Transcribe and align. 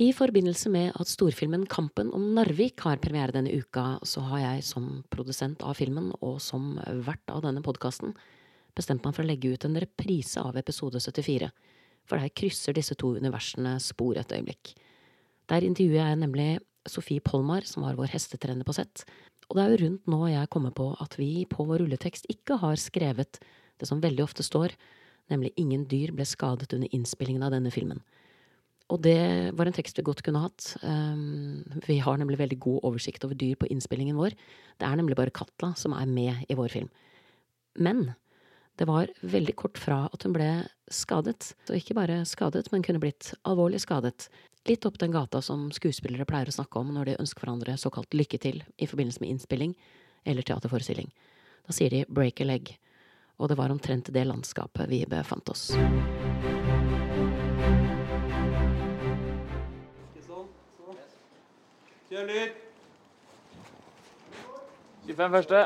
I 0.00 0.14
forbindelse 0.16 0.70
med 0.72 0.94
at 0.96 1.10
storfilmen 1.12 1.66
Kampen 1.68 2.08
om 2.16 2.22
Narvik 2.32 2.80
har 2.86 3.02
premiere 3.04 3.34
denne 3.34 3.52
uka, 3.52 3.98
så 4.00 4.22
har 4.30 4.40
jeg 4.40 4.62
som 4.64 4.84
produsent 5.12 5.60
av 5.60 5.74
filmen 5.76 6.06
og 6.24 6.38
som 6.40 6.78
vert 7.04 7.28
av 7.28 7.42
denne 7.44 7.60
podkasten 7.60 8.14
bestemt 8.72 9.04
meg 9.04 9.12
for 9.12 9.26
å 9.26 9.28
legge 9.28 9.50
ut 9.52 9.66
en 9.68 9.76
reprise 9.82 10.40
av 10.40 10.56
episode 10.56 11.02
74, 11.04 11.50
for 12.08 12.16
der 12.16 12.32
krysser 12.32 12.72
disse 12.78 12.96
to 12.96 13.10
universene 13.20 13.74
spor 13.84 14.16
et 14.16 14.32
øyeblikk. 14.32 14.72
Der 15.52 15.66
intervjuer 15.68 16.00
jeg 16.00 16.20
nemlig 16.22 16.48
Sofie 16.88 17.20
Polmar, 17.20 17.68
som 17.68 17.84
var 17.84 18.00
vår 18.00 18.14
hestetrener 18.14 18.64
på 18.64 18.78
sett, 18.78 19.04
og 19.50 19.58
det 19.58 19.66
er 19.66 19.74
jo 19.74 19.82
rundt 19.82 20.08
nå 20.08 20.22
jeg 20.30 20.52
kommer 20.54 20.72
på 20.72 20.94
at 20.96 21.18
vi 21.20 21.44
på 21.44 21.68
vår 21.68 21.84
rulletekst 21.84 22.30
ikke 22.32 22.56
har 22.64 22.80
skrevet 22.80 23.42
det 23.76 23.90
som 23.92 24.00
veldig 24.00 24.24
ofte 24.24 24.48
står, 24.48 24.72
nemlig 25.28 25.52
ingen 25.60 25.84
dyr 25.92 26.16
ble 26.16 26.24
skadet 26.24 26.72
under 26.72 26.88
innspillingen 26.88 27.44
av 27.44 27.52
denne 27.52 27.74
filmen. 27.74 28.00
Og 28.90 28.98
det 29.04 29.52
var 29.54 29.68
en 29.70 29.76
tekst 29.76 29.98
vi 29.98 30.06
godt 30.06 30.24
kunne 30.26 30.42
hatt. 30.42 30.72
Um, 30.82 31.62
vi 31.86 32.00
har 32.02 32.18
nemlig 32.18 32.40
veldig 32.40 32.58
god 32.62 32.88
oversikt 32.90 33.24
over 33.26 33.38
dyr 33.38 33.54
på 33.60 33.68
innspillingen 33.70 34.18
vår. 34.18 34.34
Det 34.80 34.88
er 34.88 34.98
nemlig 34.98 35.18
bare 35.18 35.34
Katla 35.34 35.72
som 35.78 35.94
er 35.94 36.10
med 36.10 36.50
i 36.50 36.56
vår 36.58 36.74
film. 36.74 36.90
Men 37.78 38.10
det 38.80 38.88
var 38.88 39.12
veldig 39.20 39.54
kort 39.60 39.78
fra 39.78 40.06
at 40.10 40.22
hun 40.24 40.34
ble 40.34 40.48
skadet, 40.90 41.52
og 41.68 41.76
ikke 41.76 41.94
bare 41.98 42.22
skadet, 42.26 42.64
men 42.72 42.82
kunne 42.82 43.02
blitt 43.02 43.34
alvorlig 43.46 43.82
skadet. 43.84 44.30
Litt 44.68 44.86
opp 44.88 44.98
den 45.00 45.14
gata 45.14 45.42
som 45.44 45.68
skuespillere 45.72 46.26
pleier 46.28 46.50
å 46.50 46.54
snakke 46.54 46.80
om 46.80 46.90
når 46.96 47.10
de 47.10 47.18
ønsker 47.22 47.44
hverandre 47.44 47.78
såkalt 47.80 48.16
lykke 48.16 48.40
til 48.42 48.62
i 48.80 48.88
forbindelse 48.90 49.22
med 49.22 49.34
innspilling 49.34 49.76
eller 50.24 50.44
teaterforestilling. 50.48 51.12
Da 51.68 51.76
sier 51.76 51.92
de 51.92 52.06
break 52.08 52.42
a 52.42 52.48
leg, 52.48 52.74
og 53.38 53.52
det 53.52 53.60
var 53.60 53.72
omtrent 53.72 54.12
det 54.12 54.26
landskapet 54.26 54.88
vi 54.90 55.04
befant 55.08 55.52
oss. 55.52 55.70
Kjør 62.10 62.24
lyd. 62.26 62.54
25 65.06 65.30
første. 65.30 65.58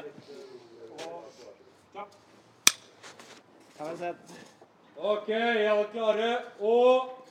OK, 4.97 5.29
er. 5.29 5.71
Alle 5.71 5.87
klare. 5.93 6.27
Og 6.61 7.25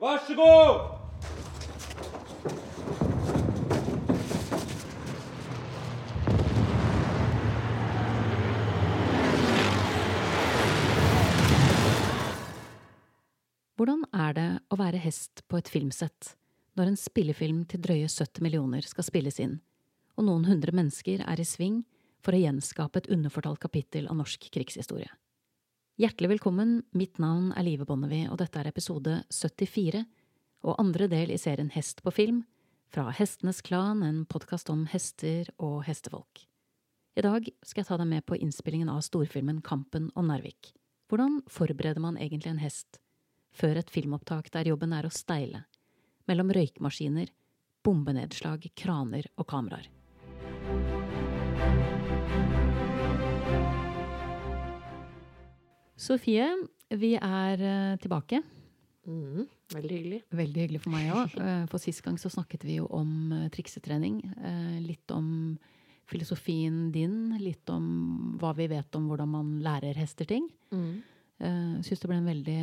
vær 0.00 0.22
så 0.26 0.34
god! 0.38 0.80
Hvordan 13.76 14.04
er 14.14 14.32
det 14.32 14.48
å 14.72 14.80
være 14.80 15.04
hest 15.04 15.44
på 15.48 15.60
et 15.60 15.68
filmsett 15.68 16.32
når 16.74 16.90
en 16.90 16.98
spillefilm 16.98 17.64
til 17.70 17.82
drøye 17.82 18.08
70 18.10 18.42
millioner 18.42 18.86
skal 18.86 19.06
spilles 19.06 19.38
inn, 19.42 19.58
og 20.18 20.26
noen 20.26 20.46
hundre 20.48 20.74
mennesker 20.74 21.22
er 21.22 21.40
i 21.40 21.46
sving 21.46 21.82
for 22.24 22.34
å 22.34 22.40
gjenskape 22.40 23.02
et 23.02 23.10
underfortalt 23.14 23.60
kapittel 23.62 24.08
av 24.10 24.18
norsk 24.18 24.48
krigshistorie? 24.54 25.10
Hjertelig 26.00 26.32
velkommen, 26.32 26.80
mitt 26.90 27.20
navn 27.22 27.52
er 27.54 27.66
Live 27.66 27.86
Bonnevie, 27.86 28.26
og 28.26 28.40
dette 28.40 28.58
er 28.58 28.70
episode 28.70 29.20
74 29.30 30.02
og 30.64 30.80
andre 30.80 31.06
del 31.10 31.30
i 31.30 31.38
serien 31.38 31.70
Hest 31.70 32.02
på 32.02 32.10
film, 32.14 32.42
fra 32.90 33.08
Hestenes 33.14 33.60
Klan, 33.62 34.02
en 34.06 34.24
podkast 34.26 34.70
om 34.70 34.84
hester 34.90 35.50
og 35.62 35.84
hestefolk. 35.86 36.44
I 37.14 37.22
dag 37.22 37.46
skal 37.62 37.82
jeg 37.82 37.88
ta 37.90 37.98
deg 38.00 38.10
med 38.10 38.26
på 38.26 38.38
innspillingen 38.38 38.90
av 38.90 39.04
storfilmen 39.06 39.60
Kampen 39.66 40.10
om 40.18 40.30
Narvik. 40.30 40.72
Hvordan 41.10 41.40
forbereder 41.50 42.02
man 42.02 42.18
egentlig 42.18 42.50
en 42.50 42.62
hest 42.62 42.98
før 43.54 43.78
et 43.78 43.90
filmopptak 43.92 44.50
der 44.54 44.66
jobben 44.72 44.94
er 44.96 45.06
å 45.06 45.12
steile, 45.14 45.62
mellom 46.30 46.52
røykmaskiner, 46.56 47.30
bombenedslag, 47.84 48.70
kraner 48.78 49.28
og 49.36 49.48
kameraer? 49.50 49.88
Sofie, 55.94 56.46
vi 56.90 57.14
er 57.16 57.62
eh, 57.62 57.94
tilbake. 58.02 58.40
Mm, 59.06 59.44
veldig 59.74 59.94
hyggelig. 59.98 60.18
Veldig 60.34 60.64
hyggelig 60.64 60.80
for 60.82 60.94
meg 60.94 61.10
òg. 61.14 61.36
For 61.70 61.82
sist 61.82 62.02
gang 62.04 62.18
så 62.20 62.30
snakket 62.32 62.64
vi 62.66 62.78
jo 62.80 62.88
om 62.94 63.32
eh, 63.36 63.46
triksetrening. 63.54 64.20
eh, 64.34 64.76
Litt 64.84 65.14
om 65.14 65.28
filosofien 66.10 66.90
din, 66.92 67.32
litt 67.40 67.70
om 67.72 68.36
hva 68.40 68.50
vi 68.58 68.66
vet 68.68 68.96
om 68.98 69.06
hvordan 69.08 69.30
man 69.32 69.52
lærer 69.64 69.96
hester 69.96 70.28
ting. 70.28 70.50
Mm. 70.74 70.98
Uh, 71.42 71.80
Syns 71.82 72.00
det 72.00 72.08
ble 72.08 72.18
en 72.20 72.28
veldig 72.30 72.58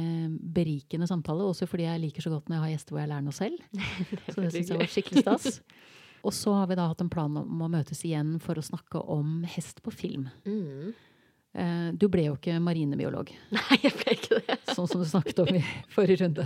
berikende 0.55 1.07
samtale, 1.09 1.43
også 1.43 1.67
fordi 1.67 1.89
jeg 1.89 2.03
liker 2.05 2.23
så 2.23 2.31
godt 2.33 2.47
når 2.47 2.57
jeg 2.57 2.63
har 2.65 2.73
gjester 2.75 2.95
hvor 2.95 3.03
jeg 3.03 3.11
lærer 3.11 3.25
noe 3.25 3.35
selv. 3.35 3.65
så 4.31 4.37
det 4.39 4.51
syns 4.55 4.71
jeg 4.71 4.79
var 4.79 4.93
skikkelig 4.95 5.25
stas. 5.25 5.59
Og 6.27 6.33
så 6.37 6.53
har 6.53 6.67
vi 6.69 6.77
da 6.77 6.85
hatt 6.91 7.01
en 7.01 7.09
plan 7.09 7.37
om 7.41 7.63
å 7.65 7.69
møtes 7.71 8.03
igjen 8.05 8.35
for 8.43 8.59
å 8.59 8.63
snakke 8.65 9.01
om 9.09 9.41
hest 9.49 9.81
på 9.81 9.93
film. 9.93 10.27
Mm. 10.45 10.91
Eh, 11.51 11.87
du 11.99 12.05
ble 12.11 12.27
jo 12.29 12.37
ikke 12.37 12.59
marinebiolog, 12.63 13.31
Nei, 13.57 13.79
jeg 13.83 13.91
ble 13.97 14.15
ikke 14.15 14.37
det. 14.47 14.57
sånn 14.71 14.87
som 14.87 15.01
du 15.01 15.07
snakket 15.09 15.41
om 15.43 15.49
i 15.57 15.63
forrige 15.91 16.21
runde. 16.23 16.45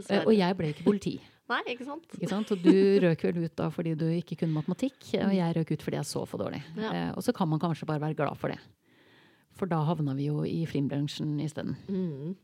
Eh, 0.00 0.24
og 0.24 0.32
jeg 0.34 0.58
ble 0.58 0.72
ikke 0.74 0.86
politi. 0.88 1.14
Nei, 1.52 1.60
ikke 1.74 1.84
sant? 1.86 2.08
Ikke 2.16 2.30
sant? 2.30 2.50
Og 2.54 2.64
du 2.64 2.72
røk 3.04 3.26
vel 3.28 3.42
ut 3.44 3.54
da 3.60 3.68
fordi 3.70 3.92
du 4.00 4.06
ikke 4.08 4.38
kunne 4.40 4.56
matematikk, 4.56 4.96
og 5.20 5.34
jeg 5.36 5.56
røk 5.58 5.74
ut 5.74 5.84
fordi 5.84 6.00
jeg 6.00 6.08
så 6.08 6.24
for 6.26 6.40
dårlig. 6.40 6.62
Ja. 6.80 6.88
Eh, 6.90 7.10
og 7.12 7.20
så 7.26 7.36
kan 7.36 7.50
man 7.52 7.60
kanskje 7.62 7.86
bare 7.90 8.02
være 8.02 8.16
glad 8.18 8.40
for 8.40 8.50
det. 8.50 8.58
For 9.54 9.66
da 9.70 9.82
havna 9.86 10.14
vi 10.18 10.26
jo 10.28 10.42
i 10.44 10.64
filmbransjen 10.66 11.36
isteden. 11.44 11.76
Mm. 11.88 12.34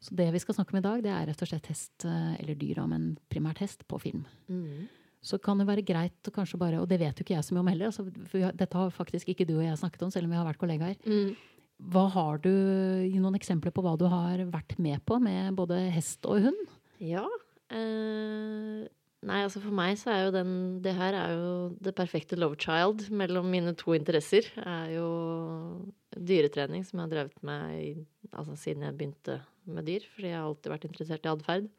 Så 0.00 0.14
det 0.14 0.28
vi 0.34 0.38
skal 0.42 0.54
snakke 0.54 0.74
om 0.74 0.78
i 0.78 0.84
dag, 0.84 1.02
det 1.02 1.10
er 1.10 1.26
rett 1.26 1.42
og 1.42 1.48
slett 1.50 1.66
hest, 1.70 2.04
eh, 2.06 2.34
eller 2.40 2.54
dyra, 2.58 2.86
men 2.90 3.16
primært 3.30 3.58
hest, 3.64 3.84
på 3.90 3.98
film. 4.02 4.24
Mm. 4.48 4.86
Så 5.22 5.40
kan 5.42 5.58
det 5.58 5.66
være 5.66 5.82
greit 5.86 6.28
å 6.30 6.30
kanskje 6.34 6.58
bare, 6.60 6.78
og 6.80 6.86
det 6.88 7.00
vet 7.00 7.18
jo 7.18 7.24
ikke 7.26 7.34
jeg 7.34 7.42
så 7.46 7.54
mye 7.56 7.64
om 7.64 7.70
heller, 7.72 7.86
altså, 7.90 8.04
har- 8.42 8.52
dette 8.54 8.74
har 8.78 8.90
faktisk 8.94 9.26
ikke 9.34 9.46
du 9.46 9.56
og 9.58 9.64
jeg 9.64 9.78
snakket 9.80 10.02
om, 10.06 10.10
selv 10.14 10.24
om 10.24 10.30
vi 10.30 10.36
har 10.38 10.46
vært 10.46 10.58
kollegaer. 10.62 10.96
Mm. 11.04 11.36
Hva 11.90 12.08
har 12.10 12.38
du, 12.38 12.50
Gi 13.10 13.18
noen 13.18 13.34
eksempler 13.38 13.70
på 13.74 13.82
hva 13.82 13.96
du 13.98 14.06
har 14.10 14.38
vært 14.50 14.78
med 14.78 15.04
på 15.06 15.20
med 15.22 15.54
både 15.56 15.90
hest 15.94 16.24
og 16.26 16.42
hund? 16.42 16.68
Ja. 17.00 17.26
Eh, 17.70 18.86
nei, 19.26 19.40
altså 19.42 19.62
for 19.62 19.74
meg 19.74 19.96
så 19.98 20.12
er 20.12 20.20
jo 20.26 20.34
den 20.34 20.52
Det 20.84 20.94
her 20.94 21.16
er 21.18 21.32
jo 21.34 21.52
det 21.82 21.94
perfekte 21.98 22.38
love 22.38 22.58
child 22.60 23.08
mellom 23.10 23.48
mine 23.50 23.74
to 23.78 23.94
interesser. 23.96 24.46
er 24.62 24.94
jo 24.94 25.08
dyretrening, 26.14 26.84
som 26.84 26.98
jeg 26.98 27.06
har 27.06 27.14
drevet 27.14 27.42
med 27.42 27.80
i, 27.80 27.88
altså 28.32 28.56
siden 28.56 28.86
jeg 28.86 28.98
begynte 28.98 29.40
med 29.66 29.86
dyr. 29.86 30.06
Fordi 30.14 30.30
jeg 30.30 30.38
har 30.38 30.46
alltid 30.46 30.72
vært 30.72 30.86
interessert 30.88 31.26
i 31.26 31.32
atferd. 31.32 31.72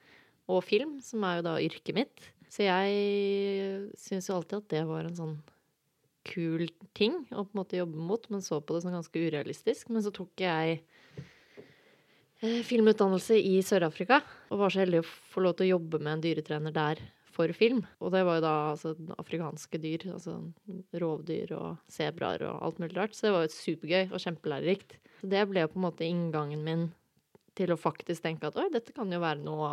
Og 0.50 0.64
film, 0.66 0.98
som 1.06 1.24
er 1.24 1.40
jo 1.40 1.48
da 1.48 1.56
yrket 1.62 1.96
mitt. 1.96 2.30
Så 2.50 2.66
jeg 2.66 3.90
syns 4.00 4.30
jo 4.30 4.36
alltid 4.40 4.64
at 4.64 4.70
det 4.74 4.84
var 4.90 5.06
en 5.06 5.18
sånn 5.18 5.38
kul 6.30 6.68
ting 6.98 7.16
å 7.32 7.46
på 7.46 7.54
en 7.54 7.60
måte 7.62 7.78
jobbe 7.80 8.02
mot, 8.10 8.26
men 8.34 8.42
så 8.44 8.60
på 8.62 8.76
det 8.76 8.84
som 8.84 8.94
ganske 8.94 9.22
urealistisk. 9.22 9.92
Men 9.94 10.04
så 10.06 10.12
tok 10.14 10.44
jeg 10.44 10.80
eh, 12.42 12.60
filmutdannelse 12.66 13.38
i 13.38 13.60
Sør-Afrika, 13.66 14.22
og 14.50 14.64
var 14.64 14.74
så 14.74 14.84
heldig 14.84 15.04
å 15.04 15.10
få 15.34 15.46
lov 15.46 15.58
til 15.58 15.70
å 15.70 15.78
jobbe 15.78 16.02
med 16.02 16.18
en 16.18 16.26
dyretrener 16.26 16.76
der 16.76 17.04
for 17.40 17.56
film. 17.56 17.84
Og 18.04 18.12
det 18.12 18.26
var 18.28 18.40
jo 18.40 18.44
da 18.44 18.56
altså, 18.74 18.94
afrikanske 19.16 19.80
dyr, 19.80 20.10
altså 20.18 20.36
rovdyr 21.00 21.54
og 21.56 21.92
sebraer 21.92 22.44
og 22.50 22.66
alt 22.68 22.82
mulig 22.84 22.98
rart. 22.98 23.16
Så 23.16 23.28
det 23.28 23.36
var 23.36 23.46
jo 23.46 23.54
supergøy 23.56 24.10
og 24.10 24.24
kjempelærerikt. 24.26 24.98
Så 25.22 25.30
det 25.32 25.46
ble 25.48 25.64
jo 25.64 25.72
på 25.72 25.80
en 25.80 25.86
måte 25.88 26.08
inngangen 26.08 26.66
min 26.66 26.90
til 27.60 27.74
å 27.74 27.80
faktisk 27.80 28.24
tenke 28.24 28.50
at 28.50 28.60
oi, 28.60 28.68
dette 28.72 28.94
kan 28.96 29.12
jo 29.12 29.22
være 29.24 29.44
noe 29.44 29.72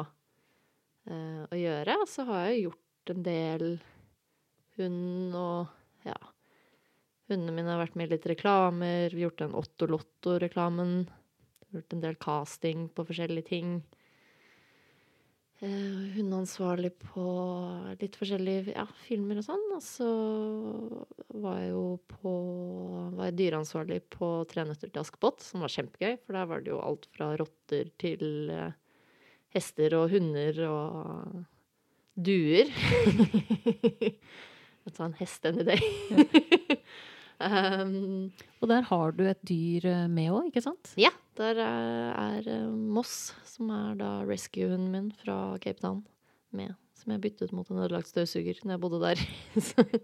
eh, 1.10 1.42
å 1.46 1.58
gjøre. 1.58 1.98
Og 2.02 2.08
så 2.10 2.26
har 2.30 2.46
jeg 2.46 2.56
jo 2.56 2.70
gjort 2.70 3.14
en 3.14 3.26
del 3.26 3.68
hund 4.78 5.36
og 5.38 6.06
ja. 6.06 6.16
Hundene 7.26 7.56
mine 7.56 7.72
har 7.72 7.80
vært 7.82 7.96
med 7.98 8.06
i 8.06 8.14
litt 8.14 8.26
reklamer, 8.30 9.14
gjort 9.18 9.40
den 9.42 9.54
Otto 9.58 9.88
Lotto-reklamen. 9.90 11.00
Gjort 11.74 11.94
en 11.96 12.02
del 12.04 12.18
casting 12.22 12.86
på 12.94 13.02
forskjellige 13.08 13.48
ting. 13.48 13.72
Eh, 15.64 16.12
hundeansvarlig 16.12 16.90
på 17.00 17.22
litt 17.96 18.16
forskjellige 18.20 18.74
ja, 18.74 18.84
filmer 19.06 19.38
og 19.40 19.46
sånn. 19.46 19.62
Og 19.72 19.82
så 19.84 20.08
var 21.32 21.62
jeg 21.62 21.70
jo 21.72 21.84
på 22.10 22.32
var 23.16 23.30
jeg 23.30 23.38
dyreansvarlig 23.40 24.02
på 24.12 24.28
Tre 24.50 24.66
nøtter 24.68 24.92
til 24.92 25.00
Askepott, 25.00 25.40
som 25.44 25.64
var 25.64 25.72
kjempegøy. 25.72 26.18
For 26.26 26.36
der 26.36 26.50
var 26.50 26.64
det 26.64 26.74
jo 26.74 26.82
alt 26.84 27.08
fra 27.16 27.30
rotter 27.40 27.88
til 28.02 28.52
eh, 28.52 28.76
hester 29.56 29.96
og 29.96 30.12
hunder 30.12 30.60
og 30.68 31.40
duer. 32.16 32.68
Jeg 34.86 34.94
tar 34.94 35.08
en 35.08 35.16
hest 35.18 35.48
any 35.48 35.64
day. 35.66 35.82
Um, 37.40 38.32
Og 38.62 38.68
der 38.70 38.82
har 38.88 39.12
du 39.16 39.22
et 39.28 39.42
dyr 39.48 39.84
eh, 39.90 40.06
med 40.08 40.30
òg, 40.32 40.48
ikke 40.50 40.62
sant? 40.64 40.92
ja, 41.00 41.10
der 41.36 41.58
er, 41.60 42.14
er 42.16 42.48
eh, 42.48 42.66
Moss, 42.70 43.34
som 43.44 43.70
er 43.74 43.94
da 44.00 44.10
rescue-hunden 44.28 44.90
min 44.94 45.10
fra 45.24 45.56
Cape 45.60 45.80
Town, 45.82 46.04
med. 46.56 46.72
Som 46.96 47.12
jeg 47.12 47.20
byttet 47.26 47.52
mot 47.52 47.68
en 47.70 47.82
ødelagt 47.84 48.08
støvsuger 48.08 48.62
når 48.64 48.76
jeg 48.76 48.80
bodde 48.80 49.00
der. 49.04 49.20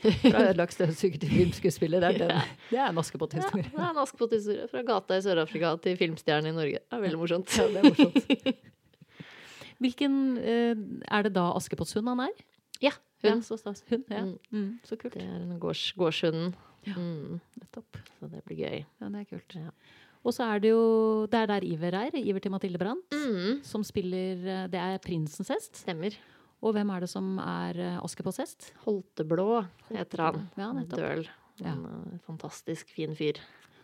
Fra 0.00 0.46
ødelagt 0.48 0.72
støvsuger 0.72 1.18
til 1.20 1.28
filmskuespiller. 1.28 2.00
Det 2.00 2.08
er, 2.08 2.18
den. 2.18 2.30
Det 2.70 2.78
er 2.78 2.86
en 2.88 2.96
ja, 2.96 3.00
Askepott-historie. 3.02 3.66
det 3.68 3.76
er 3.84 3.90
en 3.90 3.98
Askepott-historie. 4.00 4.68
Fra 4.70 4.80
gata 4.88 5.18
i 5.20 5.24
Sør-Afrika 5.26 5.74
til 5.84 5.98
filmstjerne 6.00 6.48
i 6.48 6.54
Norge. 6.56 6.80
Det 6.80 6.96
er 6.96 7.02
veldig 7.04 7.20
morsomt. 7.20 7.52
Ja, 7.58 7.66
det 7.68 7.82
er 7.82 7.90
morsomt. 7.90 8.56
Hvilken 9.84 10.14
eh, 10.40 10.72
Er 11.08 11.22
det 11.28 11.34
da 11.36 11.50
Askepotthund 11.56 12.08
han 12.08 12.24
er? 12.26 12.40
Ja, 12.80 12.94
Ja, 13.22 13.34
hun. 13.34 13.42
så 13.44 13.58
stas. 13.60 13.84
Hun, 13.90 14.04
ja. 14.08 14.22
Mm. 14.24 14.38
Mm, 14.50 14.68
så 14.88 14.96
kult. 14.96 15.12
Det 15.14 15.22
er 15.22 15.36
en 15.44 15.58
gårds, 15.60 15.90
gårdshunden. 16.00 16.54
Ja. 16.88 16.94
Mm, 16.96 17.40
Nettopp. 17.60 17.98
så 18.18 18.28
det 18.32 18.44
blir 18.46 18.62
gøy. 18.64 18.84
Ja, 19.00 19.08
det 19.12 19.20
er 19.20 19.28
kult. 19.28 19.56
Ja. 19.58 19.72
Og 20.20 20.34
så 20.36 20.44
er 20.52 20.60
det 20.60 20.70
jo 20.72 21.26
Det 21.32 21.38
er 21.40 21.46
der 21.48 21.64
Iver 21.64 21.94
er. 21.96 22.16
Iver 22.16 22.40
til 22.44 22.52
Mathilde 22.52 22.78
Brandt. 22.80 23.08
Mm, 23.12 23.62
Som 23.64 23.84
spiller 23.84 24.36
eh, 24.44 24.66
Det 24.68 24.80
er 24.80 24.98
prinsens 24.98 25.48
hest. 25.48 25.76
stemmer. 25.84 26.16
Og 26.60 26.74
hvem 26.76 26.90
er 26.92 27.00
det 27.00 27.08
som 27.08 27.38
er 27.40 27.78
eh, 27.80 27.98
Askepotts 28.04 28.40
hest? 28.42 28.72
Holteblå 28.84 29.66
heter 29.88 30.24
han. 30.26 30.48
Ja, 30.60 30.72
nettopp. 30.76 31.00
Døl. 31.00 31.28
Ja. 31.60 31.72
En 31.72 31.84
eh, 31.88 32.18
fantastisk 32.26 32.92
fin 32.92 33.16
fyr. 33.16 33.40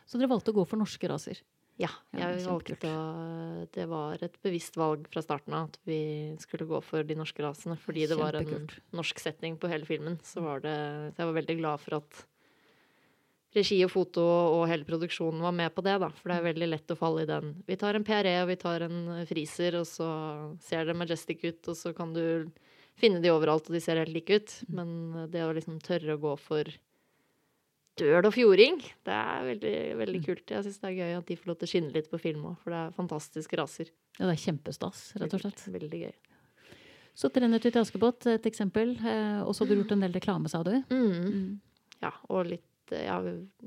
Så 0.07 0.21
dere 0.21 0.29
valgte 0.31 0.53
å 0.53 0.59
gå 0.61 0.67
for 0.69 0.81
norske 0.81 1.09
raser. 1.09 1.41
Ja, 1.77 1.91
jeg 2.17 2.39
ja, 2.41 2.49
valgte 2.49 2.89
å 2.89 3.67
Det 3.73 3.85
var 3.89 4.23
et 4.25 4.37
bevisst 4.45 4.79
valg 4.81 5.09
fra 5.13 5.21
starten 5.21 5.53
av 5.53 5.67
at 5.69 5.77
vi 5.85 6.33
skulle 6.41 6.65
gå 6.69 6.79
for 6.85 7.05
de 7.05 7.17
norske 7.19 7.43
rasene. 7.45 7.77
Fordi 7.81 8.07
det 8.09 8.17
var 8.17 8.39
en 8.39 8.69
norsk 8.97 9.21
setting 9.21 9.59
på 9.61 9.69
hele 9.69 9.85
filmen. 9.89 10.17
Så 10.25 10.41
var 10.45 10.65
det 10.65 10.73
jeg 10.73 11.21
var 11.27 11.37
veldig 11.37 11.59
glad 11.61 11.81
for 11.85 11.99
at 12.01 12.23
regi 13.57 13.79
og 13.87 13.93
foto 13.93 14.23
og 14.23 14.67
hele 14.71 14.87
produksjonen 14.89 15.43
var 15.45 15.55
med 15.57 15.75
på 15.75 15.85
det, 15.87 15.97
da. 16.03 16.11
For 16.15 16.31
det 16.31 16.39
er 16.39 16.49
veldig 16.51 16.71
lett 16.71 16.93
å 16.93 16.99
falle 16.99 17.25
i 17.25 17.29
den. 17.29 17.55
Vi 17.67 17.79
tar 17.81 17.99
en 17.99 18.07
PRE 18.07 18.35
og 18.43 18.51
vi 18.51 18.59
tar 18.61 18.87
en 18.87 18.99
friser, 19.29 19.79
og 19.81 19.87
så 19.89 20.09
ser 20.65 20.89
det 20.89 20.97
majestic 20.99 21.45
ut, 21.47 21.63
og 21.73 21.79
så 21.79 21.95
kan 21.97 22.15
du 22.17 22.51
finne 22.97 23.21
de 23.25 23.33
overalt, 23.33 23.69
og 23.69 23.77
de 23.77 23.83
ser 23.85 24.01
helt 24.01 24.15
like 24.15 24.41
ut. 24.41 24.59
Men 24.73 25.29
det 25.33 25.45
å 25.45 25.55
liksom 25.57 25.81
tørre 25.85 26.17
å 26.17 26.23
gå 26.23 26.37
for 26.41 26.71
døl 27.97 28.29
og 28.29 28.35
fjording, 28.37 28.79
det 29.09 29.17
er 29.17 29.51
veldig, 29.51 29.77
veldig 30.03 30.23
kult. 30.27 30.53
Jeg 30.53 30.67
syns 30.67 30.81
det 30.83 30.89
er 30.91 30.99
gøy 31.01 31.19
at 31.19 31.29
de 31.31 31.37
får 31.41 31.51
lov 31.51 31.59
til 31.61 31.69
å 31.69 31.73
skinne 31.73 31.95
litt 31.97 32.11
på 32.13 32.21
film 32.21 32.49
òg, 32.53 32.57
for 32.63 32.75
det 32.75 32.81
er 32.83 32.97
fantastiske 32.97 33.61
raser. 33.61 33.93
Ja, 34.19 34.27
det 34.27 34.35
er 34.35 34.43
kjempestas, 34.47 35.11
rett 35.21 35.37
og 35.37 35.45
slett. 35.45 35.65
Veldig 35.73 36.03
gøy. 36.07 36.17
Så 37.17 37.31
'Trener 37.33 37.61
til 37.61 37.73
Askepott', 37.81 38.27
et 38.29 38.45
eksempel. 38.45 38.93
Eh, 39.01 39.41
og 39.41 39.55
så 39.57 39.65
har 39.65 39.71
du 39.71 39.79
gjort 39.81 39.93
en 39.97 40.05
del 40.05 40.13
reklame, 40.13 40.51
sa 40.53 40.61
du. 40.63 40.75
Mm. 40.93 41.61
Ja, 42.03 42.13
og 42.29 42.51
litt 42.53 42.67
eh, 42.93 43.07
ja, 43.09 43.17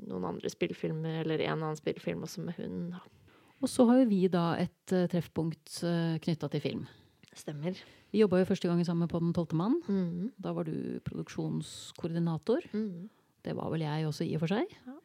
noen 0.06 0.24
andre 0.34 0.50
spillefilmer, 0.52 1.20
eller 1.24 1.42
en 1.44 1.58
annen 1.58 1.76
spillefilm 1.78 2.22
også 2.26 2.44
med 2.46 2.56
hund. 2.60 2.92
da. 2.94 3.00
Og 3.60 3.68
så 3.68 3.84
har 3.90 3.98
jo 4.00 4.08
vi 4.08 4.22
da 4.32 4.54
et 4.56 4.94
uh, 4.96 5.04
treffpunkt 5.12 5.82
uh, 5.84 6.16
knytta 6.24 6.48
til 6.48 6.62
film. 6.64 6.86
Stemmer. 7.36 7.76
Vi 8.10 8.22
jobba 8.22 8.40
jo 8.40 8.48
første 8.48 8.66
gang 8.66 8.80
sammen 8.86 9.08
på 9.10 9.20
Den 9.20 9.34
tolvte 9.36 9.54
mann. 9.54 9.76
Mm. 9.86 10.30
Da 10.40 10.54
var 10.56 10.64
du 10.64 10.98
produksjonskoordinator. 11.04 12.64
Mm. 12.72 13.08
Det 13.44 13.54
var 13.56 13.70
vel 13.72 13.84
jeg 13.84 14.06
også, 14.08 14.24
i 14.26 14.34
og 14.36 14.42
for 14.44 14.52
seg. 14.56 14.72
Ja. 14.86 14.96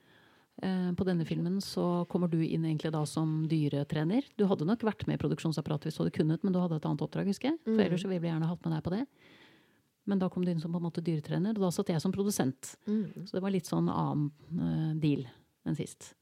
Eh, 0.64 0.92
på 0.96 1.04
denne 1.08 1.26
filmen 1.28 1.60
så 1.64 2.06
kommer 2.12 2.32
du 2.32 2.40
inn 2.40 2.64
egentlig 2.66 2.92
da 2.96 3.04
som 3.08 3.44
dyretrener. 3.52 4.24
Du 4.40 4.46
hadde 4.48 4.68
nok 4.68 4.84
vært 4.88 5.06
med 5.08 5.20
i 5.20 5.22
produksjonsapparatet 5.22 5.90
hvis 5.90 6.00
du 6.00 6.04
hadde 6.06 6.16
kunnet, 6.16 6.44
men 6.44 6.56
du 6.56 6.60
hadde 6.64 6.80
et 6.80 6.88
annet 6.88 7.04
oppdrag, 7.04 7.28
husker 7.28 7.52
jeg. 7.52 7.60
For 7.66 7.76
Mm. 7.76 7.86
ellers 7.86 8.02
så 8.04 8.08
ville 8.10 8.24
vi 8.24 8.32
gjerne 8.32 8.48
hatt 8.48 8.64
med 8.66 8.74
deg 8.74 8.84
på 8.84 8.96
det. 8.96 9.04
Men 10.06 10.22
da 10.22 10.30
kom 10.30 10.46
du 10.46 10.52
inn 10.52 10.62
som 10.62 10.74
på 10.74 10.80
en 10.82 10.86
måte 10.86 11.04
dyretrener, 11.06 11.56
og 11.58 11.66
da 11.66 11.72
satt 11.74 11.90
jeg 11.90 12.02
som 12.04 12.14
produsent. 12.14 12.76
Mm. 12.86 13.26
Så 13.26 13.38
det 13.38 13.42
var 13.44 13.54
litt 13.54 13.70
sånn 13.70 13.90
annen 13.90 14.30
eh, 14.54 14.94
deal 15.02 15.26
enn 15.66 15.78
sist. 15.78 16.14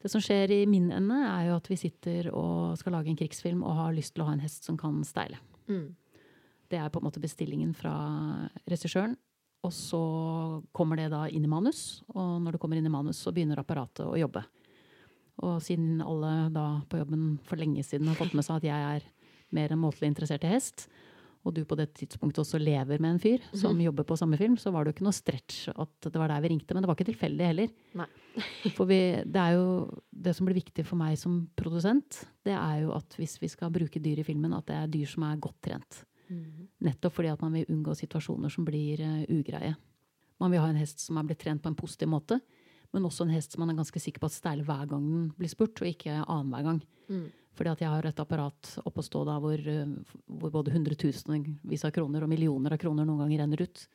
Det 0.00 0.08
som 0.08 0.22
skjer 0.24 0.52
i 0.54 0.60
min 0.68 0.88
ende, 0.96 1.16
er 1.28 1.50
jo 1.50 1.56
at 1.58 1.66
vi 1.68 1.76
sitter 1.80 2.30
og 2.32 2.76
skal 2.80 2.96
lage 2.96 3.12
en 3.12 3.18
krigsfilm 3.20 3.64
og 3.64 3.76
har 3.76 3.96
lyst 3.96 4.14
til 4.14 4.24
å 4.24 4.30
ha 4.30 4.36
en 4.36 4.44
hest 4.44 4.68
som 4.68 4.78
kan 4.80 5.02
steile. 5.04 5.40
Mm. 5.68 5.90
Det 6.70 6.78
er 6.78 6.92
på 6.92 7.00
en 7.00 7.08
måte 7.08 7.20
bestillingen 7.20 7.74
fra 7.76 7.92
regissøren. 8.70 9.16
Og 9.66 9.72
så 9.76 10.00
kommer 10.72 10.96
det 10.96 11.10
da 11.12 11.26
inn 11.28 11.44
i 11.44 11.50
manus, 11.50 12.00
og 12.14 12.38
når 12.40 12.56
det 12.56 12.60
kommer 12.62 12.80
inn 12.80 12.88
i 12.88 12.92
manus, 12.92 13.18
så 13.20 13.32
begynner 13.36 13.60
apparatet 13.60 14.06
å 14.06 14.16
jobbe. 14.16 14.40
Og 15.44 15.58
siden 15.64 16.00
alle 16.04 16.48
da 16.52 16.66
på 16.88 17.00
jobben 17.00 17.34
for 17.48 17.60
lenge 17.60 17.84
siden 17.84 18.08
har 18.08 18.16
fått 18.16 18.32
med 18.36 18.46
seg 18.46 18.60
at 18.60 18.68
jeg 18.70 18.86
er 18.94 19.06
mer 19.56 19.72
enn 19.72 19.82
måtelig 19.82 20.08
interessert 20.08 20.46
i 20.46 20.52
hest, 20.54 20.86
og 21.40 21.54
du 21.56 21.62
på 21.64 21.76
det 21.78 21.86
tidspunktet 21.96 22.42
også 22.42 22.58
lever 22.60 23.00
med 23.00 23.14
en 23.14 23.20
fyr 23.22 23.44
som 23.56 23.78
jobber 23.80 24.04
på 24.04 24.16
samme 24.18 24.36
film, 24.36 24.58
så 24.60 24.72
var 24.74 24.84
det 24.84 24.90
jo 24.90 24.98
ikke 24.98 25.06
noe 25.06 25.16
stretch 25.16 25.70
at 25.72 26.08
det 26.10 26.20
var 26.20 26.28
der 26.28 26.42
vi 26.44 26.50
ringte. 26.52 26.76
Men 26.76 26.84
det 26.84 26.90
var 26.90 26.98
ikke 26.98 27.08
tilfeldig 27.08 27.46
heller. 27.48 27.70
Nei. 27.96 28.08
For 28.76 28.88
vi, 28.90 29.00
det 29.24 29.40
er 29.40 29.56
jo 29.56 29.64
det 30.10 30.34
som 30.36 30.48
blir 30.48 30.58
viktig 30.60 30.84
for 30.86 31.00
meg 31.00 31.16
som 31.18 31.40
produsent, 31.58 32.20
det 32.46 32.52
er 32.54 32.84
jo 32.84 32.92
at 32.94 33.16
hvis 33.18 33.38
vi 33.40 33.48
skal 33.50 33.72
bruke 33.72 34.02
dyr 34.02 34.20
i 34.20 34.26
filmen, 34.26 34.52
at 34.54 34.68
det 34.68 34.76
er 34.76 34.92
dyr 34.92 35.08
som 35.08 35.24
er 35.26 35.40
godt 35.42 35.58
trent. 35.64 36.02
Mm. 36.28 36.68
Nettopp 36.86 37.16
fordi 37.16 37.32
at 37.32 37.40
man 37.42 37.56
vil 37.56 37.72
unngå 37.72 37.96
situasjoner 37.98 38.52
som 38.52 38.68
blir 38.68 39.00
uh, 39.02 39.24
ugreie. 39.32 39.72
Man 40.40 40.52
vil 40.52 40.62
ha 40.62 40.68
en 40.70 40.78
hest 40.78 41.02
som 41.02 41.18
er 41.18 41.26
blitt 41.26 41.40
trent 41.42 41.64
på 41.64 41.72
en 41.72 41.78
positiv 41.78 42.12
måte, 42.12 42.38
men 42.92 43.04
også 43.06 43.22
en 43.26 43.34
hest 43.34 43.52
som 43.52 43.60
man 43.64 43.70
er 43.74 43.78
ganske 43.80 44.00
sikker 44.02 44.18
på 44.22 44.26
at 44.30 44.34
steiler 44.34 44.64
hver 44.66 44.88
gang 44.90 45.04
den 45.06 45.28
blir 45.38 45.48
spurt, 45.52 45.78
og 45.80 45.86
ikke 45.90 46.16
annenhver 46.26 46.64
gang. 46.66 46.80
Mm. 47.10 47.28
Fordi 47.58 47.70
at 47.70 47.80
jeg 47.84 47.90
har 47.92 48.06
et 48.08 48.20
apparat 48.22 48.70
oppe 48.86 49.02
å 49.02 49.04
stå 49.04 49.24
da 49.26 49.38
hvor, 49.42 49.58
eh, 49.58 49.86
hvor 50.26 50.50
både 50.54 50.72
hundretusenvis 50.72 51.84
av 51.84 51.92
kroner 51.92 52.22
og 52.24 52.30
millioner 52.32 52.72
av 52.72 52.78
kroner 52.82 53.04
noen 53.06 53.24
ganger 53.24 53.42
renner 53.44 53.62
ut. 53.62 53.86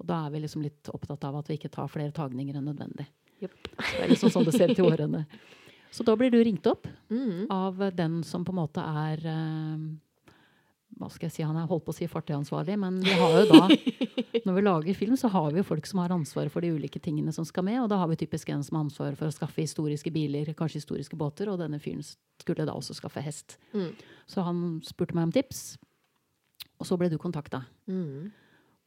Og 0.00 0.06
da 0.08 0.22
er 0.26 0.30
vi 0.30 0.40
liksom 0.40 0.62
litt 0.64 0.88
opptatt 0.94 1.24
av 1.28 1.36
at 1.36 1.50
vi 1.50 1.58
ikke 1.58 1.70
tar 1.74 1.90
flere 1.92 2.14
tagninger 2.16 2.56
enn 2.56 2.70
nødvendig. 2.70 3.06
Yep. 3.42 3.56
Det 3.76 4.04
er 4.04 4.08
liksom 4.12 4.30
sånn 4.32 4.46
det 4.48 4.54
ser 4.56 4.70
ut 4.72 4.78
i 4.78 4.86
årene. 4.86 5.26
Så 5.90 6.04
da 6.06 6.14
blir 6.16 6.30
du 6.30 6.38
ringt 6.38 6.66
opp 6.70 6.86
Mm. 7.10 7.46
av 7.50 7.76
den 7.96 8.22
som 8.22 8.44
på 8.44 8.52
en 8.54 8.60
måte 8.62 8.78
er 8.80 9.18
eh, 9.26 9.78
Hva 11.00 11.08
skal 11.08 11.30
jeg 11.30 11.32
si, 11.32 11.44
han 11.48 11.56
er 11.56 11.68
holdt 11.68 11.86
på 11.86 11.94
å 11.94 11.96
si 11.96 12.06
fartøyansvarlig, 12.10 12.74
men 12.76 12.98
vi 13.00 13.14
har 13.16 13.36
jo 13.38 13.44
da 13.48 13.60
Når 14.46 14.56
vi 14.56 14.62
lager 14.62 14.96
film, 14.96 15.16
så 15.16 15.30
har 15.32 15.48
vi 15.52 15.60
jo 15.60 15.66
folk 15.66 15.88
som 15.88 16.02
har 16.02 16.12
ansvaret 16.12 16.52
for 16.52 16.64
de 16.64 16.70
ulike 16.76 17.00
tingene 17.02 17.32
som 17.32 17.44
skal 17.48 17.64
med, 17.66 17.78
og 17.82 17.88
da 17.92 17.98
har 18.00 18.08
vi 18.10 18.18
typisk 18.20 18.50
en 18.52 18.62
som 18.64 18.76
har 18.76 18.84
ansvaret 18.86 19.18
for 19.18 19.28
å 19.28 19.34
skaffe 19.34 19.62
historiske 19.62 20.12
biler, 20.12 20.52
kanskje 20.56 20.80
historiske 20.82 21.16
båter, 21.20 21.48
og 21.52 21.60
denne 21.60 21.80
fyren 21.82 22.04
skulle 22.40 22.66
da 22.68 22.74
også 22.76 22.96
skaffe 22.96 23.24
hest. 23.24 23.56
Mm. 23.72 23.90
Så 24.28 24.44
han 24.44 24.62
spurte 24.86 25.16
meg 25.16 25.28
om 25.28 25.34
tips, 25.34 25.64
og 26.80 26.88
så 26.88 27.00
ble 27.00 27.10
du 27.12 27.18
kontakta. 27.20 27.62
Mm. 27.90 28.30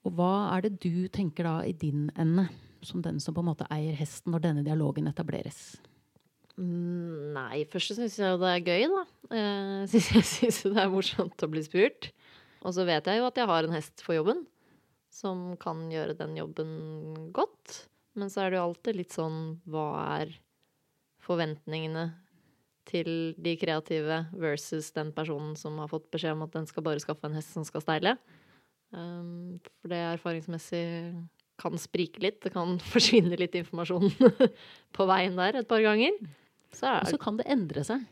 Og 0.04 0.18
hva 0.18 0.33
er 0.56 0.66
det 0.66 0.77
du 0.86 1.07
tenker 1.13 1.50
da 1.50 1.56
i 1.66 1.74
din 1.74 2.07
ende, 2.19 2.48
som 2.83 3.01
den 3.01 3.21
som 3.24 3.36
på 3.36 3.44
en 3.44 3.51
måte 3.51 3.68
eier 3.74 3.98
hesten, 3.98 4.33
når 4.33 4.48
denne 4.48 4.66
dialogen 4.66 5.09
etableres? 5.09 5.75
Nei, 6.53 7.63
først 7.71 7.95
syns 7.97 8.19
jeg 8.19 8.29
jo 8.29 8.38
det 8.41 8.50
er 8.51 8.65
gøy, 8.67 8.83
da. 8.91 9.03
Eh, 9.33 9.79
synes 9.91 10.09
jeg 10.13 10.27
syns 10.29 10.59
det 10.67 10.81
er 10.83 10.91
morsomt 10.94 11.45
å 11.45 11.50
bli 11.50 11.63
spurt. 11.65 12.11
Og 12.63 12.75
så 12.75 12.85
vet 12.88 13.07
jeg 13.09 13.19
jo 13.19 13.27
at 13.27 13.39
jeg 13.39 13.50
har 13.50 13.65
en 13.65 13.75
hest 13.75 14.03
for 14.05 14.15
jobben 14.17 14.44
som 15.13 15.53
kan 15.61 15.85
gjøre 15.94 16.17
den 16.17 16.38
jobben 16.38 17.31
godt. 17.35 17.83
Men 18.17 18.29
så 18.29 18.44
er 18.44 18.53
det 18.53 18.59
jo 18.59 18.67
alltid 18.67 18.97
litt 18.97 19.15
sånn 19.15 19.39
Hva 19.69 19.88
er 20.19 20.33
forventningene 21.23 22.11
til 22.89 23.33
de 23.39 23.53
kreative 23.57 24.25
versus 24.35 24.91
den 24.95 25.13
personen 25.15 25.56
som 25.57 25.77
har 25.79 25.89
fått 25.91 26.09
beskjed 26.11 26.35
om 26.35 26.44
at 26.45 26.56
den 26.56 26.67
skal 26.69 26.85
bare 26.85 27.01
skaffe 27.01 27.29
en 27.29 27.38
hest 27.38 27.53
som 27.56 27.65
skal 27.67 27.83
steile? 27.85 28.17
Um, 28.94 29.57
for 29.81 29.89
det 29.89 30.01
erfaringsmessig 30.11 30.83
kan 31.61 31.80
sprike 31.81 32.21
litt. 32.21 32.42
Det 32.44 32.54
kan 32.54 32.78
forsvinne 32.94 33.39
litt 33.39 33.57
informasjon 33.57 34.11
på 34.97 35.09
veien 35.09 35.39
der 35.39 35.61
et 35.61 35.69
par 35.69 35.83
ganger. 35.85 36.18
Så 36.73 36.87
Og 36.89 37.03
er 37.07 37.11
så 37.13 37.19
kan 37.21 37.37
det 37.39 37.45
endre 37.47 37.83
seg. 37.87 38.03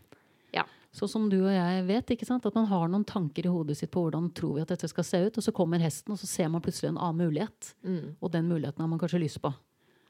Ja. 0.53 0.63
Så 0.93 1.07
som 1.09 1.29
du 1.31 1.37
og 1.45 1.51
jeg 1.53 1.85
vet, 1.87 2.11
at 2.11 2.55
man 2.55 2.65
har 2.67 2.87
noen 2.91 3.05
tanker 3.07 3.45
i 3.47 3.51
hodet 3.51 3.77
sitt 3.79 3.91
på 3.91 4.03
hvordan 4.03 4.29
tror 4.35 4.55
vi 4.57 4.61
at 4.65 4.67
dette 4.73 4.89
skal 4.91 5.03
se 5.07 5.21
ut, 5.27 5.37
og 5.37 5.43
så 5.43 5.51
kommer 5.55 5.79
hesten, 5.79 6.11
og 6.11 6.19
så 6.19 6.27
ser 6.27 6.49
man 6.51 6.61
plutselig 6.61 6.89
en 6.91 6.97
annen 6.99 7.27
mulighet. 7.29 7.73
mm, 7.83 8.17
Og 8.21 8.31
den 8.31 8.47
muligheten 8.49 8.81
har 8.83 8.87
man 8.91 8.99
kanskje 8.99 9.21
lyst 9.23 9.41
på. 9.41 9.53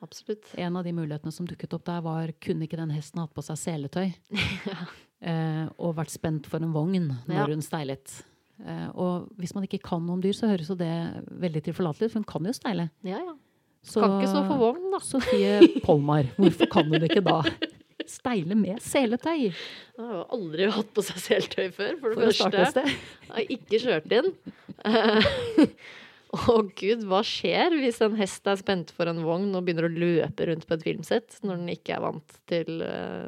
Absolutt. 0.01 0.47
En 0.57 0.75
av 0.77 0.83
de 0.83 0.91
mulighetene 0.97 1.31
som 1.31 1.45
dukket 1.45 1.73
opp 1.77 1.85
der, 1.85 2.01
var 2.01 2.31
kunne 2.41 2.65
ikke 2.65 2.77
den 2.79 2.89
hesten 2.89 3.21
hatt 3.21 3.33
på 3.35 3.43
seg 3.45 3.57
seletøy? 3.61 4.13
eh, 5.21 5.67
og 5.77 5.95
vært 5.99 6.09
spent 6.13 6.47
for 6.49 6.57
en 6.63 6.73
vogn 6.73 7.11
når 7.27 7.35
Ja. 7.35 7.45
hun 7.45 7.61
steilet. 7.61 8.23
Eh, 8.65 8.89
og 8.97 9.29
hvis 9.37 9.53
man 9.53 9.63
ikke 9.65 9.81
kan 9.81 10.01
noe 10.05 10.17
om 10.17 10.21
dyr, 10.21 10.33
så 10.33 10.49
høres 10.49 10.69
jo 10.69 10.75
det 10.75 10.89
veldig 11.29 11.63
tilforlatelig 11.69 12.09
ut, 12.09 12.11
for 12.11 12.19
hun 12.21 12.29
kan 12.33 12.45
jo 12.49 12.53
steile. 12.57 12.89
Ja, 13.05 13.17
ja. 13.21 13.35
Så, 13.83 14.01
Kan 14.01 14.19
ikke 14.19 14.29
stå 14.29 14.41
for 14.45 14.57
vogn, 14.61 14.91
da. 14.93 14.99
Sofie 15.01 15.81
Polmar, 15.85 16.27
hvorfor 16.37 16.69
kan 16.69 16.85
hun 16.91 17.01
ikke 17.07 17.23
da 17.25 17.39
steile 18.11 18.57
med 18.59 18.83
seletøy? 18.83 19.49
Hun 19.97 20.05
har 20.05 20.19
jo 20.19 20.27
aldri 20.37 20.69
hatt 20.75 20.93
på 20.95 21.05
seg 21.07 21.23
seletøy 21.23 21.71
før, 21.75 21.97
for 22.01 22.13
det 22.13 22.21
For 22.21 22.45
første. 22.51 22.69
sted. 22.75 23.09
Har 23.31 23.51
ikke 23.57 23.81
kjørt 23.85 24.15
inn. 24.19 24.31
Å 24.85 25.67
Å 26.31 26.61
gud, 26.79 27.01
hva 27.11 27.19
skjer 27.27 27.73
hvis 27.75 27.99
en 28.05 28.15
hest 28.15 28.45
er 28.47 28.59
spent 28.61 28.93
for 28.95 29.09
en 29.11 29.19
vogn 29.25 29.49
og 29.51 29.65
begynner 29.67 29.89
å 29.89 29.91
løpe 29.91 30.47
rundt 30.47 30.63
på 30.67 30.77
et 30.77 30.85
filmsett 30.85 31.41
når 31.43 31.59
den 31.59 31.73
ikke 31.73 31.97
er 31.97 32.03
vant 32.05 32.37
til 32.47 32.83
uh, 32.85 33.27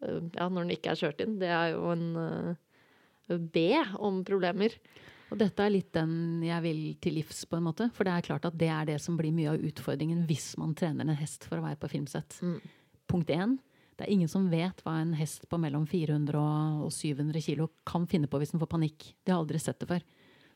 uh, 0.00 0.20
Ja, 0.32 0.46
når 0.46 0.62
den 0.62 0.72
ikke 0.78 0.94
er 0.94 1.02
kjørt 1.02 1.20
inn. 1.20 1.36
Det 1.42 1.50
er 1.52 1.74
jo 1.74 1.90
en 1.92 2.06
uh, 2.16 3.36
B 3.52 3.66
om 4.00 4.22
problemer. 4.24 4.78
Og 5.32 5.38
dette 5.40 5.64
er 5.64 5.72
litt 5.72 5.92
den 5.96 6.42
jeg 6.44 6.64
vil 6.64 6.80
til 7.00 7.16
livs, 7.16 7.44
på 7.48 7.56
en 7.56 7.64
måte. 7.68 7.88
For 7.96 8.08
det 8.08 8.16
er 8.16 8.26
klart 8.26 8.48
at 8.48 8.56
det 8.60 8.68
er 8.72 8.88
det 8.88 8.98
som 9.00 9.16
blir 9.20 9.32
mye 9.32 9.54
av 9.54 9.64
utfordringen 9.64 10.26
hvis 10.28 10.52
man 10.60 10.74
trener 10.76 11.08
en 11.08 11.20
hest 11.20 11.44
for 11.48 11.60
å 11.60 11.64
være 11.64 11.80
på 11.80 11.92
filmsett. 11.92 12.36
Mm. 12.44 12.58
Punkt 13.12 13.30
én. 13.34 13.58
Det 13.98 14.06
er 14.06 14.12
ingen 14.14 14.30
som 14.30 14.48
vet 14.50 14.80
hva 14.82 14.96
en 15.02 15.12
hest 15.18 15.44
på 15.50 15.58
mellom 15.60 15.84
400 15.86 16.40
og 16.86 16.90
700 16.94 17.42
kilo 17.44 17.68
kan 17.86 18.06
finne 18.08 18.30
på 18.30 18.40
hvis 18.40 18.54
den 18.54 18.62
får 18.62 18.70
panikk. 18.72 19.10
De 19.22 19.34
har 19.34 19.42
aldri 19.42 19.60
sett 19.60 19.78
det 19.82 19.90
før. 19.90 20.04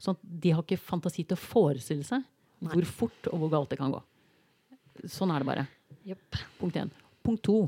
Så 0.00 0.16
de 0.20 0.52
har 0.56 0.64
ikke 0.64 0.80
fantasi 0.80 1.24
til 1.24 1.36
å 1.36 1.40
forestille 1.40 2.04
seg 2.04 2.24
Nei. 2.64 2.72
hvor 2.72 2.88
fort 2.88 3.28
og 3.30 3.42
hvor 3.42 3.52
galt 3.52 3.72
det 3.72 3.78
kan 3.80 3.92
gå. 3.92 4.00
Sånn 5.12 5.32
er 5.32 5.44
det 5.44 5.48
bare. 5.50 5.66
Yep. 6.08 6.40
Punkt 6.60 6.80
én. 6.80 6.92
Punkt 7.24 7.44
to. 7.44 7.58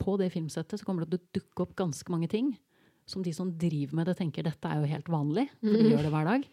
På 0.00 0.16
det 0.16 0.30
filmsettet 0.32 0.80
så 0.80 0.86
kommer 0.86 1.04
det 1.04 1.18
til 1.18 1.20
å 1.20 1.40
dukke 1.40 1.66
opp 1.66 1.74
ganske 1.82 2.14
mange 2.14 2.30
ting 2.30 2.54
som 3.10 3.24
de 3.26 3.32
som 3.34 3.50
driver 3.58 3.98
med 3.98 4.06
det, 4.06 4.16
tenker 4.20 4.46
dette 4.46 4.70
er 4.70 4.78
jo 4.78 4.90
helt 4.92 5.08
vanlig, 5.10 5.48
for 5.58 5.74
de 5.74 5.90
gjør 5.90 6.06
det 6.06 6.12
hver 6.14 6.28
dag. 6.28 6.44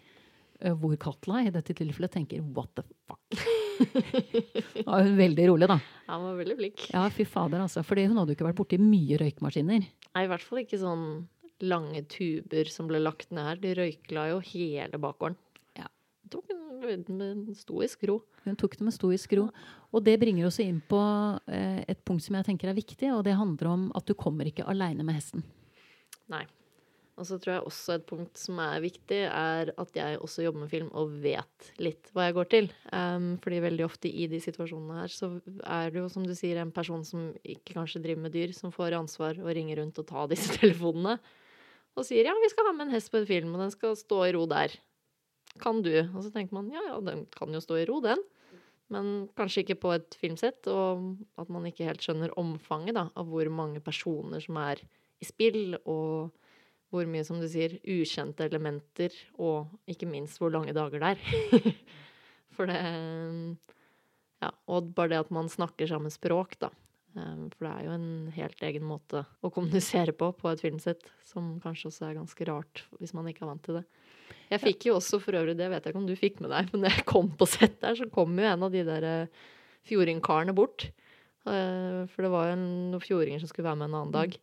Eh, 0.60 0.74
Hvor 0.74 0.96
Katla 0.98 1.44
i 1.46 1.52
dette 1.54 1.76
tilfellet 1.78 2.16
tenker 2.18 2.42
what 2.56 2.72
the 2.74 2.84
fuck. 3.06 3.44
Da 3.78 4.86
var 4.92 5.06
hun 5.06 5.18
veldig 5.18 5.48
rolig, 5.52 5.70
da. 5.70 5.80
Han 6.08 6.24
var 6.24 6.38
veldig 6.40 6.58
flink. 6.60 6.86
Ja, 6.94 7.06
fy 7.14 7.26
fader, 7.28 7.64
altså. 7.66 7.84
Fordi 7.86 8.06
hun 8.08 8.20
hadde 8.20 8.34
jo 8.34 8.38
ikke 8.38 8.48
vært 8.48 8.60
borti 8.60 8.80
mye 8.82 9.20
røykmaskiner. 9.22 9.88
Nei, 9.88 10.24
i 10.24 10.30
hvert 10.32 10.46
fall 10.46 10.64
ikke 10.64 10.80
sånn 10.82 11.08
lange 11.66 12.04
tuber 12.12 12.70
som 12.70 12.90
ble 12.90 13.02
lagt 13.02 13.34
ned 13.34 13.50
her. 13.50 13.62
De 13.62 13.74
røykla 13.78 14.28
jo 14.32 14.40
hele 14.52 15.02
bakgården. 15.02 15.38
Ja. 15.80 15.90
Tok 16.34 16.50
den 16.52 17.18
med 17.18 17.58
stoisk 17.58 18.06
ro. 18.10 18.20
Hun 18.46 18.58
tok 18.60 18.78
det 18.80 18.88
med 18.88 18.96
stoisk 18.96 19.34
ro. 19.40 19.48
Og 19.92 20.04
det 20.06 20.18
bringer 20.22 20.48
oss 20.50 20.60
inn 20.64 20.80
på 20.86 21.02
eh, 21.50 21.82
et 21.90 22.04
punkt 22.08 22.24
som 22.26 22.38
jeg 22.38 22.48
tenker 22.48 22.72
er 22.72 22.78
viktig, 22.78 23.10
og 23.16 23.26
det 23.28 23.38
handler 23.40 23.74
om 23.74 23.88
at 23.98 24.08
du 24.08 24.16
kommer 24.18 24.48
ikke 24.50 24.68
aleine 24.70 25.06
med 25.08 25.18
hesten. 25.18 25.44
Nei. 26.32 26.46
Og 27.18 27.26
så 27.26 27.40
tror 27.42 27.56
jeg 27.56 27.66
også 27.66 27.96
et 27.98 28.06
punkt 28.06 28.38
som 28.38 28.60
er 28.62 28.82
viktig, 28.84 29.24
er 29.26 29.72
at 29.74 29.96
jeg 29.98 30.20
også 30.22 30.44
jobber 30.46 30.64
med 30.64 30.70
film 30.70 30.92
og 30.94 31.16
vet 31.24 31.70
litt 31.82 32.12
hva 32.14 32.28
jeg 32.28 32.36
går 32.38 32.50
til. 32.52 32.70
Um, 32.92 33.32
fordi 33.42 33.62
veldig 33.64 33.86
ofte 33.88 34.12
i 34.12 34.28
de 34.30 34.38
situasjonene 34.44 35.00
her 35.00 35.14
så 35.14 35.32
er 35.66 35.90
det 35.90 36.04
jo, 36.04 36.12
som 36.14 36.28
du 36.28 36.36
sier, 36.38 36.62
en 36.62 36.74
person 36.76 37.02
som 37.08 37.32
ikke 37.42 37.74
kanskje 37.80 38.04
driver 38.04 38.28
med 38.28 38.38
dyr, 38.38 38.54
som 38.54 38.74
får 38.76 39.00
ansvar 39.00 39.42
og 39.42 39.50
ringer 39.50 39.82
rundt 39.82 39.98
og 39.98 40.10
tar 40.12 40.30
disse 40.30 40.54
telefonene. 40.60 41.18
Og 41.98 42.06
sier 42.06 42.30
ja, 42.30 42.38
vi 42.38 42.54
skal 42.54 42.70
ha 42.70 42.78
med 42.78 42.88
en 42.88 42.94
hest 42.94 43.10
på 43.10 43.24
en 43.24 43.30
film, 43.30 43.58
og 43.58 43.66
den 43.66 43.74
skal 43.74 43.98
stå 43.98 44.22
i 44.28 44.32
ro 44.38 44.46
der. 44.54 44.78
Kan 45.58 45.82
du? 45.82 45.96
Og 46.14 46.22
så 46.22 46.30
tenker 46.30 46.54
man 46.54 46.70
ja, 46.70 46.86
ja, 46.86 47.02
den 47.02 47.26
kan 47.34 47.50
jo 47.50 47.64
stå 47.64 47.82
i 47.82 47.88
ro, 47.90 47.98
den. 48.06 48.22
Men 48.94 49.26
kanskje 49.36 49.66
ikke 49.66 49.82
på 49.82 49.98
et 49.98 50.16
filmsett, 50.22 50.70
og 50.70 51.18
at 51.42 51.50
man 51.52 51.66
ikke 51.66 51.90
helt 51.90 52.06
skjønner 52.06 52.38
omfanget 52.40 52.96
da, 52.96 53.10
av 53.18 53.34
hvor 53.34 53.50
mange 53.50 53.82
personer 53.84 54.44
som 54.44 54.62
er 54.62 54.86
i 55.18 55.26
spill, 55.26 55.80
og 55.90 56.30
hvor 56.94 57.08
mye, 57.10 57.26
som 57.28 57.40
du 57.42 57.48
sier, 57.52 57.78
ukjente 57.84 58.46
elementer, 58.48 59.14
og 59.36 59.68
ikke 59.92 60.08
minst 60.10 60.40
hvor 60.40 60.54
lange 60.54 60.76
dager 60.76 61.04
det 61.04 61.16
er. 61.16 61.72
For 62.58 62.70
det 62.70 62.82
Ja, 64.38 64.52
og 64.70 64.92
bare 64.94 65.16
det 65.16 65.24
at 65.26 65.32
man 65.34 65.50
snakker 65.50 65.90
samme 65.90 66.12
språk, 66.14 66.60
da. 66.62 66.70
Um, 67.18 67.48
For 67.56 67.66
det 67.66 67.72
er 67.72 67.86
jo 67.88 67.94
en 67.96 68.10
helt 68.36 68.60
egen 68.68 68.86
måte 68.86 69.24
å 69.42 69.50
kommunisere 69.54 70.14
på 70.14 70.30
på 70.38 70.52
et 70.52 70.62
filmsett, 70.62 71.08
som 71.26 71.56
kanskje 71.64 71.90
også 71.90 72.06
er 72.06 72.20
ganske 72.20 72.46
rart 72.50 72.84
hvis 73.00 73.16
man 73.18 73.30
ikke 73.32 73.46
er 73.46 73.52
vant 73.52 73.64
til 73.66 73.80
det. 73.80 73.86
Jeg 74.52 74.62
fikk 74.64 74.86
jo 74.88 74.98
også 75.00 75.20
for 75.24 75.36
øvrig, 75.40 75.58
det 75.58 75.70
vet 75.72 75.84
jeg 75.84 75.94
ikke 75.94 76.02
om 76.04 76.08
du 76.08 76.16
fikk 76.20 76.42
med 76.44 76.54
deg, 76.54 76.70
men 76.72 76.86
når 76.86 77.00
jeg 77.00 77.08
kom 77.10 77.32
på 77.34 77.50
sett 77.50 77.80
der, 77.82 77.98
så 77.98 78.08
kom 78.14 78.38
jo 78.38 78.46
en 78.48 78.68
av 78.68 78.74
de 78.74 78.84
der 78.88 79.08
eh, 79.10 79.42
fjordingkarene 79.90 80.56
bort. 80.56 80.90
Eh, 81.48 82.04
For 82.14 82.28
det 82.28 82.32
var 82.34 82.52
jo 82.52 82.60
noen 82.62 83.04
fjordinger 83.04 83.42
som 83.42 83.52
skulle 83.52 83.72
være 83.72 83.82
med 83.82 83.90
en 83.90 84.00
annen 84.04 84.16
dag. 84.16 84.38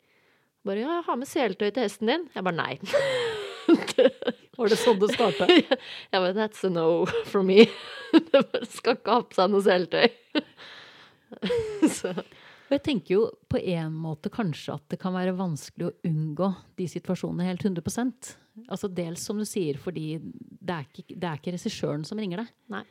Bare 0.64 0.80
'ja, 0.80 1.02
ha 1.06 1.16
med 1.16 1.28
seletøy 1.28 1.71
til 1.71 1.85
hesten 1.85 2.09
din'. 2.09 2.28
Jeg 2.35 2.44
bare 2.44 2.56
nei. 2.56 2.78
Var 4.56 4.71
det 4.71 4.78
sånn 4.78 5.00
det 5.00 5.11
starta? 5.12 5.49
Jeg 6.12 6.21
bare 6.23 6.33
'that's 6.33 6.64
a 6.64 6.71
no 6.71 7.04
for 7.28 7.42
me'. 7.42 7.68
Det 8.12 8.33
bare 8.33 8.64
skal 8.71 8.97
ikke 8.97 9.12
ha 9.12 9.21
på 9.26 9.37
seg 9.37 9.50
noe 9.50 9.64
seletøy. 9.64 10.09
Så 11.90 12.14
Og 12.64 12.73
jeg 12.78 12.83
tenker 12.87 13.14
jo 13.14 13.25
på 13.50 13.59
en 13.61 13.92
måte 13.92 14.30
kanskje 14.33 14.73
at 14.78 14.85
det 14.88 14.99
kan 15.02 15.12
være 15.12 15.35
vanskelig 15.37 15.90
å 15.90 15.94
unngå 16.09 16.49
de 16.78 16.87
situasjonene 16.88 17.44
helt 17.44 17.62
100% 17.62 18.30
Altså 18.71 18.88
Dels 18.88 19.21
som 19.21 19.37
du 19.37 19.44
sier, 19.44 19.76
fordi 19.76 20.16
det 20.16 20.73
er 20.73 20.87
ikke, 20.87 21.04
det 21.11 21.28
er 21.28 21.40
ikke 21.40 21.52
regissøren 21.56 22.04
som 22.06 22.18
ringer 22.23 22.44
deg. 22.44 22.52
Nei. 22.73 22.85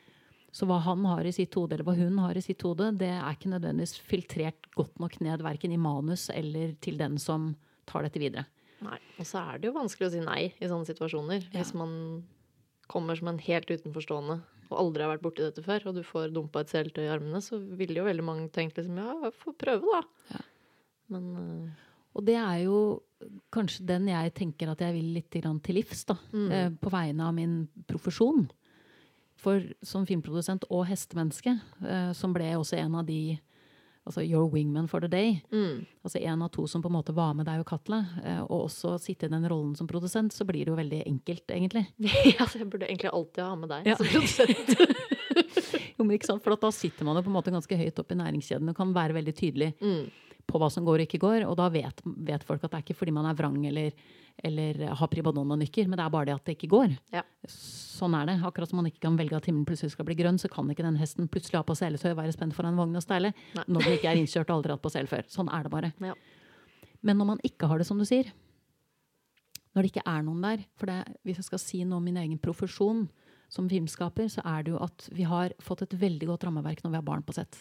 Så 0.54 0.68
hva 0.70 0.78
han 0.86 1.02
har 1.10 1.26
i 1.26 1.34
sitt 1.34 1.56
hode, 1.58 1.74
eller 1.74 1.88
hva 1.88 1.96
hun 1.98 2.20
har 2.22 2.38
i 2.38 2.44
sitt 2.46 2.62
hode, 2.62 2.92
det 3.00 3.10
er 3.10 3.34
ikke 3.34 3.50
nødvendigvis 3.56 3.98
filtrert 4.06 4.68
godt 4.78 5.00
nok 5.02 5.18
ned 5.26 5.42
verken 5.42 5.74
i 5.74 5.80
manus 5.82 6.28
eller 6.34 6.76
til 6.84 7.00
den 7.00 7.18
som 7.22 7.56
tar 7.90 8.06
dette 8.06 8.22
videre. 8.22 8.46
Nei. 8.84 9.00
Og 9.18 9.26
så 9.26 9.42
er 9.42 9.60
det 9.60 9.70
jo 9.70 9.76
vanskelig 9.78 10.10
å 10.10 10.14
si 10.14 10.22
nei 10.22 10.42
i 10.54 10.70
sånne 10.70 10.88
situasjoner. 10.90 11.48
Ja. 11.50 11.62
Hvis 11.62 11.74
man 11.78 11.96
kommer 12.92 13.18
som 13.18 13.32
en 13.32 13.42
helt 13.42 13.72
utenforstående 13.72 14.42
og 14.70 14.80
aldri 14.80 15.06
har 15.06 15.14
vært 15.14 15.24
borti 15.26 15.46
dette 15.46 15.64
før, 15.66 15.90
og 15.90 15.98
du 15.98 16.04
får 16.06 16.34
dumpa 16.36 16.64
et 16.64 16.74
seletøy 16.74 17.04
i 17.06 17.12
armene, 17.14 17.42
så 17.44 17.60
ville 17.62 17.98
jo 18.00 18.06
veldig 18.08 18.26
mange 18.26 18.50
tenkt 18.54 18.78
liksom 18.80 19.00
ja, 19.00 19.14
jeg 19.26 19.36
får 19.42 19.58
prøve, 19.62 19.98
da. 19.98 20.38
Ja. 20.38 20.44
Men 21.14 21.28
uh... 21.38 21.90
Og 22.14 22.26
det 22.28 22.36
er 22.38 22.60
jo 22.68 22.80
kanskje 23.54 23.88
den 23.90 24.06
jeg 24.12 24.34
tenker 24.38 24.70
at 24.70 24.82
jeg 24.86 24.94
vil 24.94 25.14
litt 25.16 25.34
til 25.34 25.78
livs, 25.78 26.04
da. 26.06 26.16
Mm. 26.30 26.50
Eh, 26.54 26.68
på 26.78 26.92
vegne 26.94 27.26
av 27.26 27.34
min 27.34 27.56
profesjon. 27.90 28.46
For 29.44 29.64
som 29.86 30.06
filmprodusent 30.08 30.64
og 30.72 30.86
hestemenneske, 30.90 31.58
uh, 31.84 32.12
som 32.16 32.34
ble 32.36 32.54
også 32.60 32.80
en 32.84 33.02
av 33.02 33.10
de 33.10 33.40
Altså 34.04 34.20
your 34.20 34.50
wingman 34.52 34.90
for 34.92 35.00
the 35.00 35.08
day. 35.08 35.38
mm, 35.48 35.86
Altså 36.04 36.20
en 36.20 36.42
av 36.44 36.50
to 36.52 36.66
som 36.68 36.82
på 36.84 36.90
en 36.92 36.96
måte 36.98 37.14
var 37.16 37.30
med 37.40 37.46
deg 37.48 37.62
og 37.62 37.70
Katla. 37.70 38.02
Uh, 38.20 38.42
og 38.52 38.66
også 38.66 38.98
sitte 39.00 39.30
i 39.30 39.32
den 39.32 39.46
rollen 39.48 39.78
som 39.80 39.88
produsent, 39.88 40.34
så 40.36 40.44
blir 40.44 40.66
det 40.66 40.74
jo 40.74 40.76
veldig 40.76 41.00
enkelt, 41.08 41.46
egentlig. 41.56 41.86
ja, 42.34 42.44
så 42.44 42.60
jeg 42.60 42.68
burde 42.68 42.90
egentlig 42.90 43.14
alltid 43.14 43.44
ha 43.46 43.54
med 43.56 43.72
deg 43.72 43.88
Ja. 43.88 43.96
som 43.96 44.10
produsent. 44.12 44.76
Jo, 45.94 46.04
men 46.04 46.18
ikke 46.18 46.28
sant? 46.28 46.44
For 46.44 46.52
at 46.52 46.62
da 46.66 46.72
sitter 46.76 47.06
man 47.08 47.16
jo 47.16 47.24
på 47.24 47.32
en 47.32 47.38
måte 47.38 47.54
ganske 47.54 47.78
høyt 47.80 48.00
opp 48.02 48.12
i 48.12 48.18
næringskjeden 48.20 48.70
og 48.74 48.76
kan 48.76 48.92
være 48.96 49.16
veldig 49.16 49.34
tydelig 49.38 49.70
mm. 49.80 50.04
på 50.52 50.60
hva 50.60 50.68
som 50.74 50.84
går 50.84 51.00
og 51.00 51.08
ikke 51.08 51.22
går. 51.24 51.46
Og 51.48 51.56
da 51.62 51.70
vet, 51.72 52.02
vet 52.28 52.44
folk 52.44 52.64
at 52.66 52.74
det 52.74 52.80
er 52.82 52.86
ikke 52.88 52.98
fordi 52.98 53.14
man 53.16 53.30
er 53.30 53.38
vrang 53.40 53.56
eller, 53.70 53.94
eller 54.44 54.80
har 54.98 55.10
primadonna-nykker, 55.12 55.88
men 55.88 56.00
det 56.00 56.06
er 56.06 56.14
bare 56.14 56.28
det 56.30 56.36
at 56.36 56.48
det 56.48 56.56
ikke 56.58 56.72
går. 56.74 56.96
Ja. 57.14 57.22
Sånn 57.50 58.16
er 58.18 58.32
det. 58.32 58.38
Akkurat 58.48 58.72
som 58.72 58.80
man 58.82 58.90
ikke 58.90 59.04
kan 59.06 59.18
velge 59.20 59.38
at 59.38 59.48
himmelen 59.48 59.68
plutselig 59.70 59.94
skal 59.94 60.08
bli 60.08 60.18
grønn, 60.20 60.40
så 60.42 60.50
kan 60.52 60.70
ikke 60.72 60.86
den 60.86 60.98
hesten 61.00 61.30
plutselig 61.32 61.60
ha 61.60 61.66
på 61.68 61.76
seletøy 61.78 62.10
og 62.12 62.20
være 62.20 62.36
spent 62.36 62.56
foran 62.58 62.74
en 62.74 62.82
vogn 62.82 62.98
og 62.98 63.06
steile 63.06 63.34
Nei. 63.54 63.66
når 63.68 63.86
den 63.86 63.98
ikke 64.00 64.10
er 64.12 64.22
innkjørt 64.22 64.50
og 64.50 64.58
aldri 64.58 64.76
hatt 64.76 64.84
på 64.84 64.94
sel 64.94 65.10
før. 65.12 65.28
Sånn 65.32 65.52
er 65.54 65.68
det 65.68 65.74
bare. 65.74 65.92
Ja. 66.04 66.16
Men 67.04 67.20
når 67.20 67.30
man 67.34 67.44
ikke 67.46 67.70
har 67.70 67.80
det, 67.80 67.88
som 67.88 68.00
du 68.00 68.08
sier, 68.10 68.32
når 69.74 69.86
det 69.86 69.94
ikke 69.94 70.06
er 70.06 70.22
noen 70.22 70.44
der 70.46 70.64
For 70.78 70.86
det, 70.86 71.00
hvis 71.26 71.40
jeg 71.42 71.48
skal 71.48 71.62
si 71.62 71.80
noe 71.82 71.98
om 71.98 72.06
min 72.06 72.20
egen 72.22 72.38
profesjon 72.42 73.08
som 73.54 73.70
filmskaper, 73.70 74.30
så 74.34 74.42
er 74.50 74.66
det 74.66 74.74
jo 74.74 74.82
at 74.82 75.08
vi 75.14 75.26
har 75.30 75.54
fått 75.62 75.86
et 75.86 75.94
veldig 76.02 76.30
godt 76.32 76.48
rammeverk 76.48 76.82
når 76.82 76.94
vi 76.94 77.00
har 77.00 77.06
barn 77.06 77.26
på 77.26 77.36
sett. 77.38 77.60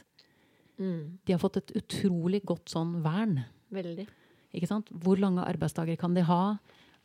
Mm. 0.80 1.18
De 1.20 1.34
har 1.34 1.40
fått 1.40 1.58
et 1.60 1.74
utrolig 1.82 2.40
godt 2.48 2.72
sånn 2.72 2.94
vern. 3.04 3.42
Veldig. 3.72 4.06
Ikke 4.52 4.68
sant? 4.68 4.88
Hvor 4.92 5.18
lange 5.20 5.44
arbeidsdager 5.48 5.96
kan 6.00 6.14
de 6.16 6.24
ha? 6.28 6.56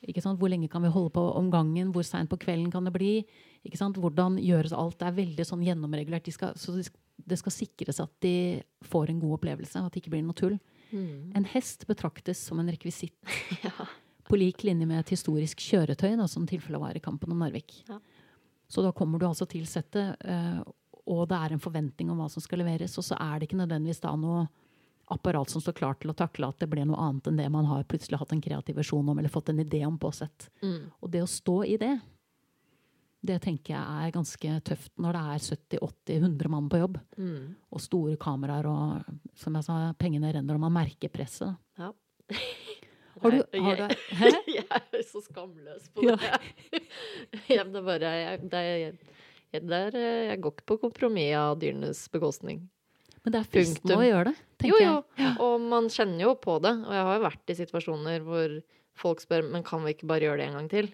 Ikke 0.07 0.21
sant? 0.21 0.37
Hvor 0.39 0.51
lenge 0.51 0.69
kan 0.69 0.83
vi 0.83 0.91
holde 0.93 1.13
på 1.15 1.23
om 1.39 1.49
gangen? 1.51 1.91
Hvor 1.95 2.05
seint 2.05 2.29
på 2.29 2.37
kvelden 2.41 2.69
kan 2.73 2.85
det 2.85 2.93
bli? 2.93 3.25
Ikke 3.65 3.79
sant? 3.79 3.97
Hvordan 3.97 4.37
gjøres 4.41 4.75
alt? 4.75 4.97
Det 4.99 5.07
er 5.09 5.15
veldig 5.17 5.45
sånn 5.47 5.63
gjennomregulert. 5.65 6.27
De 6.27 6.33
skal, 6.35 6.53
så 6.59 6.75
det 6.77 7.39
skal 7.39 7.55
sikres 7.55 8.01
at 8.03 8.11
de 8.21 8.61
får 8.85 9.09
en 9.09 9.21
god 9.23 9.39
opplevelse, 9.39 9.79
at 9.81 9.93
det 9.95 10.03
ikke 10.03 10.13
blir 10.13 10.25
noe 10.27 10.37
tull. 10.37 10.59
Mm. 10.91 11.31
En 11.35 11.47
hest 11.55 11.87
betraktes 11.89 12.39
som 12.47 12.59
en 12.61 12.69
rekvisitt 12.71 13.15
Ja. 13.65 13.73
på 14.27 14.37
lik 14.39 14.63
linje 14.67 14.85
med 14.87 15.01
et 15.01 15.15
historisk 15.15 15.59
kjøretøy, 15.65 16.13
da, 16.19 16.27
som 16.29 16.45
tilfellet 16.47 16.83
var 16.83 16.95
i 16.99 17.03
kampen 17.03 17.31
om 17.33 17.41
Narvik. 17.41 17.81
Ja. 17.89 17.97
Så 18.69 18.83
da 18.83 18.91
kommer 18.95 19.19
du 19.19 19.25
altså 19.27 19.47
til 19.49 19.65
settet, 19.67 20.15
eh, 20.27 20.61
og 21.07 21.25
det 21.31 21.37
er 21.39 21.55
en 21.55 21.63
forventning 21.63 22.11
om 22.11 22.19
hva 22.21 22.27
som 22.31 22.43
skal 22.43 22.59
leveres, 22.61 22.97
og 22.99 23.05
så 23.07 23.15
er 23.17 23.39
det 23.39 23.47
ikke 23.49 23.59
nødvendigvis 23.63 24.03
da 24.03 24.11
noe 24.19 24.45
apparat 25.13 25.49
som 25.49 25.61
står 25.63 25.73
klart 25.77 26.01
til 26.03 26.11
å 26.11 26.17
takle 26.17 26.49
at 26.51 26.59
det 26.59 26.67
ble 26.71 26.83
noe 26.87 26.99
annet 26.99 27.27
enn 27.31 27.37
det 27.39 27.47
man 27.53 27.65
har 27.69 27.85
plutselig 27.87 28.19
hatt 28.19 28.33
en 28.35 28.41
kreativ 28.43 28.75
versjon 28.79 29.07
om 29.07 29.17
eller 29.21 29.31
fått 29.31 29.49
en 29.53 29.59
idé 29.63 29.85
om 29.87 29.95
på 30.01 30.11
sett. 30.15 30.49
Mm. 30.63 30.89
Og 30.99 31.11
det 31.13 31.21
å 31.23 31.29
stå 31.31 31.61
i 31.65 31.77
det, 31.79 31.93
det 33.27 33.39
tenker 33.43 33.73
jeg 33.73 34.07
er 34.07 34.11
ganske 34.15 34.51
tøft 34.67 34.91
når 35.01 35.15
det 35.17 35.21
er 35.33 35.45
70-80-100 35.79 36.51
mann 36.53 36.67
på 36.71 36.81
jobb. 36.83 36.99
Mm. 37.17 37.55
Og 37.73 37.81
store 37.83 38.17
kameraer 38.21 38.67
og 38.69 39.07
som 39.39 39.55
jeg 39.57 39.65
sa, 39.67 39.79
pengene 39.99 40.31
renner, 40.35 40.55
og 40.59 40.63
man 40.67 40.75
merker 40.77 41.11
presset. 41.13 41.55
Ja. 41.79 41.93
Har 43.17 43.33
du, 43.33 43.39
har 43.49 43.79
jeg- 43.81 43.95
du 44.13 44.51
Jeg 44.59 44.65
er 44.69 45.03
så 45.09 45.23
skamløs 45.25 45.87
på 45.89 46.03
det. 46.05 46.17
Ja, 47.49 47.63
det 47.65 47.79
er 47.79 47.85
bare 47.87 48.11
jeg, 48.13 48.41
det 48.51 48.59
jeg, 48.61 48.91
det 49.65 49.79
er, 49.87 49.95
eh, 49.97 50.25
jeg 50.29 50.41
går 50.43 50.53
ikke 50.53 50.67
på 50.69 50.77
kompromiss 50.83 51.33
av 51.39 51.55
dyrenes 51.57 52.03
bekostning. 52.13 52.59
Men 53.23 53.33
det 53.33 53.39
er 53.39 53.49
fristende 53.51 53.97
å 53.97 54.05
gjøre 54.05 54.31
det, 54.31 54.35
tenker 54.61 54.77
tenker 54.79 54.85
jo. 54.85 54.93
jeg. 55.19 55.33
Og 55.43 55.65
man 55.73 55.89
kjenner 55.91 56.23
jo 56.27 56.35
på 56.39 56.57
det. 56.63 56.73
Og 56.85 56.93
jeg 56.95 57.07
har 57.09 57.17
jo 57.17 57.25
vært 57.25 57.51
i 57.51 57.57
situasjoner 57.57 58.23
hvor 58.27 58.55
folk 58.97 59.21
spør 59.21 59.49
men 59.51 59.65
kan 59.67 59.83
vi 59.85 59.93
ikke 59.95 60.09
bare 60.09 60.27
gjøre 60.27 60.41
det 60.41 60.47
en 60.47 60.57
gang 60.59 60.71
til. 60.71 60.89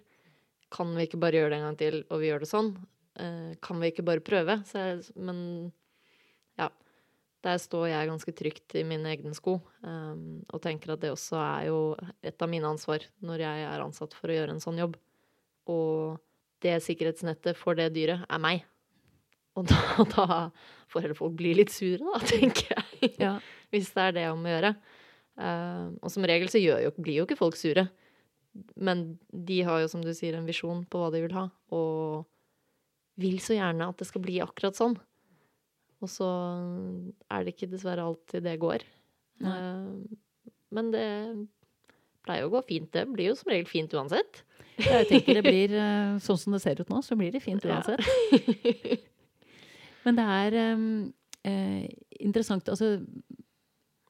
Kan 0.74 0.96
vi 0.98 1.06
ikke 1.08 1.22
bare 1.22 1.40
gjøre 1.40 1.54
det 1.54 1.60
en 1.60 1.68
gang 1.68 1.80
til, 1.80 2.00
og 2.10 2.22
vi 2.24 2.32
gjør 2.32 2.44
det 2.44 2.50
sånn? 2.50 2.74
Eh, 3.22 3.54
kan 3.62 3.82
vi 3.82 3.92
ikke 3.92 4.06
bare 4.08 4.26
prøve? 4.26 4.58
Så 4.70 4.82
jeg, 4.82 5.04
men 5.16 5.38
ja. 6.60 6.72
Der 7.44 7.60
står 7.62 7.90
jeg 7.92 8.10
ganske 8.10 8.34
trygt 8.40 8.76
i 8.80 8.86
mine 8.88 9.10
egne 9.12 9.34
sko, 9.36 9.58
um, 9.84 10.22
og 10.48 10.62
tenker 10.64 10.94
at 10.94 11.02
det 11.04 11.12
også 11.12 11.36
er 11.42 11.66
jo 11.68 11.80
et 12.24 12.40
av 12.40 12.48
mine 12.48 12.70
ansvar 12.72 13.04
når 13.20 13.44
jeg 13.44 13.66
er 13.68 13.84
ansatt 13.84 14.16
for 14.16 14.32
å 14.32 14.38
gjøre 14.38 14.56
en 14.56 14.64
sånn 14.64 14.80
jobb. 14.80 14.96
Og 15.68 16.22
det 16.64 16.78
sikkerhetsnettet 16.86 17.60
for 17.60 17.76
det 17.76 17.90
dyret 17.98 18.24
er 18.32 18.42
meg. 18.42 18.64
Og 19.60 19.68
da, 19.70 19.80
da 20.16 20.28
får 20.92 21.06
heller 21.06 21.18
folk 21.18 21.36
bli 21.40 21.54
litt 21.58 21.74
sure, 21.74 22.02
da, 22.02 22.22
tenker 22.34 22.74
jeg 22.76 23.14
Ja. 23.22 23.36
hvis 23.74 23.92
det 23.94 24.08
er 24.10 24.18
det 24.20 24.28
om 24.32 24.46
å 24.46 24.54
gjøre. 24.54 24.74
Uh, 25.34 25.90
og 26.06 26.12
som 26.14 26.26
regel 26.30 26.50
så 26.52 26.62
jo, 26.62 26.76
blir 27.02 27.22
jo 27.22 27.28
ikke 27.28 27.40
folk 27.40 27.58
sure. 27.58 27.88
Men 28.78 29.16
de 29.34 29.64
har 29.66 29.82
jo, 29.82 29.90
som 29.90 30.04
du 30.06 30.12
sier, 30.14 30.38
en 30.38 30.46
visjon 30.50 30.84
på 30.86 31.02
hva 31.02 31.10
de 31.14 31.24
vil 31.24 31.34
ha, 31.34 31.48
og 31.74 32.28
vil 33.22 33.40
så 33.42 33.58
gjerne 33.58 33.88
at 33.90 33.98
det 34.02 34.08
skal 34.10 34.24
bli 34.26 34.40
akkurat 34.44 34.78
sånn. 34.78 34.96
Og 36.04 36.10
så 36.12 36.28
er 37.32 37.46
det 37.46 37.54
ikke 37.56 37.70
dessverre 37.72 38.04
alltid 38.06 38.44
det 38.46 38.58
går. 38.62 38.84
Eh, 39.42 40.18
men 40.74 40.90
det 40.94 41.06
pleier 42.26 42.44
jo 42.44 42.50
å 42.50 42.54
gå 42.58 42.64
fint, 42.68 42.90
det. 42.96 43.06
Blir 43.14 43.32
jo 43.32 43.38
som 43.40 43.54
regel 43.54 43.70
fint 43.70 43.94
uansett. 43.96 44.42
Jeg 44.82 45.08
tenker 45.10 45.40
det 45.40 45.46
blir 45.54 45.74
eh, 45.78 46.18
sånn 46.24 46.42
som 46.42 46.58
det 46.58 46.62
ser 46.66 46.82
ut 46.82 46.92
nå, 46.92 47.02
så 47.06 47.18
blir 47.20 47.32
det 47.34 47.44
fint 47.46 47.64
uansett. 47.70 48.04
Ja. 48.04 49.00
Men 50.06 50.16
det 50.20 50.26
er 50.28 50.58
eh, 51.44 51.88
interessant 52.20 52.70
Altså, 52.70 52.98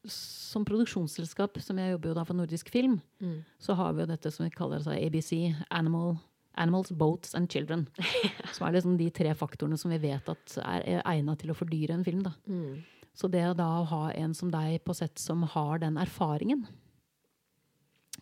som 0.06 0.66
produksjonsselskap, 0.68 1.62
som 1.64 1.78
jeg 1.80 1.94
jobber 1.94 2.12
jo 2.12 2.16
da 2.18 2.24
for 2.28 2.36
Nordisk 2.36 2.70
Film, 2.74 2.98
Mm. 3.22 3.38
så 3.60 3.74
har 3.80 3.94
vi 3.94 4.02
jo 4.04 4.08
dette 4.10 4.32
som 4.32 4.44
vi 4.46 4.50
kaller 4.52 4.82
altså 4.82 4.92
ABC, 4.98 5.56
Animal, 5.72 6.18
Animals, 6.56 6.92
Boats 6.92 7.34
and 7.36 7.50
Children. 7.50 7.88
Som 8.54 8.68
er 8.68 8.74
liksom 8.76 8.98
de 9.00 9.08
tre 9.10 9.32
faktorene 9.34 9.78
som 9.80 9.90
vi 9.90 9.98
vet 9.98 10.28
at 10.30 10.58
er, 10.62 10.84
er 10.86 11.02
egna 11.10 11.34
til 11.40 11.50
å 11.50 11.56
fordyre 11.58 11.96
en 11.96 12.04
film. 12.06 12.22
da. 12.22 12.34
Mm. 12.46 12.84
Så 13.16 13.30
det 13.32 13.42
å 13.48 13.56
da 13.58 13.70
ha 13.90 14.12
en 14.12 14.34
som 14.38 14.52
deg 14.54 14.84
på 14.86 14.94
sett 14.94 15.18
som 15.22 15.42
har 15.44 15.80
den 15.80 15.98
erfaringen 15.98 16.68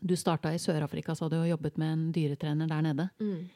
Du 0.01 0.16
starta 0.16 0.54
i 0.54 0.58
Sør-Afrika, 0.60 1.13
så 1.16 1.25
hadde 1.28 1.42
du 1.44 1.50
jobbet 1.50 1.78
med 1.78 1.92
en 1.92 2.06
dyretrener 2.16 2.68
der 2.72 2.82
nede. 2.82 3.10
Mm. 3.20 3.50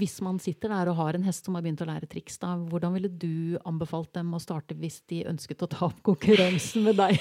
Hvis 0.00 0.14
man 0.24 0.38
sitter 0.40 0.72
der 0.72 0.88
og 0.88 0.96
har 1.02 1.16
en 1.18 1.26
hest 1.26 1.44
som 1.44 1.56
har 1.58 1.64
begynt 1.64 1.82
å 1.84 1.88
lære 1.88 2.08
triks, 2.08 2.38
da, 2.40 2.54
hvordan 2.56 2.94
ville 2.96 3.10
du 3.12 3.58
anbefalt 3.68 4.08
dem 4.16 4.30
å 4.32 4.40
starte 4.40 4.76
hvis 4.80 5.02
de 5.12 5.18
ønsket 5.28 5.66
å 5.66 5.68
ta 5.68 5.90
opp 5.90 6.00
konkurransen 6.06 6.86
med 6.86 6.96
deg? 6.96 7.18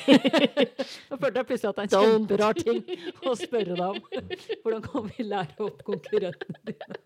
Nå 1.11 1.19
følte 1.19 1.41
jeg 1.41 1.49
plutselig 1.49 1.71
at 1.73 1.81
det 1.81 1.83
er 1.83 1.89
en 1.89 2.07
kjemperar 2.07 2.61
ting 2.61 2.79
å 3.27 3.35
spørre 3.35 3.75
deg 3.75 3.85
om. 3.89 3.99
Hvordan 4.63 4.87
kan 4.87 5.11
vi 5.11 5.27
lære 5.27 5.67
opp 5.67 5.83
konkurrentene 5.89 6.63
dine? 6.71 6.99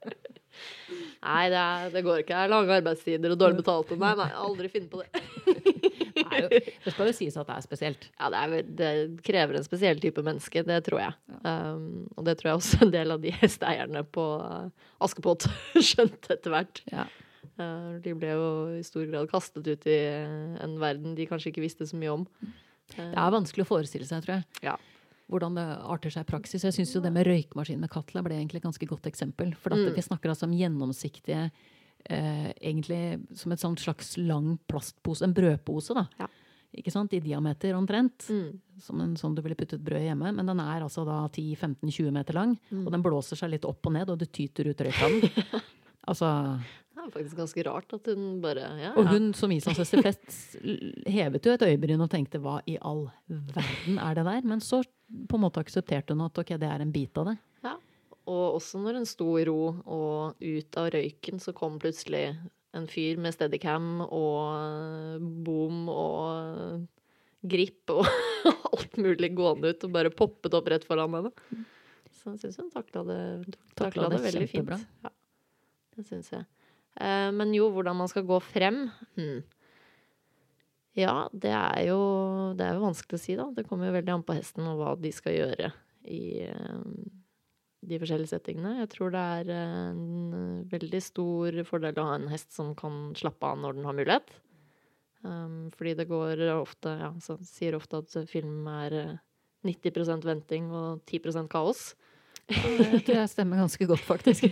Nei, 1.25 1.49
det, 1.49 1.57
er, 1.57 1.89
det 1.95 2.05
går 2.05 2.21
ikke. 2.21 2.35
Det 2.35 2.43
er 2.43 2.53
lange 2.53 2.77
arbeidstider 2.77 3.33
og 3.33 3.41
dårlig 3.41 3.63
betalte. 3.63 3.97
Nei, 3.99 4.13
nei, 4.21 4.29
aldri 4.45 4.69
finne 4.71 4.91
på 4.91 5.01
det. 5.01 5.09
Det, 6.35 6.45
er 6.45 6.53
jo, 6.59 6.73
det 6.85 6.93
skal 6.93 7.09
jo 7.09 7.15
sies 7.17 7.37
at 7.41 7.47
det 7.49 7.55
er 7.57 7.65
spesielt. 7.65 8.07
Ja, 8.19 8.29
det, 8.33 8.41
er, 8.43 8.71
det 8.81 8.89
krever 9.25 9.59
en 9.59 9.65
spesiell 9.67 10.01
type 10.03 10.23
menneske, 10.25 10.63
det 10.67 10.79
tror 10.87 11.01
jeg. 11.01 11.15
Um, 11.43 11.85
og 12.15 12.25
det 12.27 12.37
tror 12.39 12.51
jeg 12.51 12.61
også 12.61 12.81
en 12.85 12.93
del 12.95 13.15
av 13.15 13.21
de 13.23 13.33
hesteeierne 13.41 14.03
på 14.15 14.25
uh, 14.41 14.89
Askepott 15.05 15.47
skjønte 15.89 16.35
etter 16.37 16.53
hvert. 16.53 16.83
Ja. 16.93 17.07
Uh, 17.55 17.95
de 18.03 18.15
ble 18.19 18.33
jo 18.33 18.47
i 18.75 18.83
stor 18.83 19.05
grad 19.07 19.29
kastet 19.31 19.67
ut 19.69 19.87
i 19.87 19.99
uh, 20.25 20.57
en 20.65 20.75
verden 20.81 21.15
de 21.15 21.27
kanskje 21.29 21.53
ikke 21.53 21.63
visste 21.63 21.87
så 21.87 21.97
mye 21.99 22.11
om. 22.19 22.27
Det 22.95 23.05
er 23.17 23.31
vanskelig 23.33 23.63
å 23.65 23.69
forestille 23.71 24.05
seg, 24.05 24.21
tror 24.25 24.37
jeg. 24.39 24.45
Ja. 24.67 24.75
Hvordan 25.31 25.55
det 25.57 25.63
arter 25.89 26.13
seg 26.13 26.21
i 26.27 26.29
praksis. 26.29 26.61
Jeg 26.67 26.75
syns 26.75 26.91
jo 26.93 26.99
det 27.01 27.09
med 27.15 27.25
røykmaskin 27.25 27.79
med 27.81 27.89
Katla 27.89 28.21
ble 28.21 28.35
egentlig 28.37 28.59
et 28.61 28.67
ganske 28.67 28.85
godt 28.85 29.07
eksempel. 29.09 29.55
For 29.57 29.73
at 29.73 29.81
Mm. 29.81 29.95
vi 29.95 30.03
snakker 30.05 30.29
altså 30.29 30.45
om 30.45 30.53
gjennomsiktige 30.53 31.47
eh, 32.09 32.49
Egentlig 32.55 33.37
som 33.37 33.51
et 33.51 33.61
sånt 33.61 33.81
slags 33.81 34.15
lang 34.17 34.57
plastpose, 34.69 35.25
en 35.25 35.35
brødpose, 35.35 35.95
da. 35.97 36.07
Ja. 36.19 36.29
Ikke 36.75 36.91
sant? 36.91 37.13
I 37.15 37.21
diameter 37.23 37.75
omtrent. 37.77 38.27
Mm. 38.29 38.59
Som 38.83 39.01
en 39.03 39.13
sånn 39.19 39.35
du 39.35 39.41
ville 39.45 39.57
puttet 39.57 39.83
brød 39.83 40.07
hjemme. 40.09 40.31
Men 40.35 40.49
den 40.51 40.61
er 40.63 40.83
altså 40.83 41.05
da 41.07 41.21
10-15-20 41.29 42.15
meter 42.15 42.37
lang. 42.37 42.55
Mm. 42.71 42.83
Og 42.83 42.91
den 42.95 43.05
blåser 43.05 43.39
seg 43.39 43.53
litt 43.53 43.67
opp 43.67 43.87
og 43.87 43.95
ned, 43.95 44.11
og 44.11 44.19
det 44.19 44.31
tyter 44.35 44.67
ut 44.67 44.83
røyk 44.87 45.03
av 45.05 45.15
den. 45.15 45.61
altså, 46.11 46.31
Det 46.91 47.05
er 47.05 47.13
faktisk 47.13 47.39
ganske 47.39 47.65
rart 47.69 47.95
at 47.95 48.11
hun 48.11 48.27
bare 48.43 48.67
ja, 48.81 48.91
og 48.99 49.07
hun 49.13 49.31
som 49.37 49.53
islandshester 49.55 50.03
flest 50.03 50.57
hevet 51.11 51.47
jo 51.47 51.55
et 51.55 51.65
øyebryn 51.69 52.03
og 52.03 52.11
tenkte 52.11 52.41
hva 52.43 52.59
i 52.67 52.77
all 52.81 53.05
verden 53.29 53.99
er 54.01 54.19
det 54.19 54.27
der? 54.27 54.47
Men 54.47 54.63
så 54.63 54.83
på 54.83 55.37
en 55.37 55.45
måte 55.45 55.61
aksepterte 55.63 56.15
hun 56.15 56.25
at 56.27 56.43
ok, 56.43 56.55
det 56.59 56.69
er 56.69 56.83
en 56.83 56.93
bit 56.93 57.21
av 57.21 57.31
det. 57.31 57.37
Og 58.25 58.57
også 58.57 58.81
når 58.81 58.99
en 58.99 59.07
sto 59.09 59.27
i 59.37 59.45
ro, 59.45 59.59
og 59.85 60.41
ut 60.41 60.77
av 60.81 60.89
røyken 60.95 61.41
så 61.41 61.53
kom 61.57 61.77
plutselig 61.81 62.27
en 62.75 62.87
fyr 62.91 63.19
med 63.21 63.35
steadycam 63.35 64.01
og 64.05 64.39
eh, 64.57 65.27
boom 65.45 65.85
og 65.91 66.87
grip 67.45 67.93
og 67.93 68.03
alt 68.73 68.97
mulig 68.99 69.31
gående 69.37 69.71
ut 69.71 69.87
og 69.87 69.93
bare 69.93 70.13
poppet 70.13 70.57
opp 70.57 70.69
rett 70.73 70.87
foran 70.87 71.15
henne. 71.15 71.31
Så 72.15 72.33
jeg 72.33 72.41
syns 72.41 72.59
hun 72.63 72.73
takla 72.73 73.05
det, 73.07 73.21
takla 73.77 74.09
det 74.11 74.21
veldig 74.25 74.47
kjempebra. 74.49 74.79
fint. 74.81 75.05
Ja, 75.05 75.13
det 75.95 76.07
syns 76.09 76.31
jeg. 76.33 76.47
Eh, 76.95 77.29
men 77.35 77.53
jo, 77.55 77.69
hvordan 77.75 77.99
man 78.01 78.11
skal 78.11 78.25
gå 78.27 78.39
frem 78.43 78.87
hmm. 79.17 79.43
Ja, 80.95 81.25
det 81.35 81.51
er, 81.51 81.81
jo, 81.89 81.99
det 82.55 82.63
er 82.63 82.77
jo 82.77 82.85
vanskelig 82.85 83.17
å 83.17 83.19
si, 83.19 83.33
da. 83.35 83.49
Det 83.51 83.65
kommer 83.67 83.89
jo 83.89 83.97
veldig 83.97 84.13
an 84.13 84.23
på 84.23 84.37
hesten 84.37 84.63
og 84.71 84.79
hva 84.79 84.93
de 84.95 85.11
skal 85.11 85.35
gjøre 85.35 85.73
i 86.07 86.45
eh, 86.45 86.85
de 87.89 87.99
forskjellige 88.01 88.33
settingene. 88.33 88.79
Jeg 88.81 88.89
tror 88.93 89.13
det 89.13 89.21
er 89.39 89.51
en 89.57 90.33
eh, 90.37 90.65
veldig 90.71 91.01
stor 91.03 91.61
fordel 91.67 92.01
å 92.01 92.07
ha 92.09 92.17
en 92.19 92.27
hest 92.31 92.55
som 92.55 92.73
kan 92.77 93.13
slappe 93.17 93.47
av 93.47 93.61
når 93.61 93.77
den 93.77 93.87
har 93.87 93.97
mulighet. 93.97 94.33
Um, 95.25 95.71
fordi 95.73 95.95
det 95.97 96.05
går 96.05 96.43
ofte 96.53 96.91
Ja, 96.99 97.07
så 97.17 97.39
sier 97.41 97.73
ofte 97.73 98.03
at 98.03 98.13
film 98.29 98.67
er 98.69 98.97
eh, 98.99 99.15
90% 99.65 100.27
venting 100.27 100.69
og 100.69 101.01
10% 101.09 101.49
kaos. 101.49 101.93
Det 102.45 103.01
tror 103.07 103.15
jeg 103.23 103.31
stemmer 103.31 103.63
ganske 103.63 103.87
godt, 103.89 104.03
faktisk. 104.05 104.45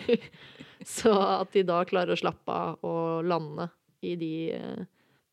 Så 0.98 1.12
at 1.14 1.54
de 1.54 1.62
da 1.68 1.84
klarer 1.86 2.16
å 2.16 2.18
slappe 2.18 2.50
av 2.50 2.82
og 2.90 3.28
lande 3.30 3.68
i 4.04 4.16
de 4.18 4.34
uh, 4.58 4.82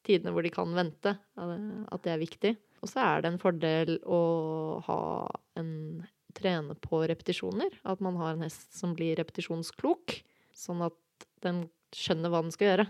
tidene 0.07 0.35
hvor 0.35 0.45
de 0.45 0.53
kan 0.53 0.77
vente, 0.77 1.15
at 1.41 2.05
det 2.05 2.13
er 2.13 2.21
viktig. 2.21 2.53
Og 2.81 2.89
så 2.89 3.03
er 3.05 3.23
det 3.23 3.33
en 3.33 3.41
fordel 3.41 3.97
å 4.09 4.21
ha 4.87 5.01
en 5.61 5.73
trene 6.37 6.77
på 6.79 7.03
repetisjoner. 7.11 7.75
At 7.83 8.03
man 8.05 8.19
har 8.21 8.35
en 8.35 8.47
hest 8.47 8.73
som 8.77 8.95
blir 8.97 9.19
repetisjonsklok, 9.21 10.21
sånn 10.57 10.85
at 10.87 11.29
den 11.45 11.67
skjønner 11.97 12.33
hva 12.33 12.43
den 12.45 12.55
skal 12.55 12.71
gjøre. 12.71 12.87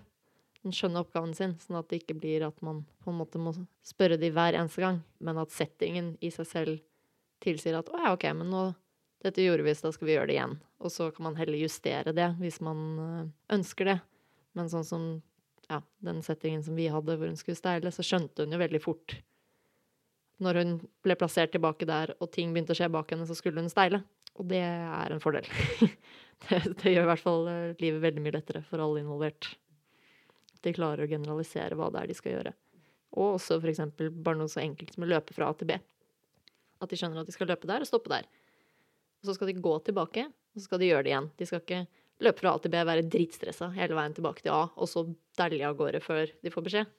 Den 0.60 0.76
skjønner 0.76 1.06
oppgaven 1.06 1.32
sin, 1.36 1.56
sånn 1.62 1.78
at 1.80 1.88
det 1.88 2.02
ikke 2.02 2.18
blir 2.20 2.44
at 2.44 2.58
man 2.64 2.82
på 3.00 3.12
en 3.12 3.20
måte 3.22 3.40
må 3.40 3.54
spørre 3.86 4.20
de 4.20 4.28
hver 4.34 4.58
eneste 4.58 4.84
gang, 4.84 5.00
men 5.24 5.40
at 5.40 5.54
settingen 5.54 6.12
i 6.20 6.32
seg 6.34 6.48
selv 6.48 6.82
tilsier 7.40 7.78
at 7.78 7.88
å 7.88 7.96
ja, 7.96 8.12
ok, 8.12 8.26
men 8.36 8.52
nå 8.52 8.66
dette 9.24 9.44
gjorde 9.44 9.64
vi, 9.64 9.72
så 9.76 9.88
da 9.88 9.94
skal 9.96 10.08
vi 10.08 10.14
gjøre 10.16 10.28
det 10.28 10.36
igjen. 10.36 10.54
Og 10.80 10.92
så 10.92 11.08
kan 11.12 11.26
man 11.28 11.36
heller 11.40 11.60
justere 11.60 12.12
det 12.16 12.28
hvis 12.40 12.60
man 12.64 12.84
øh, 13.00 13.26
ønsker 13.56 13.88
det. 13.88 13.96
Men 14.56 14.70
sånn 14.72 14.86
som 14.86 15.08
ja, 15.70 15.80
den 16.04 16.22
settingen 16.24 16.62
som 16.64 16.76
vi 16.76 16.88
hadde 16.92 17.16
hvor 17.16 17.28
hun 17.28 17.38
skulle 17.38 17.58
steile, 17.58 17.92
så 17.92 18.04
skjønte 18.04 18.44
hun 18.44 18.56
jo 18.56 18.60
veldig 18.60 18.80
fort 18.82 19.16
når 20.40 20.60
hun 20.60 20.72
ble 21.04 21.16
plassert 21.20 21.52
tilbake 21.54 21.88
der, 21.88 22.14
og 22.20 22.30
ting 22.32 22.54
begynte 22.54 22.74
å 22.74 22.78
skje 22.78 22.88
bak 22.92 23.12
henne, 23.12 23.26
så 23.28 23.36
skulle 23.36 23.60
hun 23.60 23.70
steile. 23.72 24.02
Og 24.40 24.46
det 24.48 24.62
er 24.62 25.12
en 25.12 25.22
fordel. 25.22 25.46
det, 26.46 26.60
det 26.80 26.94
gjør 26.94 27.04
i 27.04 27.10
hvert 27.10 27.22
fall 27.24 27.48
øh, 27.50 27.74
livet 27.82 28.02
veldig 28.06 28.24
mye 28.24 28.36
lettere 28.38 28.62
for 28.64 28.82
alle 28.82 29.02
involvert. 29.02 29.50
De 30.64 30.72
klarer 30.76 31.04
å 31.04 31.10
generalisere 31.10 31.76
hva 31.76 31.90
det 31.92 32.02
er 32.02 32.10
de 32.10 32.16
skal 32.16 32.36
gjøre. 32.36 32.54
Og 33.18 33.36
også 33.36 33.58
eksempel 33.68 34.10
bare 34.14 34.38
noe 34.38 34.50
så 34.50 34.62
enkelt 34.62 34.94
som 34.94 35.04
å 35.04 35.10
løpe 35.10 35.34
fra 35.36 35.50
A 35.50 35.56
til 35.58 35.70
B. 35.72 35.78
At 36.80 36.92
de 36.92 36.98
skjønner 37.00 37.22
at 37.22 37.28
de 37.28 37.34
skal 37.34 37.50
løpe 37.50 37.68
der 37.68 37.84
og 37.84 37.88
stoppe 37.88 38.12
der. 38.12 38.28
Og 39.20 39.28
så 39.28 39.36
skal 39.36 39.50
de 39.50 39.60
gå 39.60 39.72
tilbake, 39.84 40.28
og 40.30 40.60
så 40.60 40.68
skal 40.68 40.80
de 40.80 40.88
gjøre 40.88 41.04
det 41.04 41.12
igjen. 41.12 41.30
De 41.36 41.48
skal 41.48 41.60
ikke 41.64 41.84
løpe 42.24 42.40
fra 42.40 42.54
A 42.54 42.60
til 42.62 42.72
B, 42.72 42.80
være 42.86 43.08
dritstressa 43.12 43.70
hele 43.76 43.96
veien 43.98 44.16
tilbake 44.16 44.44
til 44.44 44.54
A, 44.54 44.62
og 44.72 44.88
så 44.88 45.04
dælje 45.40 45.68
av 45.68 45.76
gårde 45.76 46.00
før 46.04 46.32
de 46.40 46.52
får 46.52 46.66
beskjed. 46.68 46.92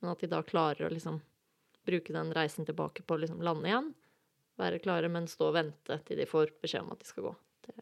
Men 0.00 0.14
at 0.14 0.22
de 0.22 0.30
da 0.30 0.42
klarer 0.46 0.86
å 0.86 0.92
liksom 0.94 1.20
bruke 1.88 2.14
den 2.14 2.34
reisen 2.36 2.68
tilbake 2.68 3.04
på 3.04 3.16
å 3.16 3.22
liksom 3.24 3.42
lande 3.44 3.70
igjen. 3.70 3.90
Være 4.58 4.80
klare, 4.82 5.10
men 5.12 5.28
stå 5.30 5.50
og 5.50 5.58
vente 5.58 6.00
til 6.06 6.18
de 6.18 6.26
får 6.28 6.54
beskjed 6.62 6.84
om 6.84 6.94
at 6.94 7.02
de 7.02 7.08
skal 7.08 7.28
gå. 7.28 7.34
Det, 7.68 7.76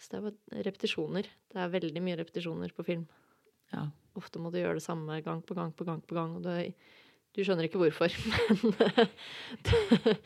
så 0.00 0.10
det 0.10 0.18
er 0.18 0.24
jo 0.24 0.64
repetisjoner. 0.68 1.28
Det 1.52 1.60
er 1.60 1.72
veldig 1.72 2.02
mye 2.04 2.18
repetisjoner 2.20 2.74
på 2.76 2.86
film. 2.86 3.06
Ja. 3.72 3.86
Ofte 4.18 4.40
må 4.42 4.52
du 4.52 4.60
gjøre 4.60 4.78
det 4.78 4.84
samme 4.84 5.18
gang 5.24 5.40
på 5.42 5.56
gang 5.56 5.72
på 5.74 5.86
gang 5.88 6.02
på 6.04 6.16
gang. 6.16 6.36
Og 6.38 6.44
du, 6.44 6.50
du 7.34 7.42
skjønner 7.42 7.68
ikke 7.68 7.80
hvorfor, 7.82 8.14
men 8.48 8.74
det, 8.78 10.16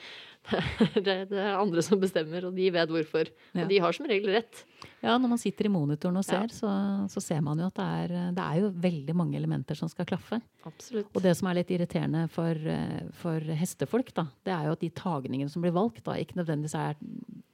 det, 1.07 1.16
det 1.31 1.38
er 1.38 1.59
andre 1.59 1.83
som 1.85 2.01
bestemmer, 2.01 2.46
og 2.48 2.55
de 2.57 2.70
vet 2.72 2.88
hvorfor. 2.92 3.29
Ja. 3.55 3.64
Og 3.64 3.68
de 3.72 3.79
har 3.85 3.92
som 3.96 4.07
regel 4.09 4.33
rett. 4.37 4.64
Ja, 5.03 5.14
når 5.18 5.29
man 5.35 5.38
sitter 5.38 5.66
i 5.68 5.70
monitoren 5.72 6.16
og 6.18 6.24
ser, 6.27 6.46
Ja. 6.46 6.55
så, 6.55 6.70
så 7.12 7.20
ser 7.22 7.40
man 7.44 7.59
jo 7.61 7.68
at 7.70 7.77
det 7.79 7.87
er, 7.87 8.14
det 8.35 8.44
er 8.44 8.61
jo 8.64 8.70
veldig 8.83 9.14
mange 9.18 9.37
elementer 9.38 9.79
som 9.79 9.90
skal 9.90 10.07
klaffe. 10.09 10.40
Absolutt. 10.66 11.11
Og 11.14 11.22
det 11.24 11.37
som 11.38 11.48
er 11.51 11.61
litt 11.61 11.70
irriterende 11.74 12.24
for, 12.35 12.59
for 13.20 13.53
hestefolk, 13.61 14.11
da, 14.16 14.27
det 14.46 14.55
er 14.57 14.66
jo 14.70 14.74
at 14.79 14.83
de 14.85 14.90
tagningene 14.98 15.51
som 15.53 15.62
blir 15.64 15.74
valgt, 15.77 16.03
da, 16.07 16.16
ikke 16.18 16.38
nødvendigvis 16.40 16.74
er 16.79 16.98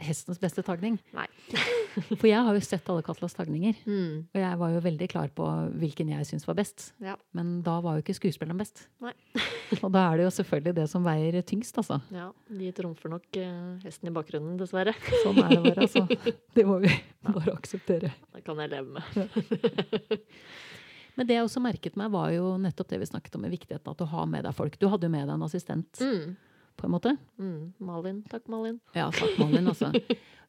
hestens 0.04 0.40
beste 0.42 0.62
tagning. 0.66 0.96
Nei. 1.14 1.26
For 2.18 2.26
jeg 2.26 2.42
har 2.42 2.56
jo 2.56 2.62
sett 2.66 2.88
alle 2.90 3.04
Katlas 3.06 3.36
tagninger, 3.36 3.76
Mm. 3.86 4.24
og 4.34 4.40
jeg 4.40 4.58
var 4.58 4.72
jo 4.74 4.80
veldig 4.82 5.06
klar 5.12 5.28
på 5.30 5.44
hvilken 5.78 6.08
jeg 6.10 6.26
syns 6.26 6.46
var 6.48 6.56
best. 6.58 6.88
Ja. 7.00 7.14
Men 7.32 7.60
da 7.64 7.76
var 7.84 7.94
jo 7.96 8.02
ikke 8.02 8.16
skuespilleren 8.18 8.58
best. 8.58 8.88
Nei. 9.04 9.12
og 9.84 9.92
da 9.94 10.02
er 10.10 10.18
det 10.18 10.26
jo 10.26 10.32
selvfølgelig 10.40 10.74
det 10.80 10.88
som 10.90 11.06
veier 11.06 11.38
tyngst, 11.46 11.78
altså. 11.78 12.00
ja, 12.12 12.26
de 12.50 12.72
trumfer 12.76 13.12
nok 13.12 13.38
eh, 13.40 13.78
hesten 13.84 14.10
i 14.10 14.14
bakgrunnen, 14.14 14.56
dessverre. 14.60 14.94
Sånn 15.22 15.38
er 15.42 15.54
det 15.54 15.60
bare, 15.64 15.86
altså. 15.86 16.04
Det 16.56 16.64
må 16.68 16.78
vi 16.84 16.90
bare 17.28 17.54
akseptere. 17.56 18.10
Det 18.34 18.42
kan 18.46 18.60
jeg 18.62 18.72
leve 18.74 18.98
med. 18.98 20.24
Men 21.14 21.28
det 21.28 21.36
jeg 21.36 21.46
også 21.46 21.62
merket 21.62 21.94
meg, 21.98 22.10
var 22.10 22.32
jo 22.34 22.54
nettopp 22.58 22.88
det 22.90 22.98
vi 23.04 23.06
snakket 23.06 23.36
om, 23.38 23.44
med 23.46 23.52
viktigheten 23.54 23.86
av 23.92 24.00
å 24.02 24.08
ha 24.16 24.24
med 24.26 24.42
deg 24.48 24.56
folk. 24.56 24.78
Du 24.82 24.88
hadde 24.90 25.06
jo 25.06 25.12
med 25.14 25.28
deg 25.28 25.36
en 25.36 25.46
assistent, 25.46 26.00
Mm. 26.02 26.32
på 26.74 26.88
en 26.88 26.90
måte. 26.96 27.12
Mm. 27.38 27.72
Malin. 27.78 28.22
Takk, 28.30 28.48
Malin. 28.50 28.80
Ja, 28.98 29.10
takk, 29.14 29.36
Malin, 29.38 29.68
altså. 29.70 29.92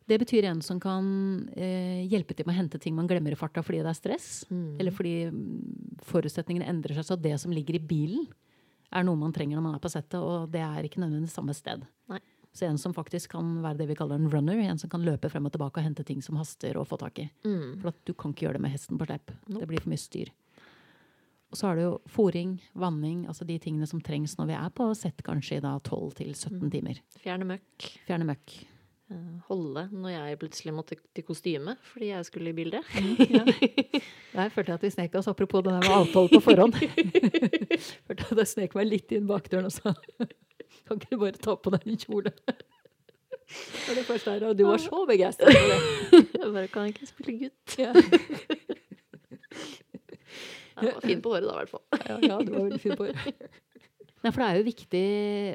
Det 0.05 0.19
betyr 0.21 0.45
en 0.45 0.59
som 0.61 0.77
kan 0.77 1.05
eh, 1.57 2.03
hjelpe 2.05 2.35
til 2.37 2.45
med 2.45 2.53
å 2.53 2.59
hente 2.59 2.77
ting 2.77 2.93
man 2.93 3.07
glemmer 3.09 3.33
i 3.33 3.37
farta 3.39 3.63
fordi 3.65 3.79
det 3.81 3.89
er 3.89 3.97
stress. 3.97 4.27
Mm. 4.53 4.75
Eller 4.77 4.93
fordi 4.93 5.13
mm, 5.33 6.01
forutsetningene 6.05 6.67
endrer 6.69 6.93
seg, 6.99 7.07
så 7.07 7.17
det 7.17 7.31
som 7.41 7.49
ligger 7.53 7.79
i 7.79 7.81
bilen, 7.81 8.27
er 8.95 9.03
noe 9.07 9.19
man 9.19 9.33
trenger 9.35 9.59
når 9.59 9.65
man 9.67 9.75
er 9.77 9.83
på 9.83 9.91
settet, 9.91 10.17
og 10.21 10.47
det 10.53 10.61
er 10.63 10.87
ikke 10.87 11.01
nødvendigvis 11.03 11.35
samme 11.35 11.53
sted. 11.57 11.83
Nei. 12.11 12.21
Så 12.55 12.63
en 12.69 12.77
som 12.79 12.93
faktisk 12.95 13.33
kan 13.33 13.57
være 13.61 13.81
det 13.81 13.89
vi 13.89 13.95
kaller 13.99 14.15
en 14.15 14.29
runner. 14.31 14.55
En 14.63 14.77
som 14.79 14.89
kan 14.89 15.03
løpe 15.03 15.27
frem 15.29 15.45
og 15.45 15.51
tilbake 15.51 15.81
og 15.81 15.83
hente 15.83 16.05
ting 16.07 16.21
som 16.23 16.37
haster 16.39 16.77
å 16.79 16.85
få 16.87 16.95
tak 17.01 17.19
i. 17.19 17.25
Mm. 17.43 17.81
For 17.81 17.89
at 17.91 17.97
du 18.07 18.13
kan 18.15 18.31
ikke 18.31 18.45
gjøre 18.47 18.55
det 18.55 18.61
med 18.63 18.71
hesten 18.71 18.97
på 19.01 19.07
slepp. 19.09 19.33
Nope. 19.49 19.59
Det 19.59 19.67
blir 19.73 19.83
for 19.83 19.91
mye 19.91 19.99
styr. 19.99 20.31
Og 21.51 21.59
så 21.59 21.67
har 21.67 21.75
du 21.77 21.81
jo 21.83 21.91
fòring, 22.09 22.55
vanning, 22.79 23.25
altså 23.27 23.45
de 23.47 23.57
tingene 23.61 23.87
som 23.87 23.99
trengs 24.03 24.37
når 24.39 24.47
vi 24.49 24.55
er 24.57 24.71
på 24.75 24.87
sett 24.97 25.19
kanskje 25.23 25.59
i 25.59 25.63
da 25.63 25.75
12-17 25.83 26.55
Mm. 26.61 26.71
timer. 26.71 27.01
Fjerne 27.21 27.45
møkk. 27.51 27.89
Fjerne 28.07 28.25
møkk. 28.31 28.55
Eh, 29.11 29.33
Holde 29.49 29.87
når 29.91 30.13
jeg 30.13 30.39
plutselig 30.41 30.73
måtte 30.75 30.97
til 31.15 31.27
kostyme 31.27 31.75
fordi 31.91 32.11
jeg 32.11 32.27
skulle 32.27 32.53
i 32.53 32.57
bildet. 32.57 32.83
Der 34.35 34.49
følte 34.51 34.71
jeg 34.71 34.79
at 34.79 34.85
vi 34.87 34.93
snek 34.93 35.15
oss, 35.19 35.29
apropos 35.31 35.63
det 35.63 35.73
der 35.75 35.85
med 35.85 35.97
avtale 35.99 36.29
på 36.33 36.43
forhånd. 36.43 36.79
følte 38.07 38.31
at 38.31 38.41
jeg 38.43 38.51
snek 38.53 38.75
meg 38.75 38.89
litt 38.89 39.15
inn 39.15 39.29
bakdøren 39.29 39.69
og 39.69 39.75
sa 39.75 39.95
kan 40.85 40.99
ikke 40.99 41.15
du 41.15 41.19
bare 41.21 41.39
ta 41.41 41.55
på 41.57 41.71
deg 41.73 41.85
en 41.89 41.97
kjole? 41.97 42.31
Og 42.35 43.91
det 43.95 44.03
første 44.07 44.31
er, 44.31 44.43
at 44.49 44.57
du 44.57 44.65
var 44.65 44.81
så 44.81 45.05
begeistret 45.09 45.53
for 45.53 45.71
det. 45.71 45.79
Jeg 46.33 46.51
bare 46.53 46.69
kan 46.73 46.89
ikke 46.89 47.09
spille 47.09 47.35
gutt. 47.45 47.77
Ja. 47.79 47.93
Jeg 50.81 50.91
var 50.91 51.05
fin 51.05 51.21
på 51.23 51.31
håret 51.31 51.47
da, 51.47 51.53
i 51.53 51.59
hvert 51.61 51.71
fall. 51.71 51.83
Ja, 52.09 52.17
ja, 52.19 52.39
du 52.43 52.51
var 52.51 52.65
veldig 52.65 52.81
fin 52.83 52.97
på 52.99 53.07
det. 53.07 53.15
Nei, 54.25 54.33
for 54.33 54.41
det 54.41 54.47
er 54.49 54.57
jo 54.57 54.65
viktig 54.65 55.05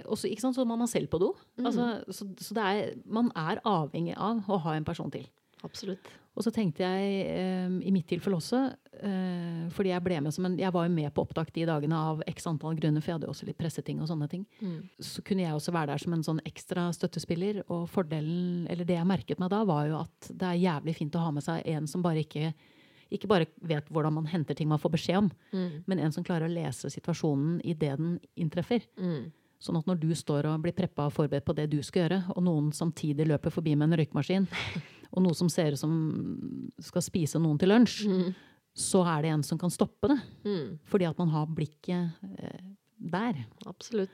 også, 0.06 0.30
ikke 0.30 0.44
sant, 0.44 0.54
Så 0.54 0.64
må 0.68 0.78
man 0.78 0.90
selv 0.90 1.10
på 1.10 1.18
do. 1.18 1.32
Altså, 1.58 1.90
så 2.06 2.28
så 2.38 2.54
det 2.54 2.70
er, 2.70 2.96
man 3.04 3.32
er 3.34 3.58
avhengig 3.66 4.14
av 4.14 4.46
å 4.46 4.60
ha 4.62 4.76
en 4.78 4.86
person 4.86 5.10
til. 5.10 5.26
Absolutt. 5.66 6.06
Og 6.38 6.44
så 6.46 6.52
tenkte 6.54 6.86
jeg 6.86 7.24
eh, 7.34 7.72
i 7.84 7.90
mitt 7.92 8.06
tilfelle 8.08 8.38
også, 8.38 8.60
eh, 9.02 9.64
fordi 9.74 9.90
jeg 9.90 10.04
ble 10.06 10.20
med 10.22 10.32
som 10.32 10.46
en 10.46 10.54
Jeg 10.56 10.72
var 10.72 10.86
jo 10.86 10.92
med 10.94 11.10
på 11.12 11.24
opptak 11.26 11.50
de 11.52 11.66
dagene 11.68 11.98
av 11.98 12.22
x 12.30 12.46
antall 12.48 12.78
grunner, 12.78 13.02
for 13.02 13.10
jeg 13.10 13.18
hadde 13.18 13.28
jo 13.28 13.34
også 13.34 13.48
litt 13.48 13.58
presseting 13.58 14.00
og 14.00 14.08
sånne 14.08 14.28
ting. 14.30 14.46
Mm. 14.62 14.78
Så 15.02 15.24
kunne 15.26 15.42
jeg 15.42 15.56
også 15.56 15.74
være 15.74 15.92
der 15.92 16.04
som 16.04 16.14
en 16.14 16.24
sånn 16.24 16.42
ekstra 16.46 16.86
støttespiller. 16.94 17.64
Og 17.68 17.88
fordelen, 17.90 18.68
eller 18.70 18.86
det 18.88 18.96
jeg 18.96 19.10
merket 19.10 19.42
meg 19.42 19.50
da, 19.52 19.64
var 19.68 19.88
jo 19.90 19.98
at 20.04 20.30
det 20.30 20.52
er 20.52 20.62
jævlig 20.62 20.96
fint 21.02 21.18
å 21.18 21.24
ha 21.26 21.34
med 21.34 21.44
seg 21.44 21.66
en 21.74 21.90
som 21.90 22.06
bare 22.06 22.22
ikke 22.22 22.54
ikke 23.10 23.28
bare 23.28 23.46
vet 23.66 23.88
hvordan 23.90 24.12
man 24.14 24.26
henter 24.30 24.54
ting 24.54 24.68
man 24.68 24.78
får 24.78 24.90
beskjed 24.94 25.16
om, 25.18 25.30
Mm. 25.52 25.82
men 25.86 25.98
en 25.98 26.12
som 26.12 26.24
klarer 26.24 26.46
å 26.48 26.52
lese 26.54 26.90
situasjonen 26.90 27.60
idet 27.64 27.96
den 27.98 28.18
inntreffer. 28.36 28.82
Mm. 28.98 29.32
Sånn 29.60 29.76
at 29.76 29.86
når 29.86 29.98
du 30.00 30.08
står 30.14 30.46
og 30.46 30.62
blir 30.62 30.72
preppa 30.72 31.06
og 31.06 31.12
forberedt 31.12 31.44
på 31.44 31.54
det 31.54 31.68
du 31.70 31.82
skal 31.82 32.08
gjøre, 32.08 32.22
og 32.36 32.42
noen 32.42 32.70
samtidig 32.72 33.26
løper 33.28 33.50
forbi 33.52 33.74
med 33.76 33.90
en 33.92 33.98
røykmaskin, 33.98 34.46
og 35.12 35.22
noe 35.22 35.34
som 35.34 35.48
ser 35.52 35.72
ut 35.72 35.78
som 35.78 35.92
skal 36.80 37.02
spise 37.02 37.38
noen 37.42 37.58
til 37.58 37.68
lunsj, 37.68 38.06
Mm. 38.08 38.34
så 38.74 39.02
er 39.04 39.22
det 39.22 39.30
en 39.34 39.42
som 39.42 39.58
kan 39.58 39.70
stoppe 39.70 40.08
det. 40.08 40.20
Mm. 40.44 40.78
Fordi 40.86 41.04
at 41.10 41.18
man 41.18 41.28
har 41.28 41.46
blikket 41.46 42.12
eh, 42.38 42.60
der. 42.98 43.44
Absolutt. 43.66 44.10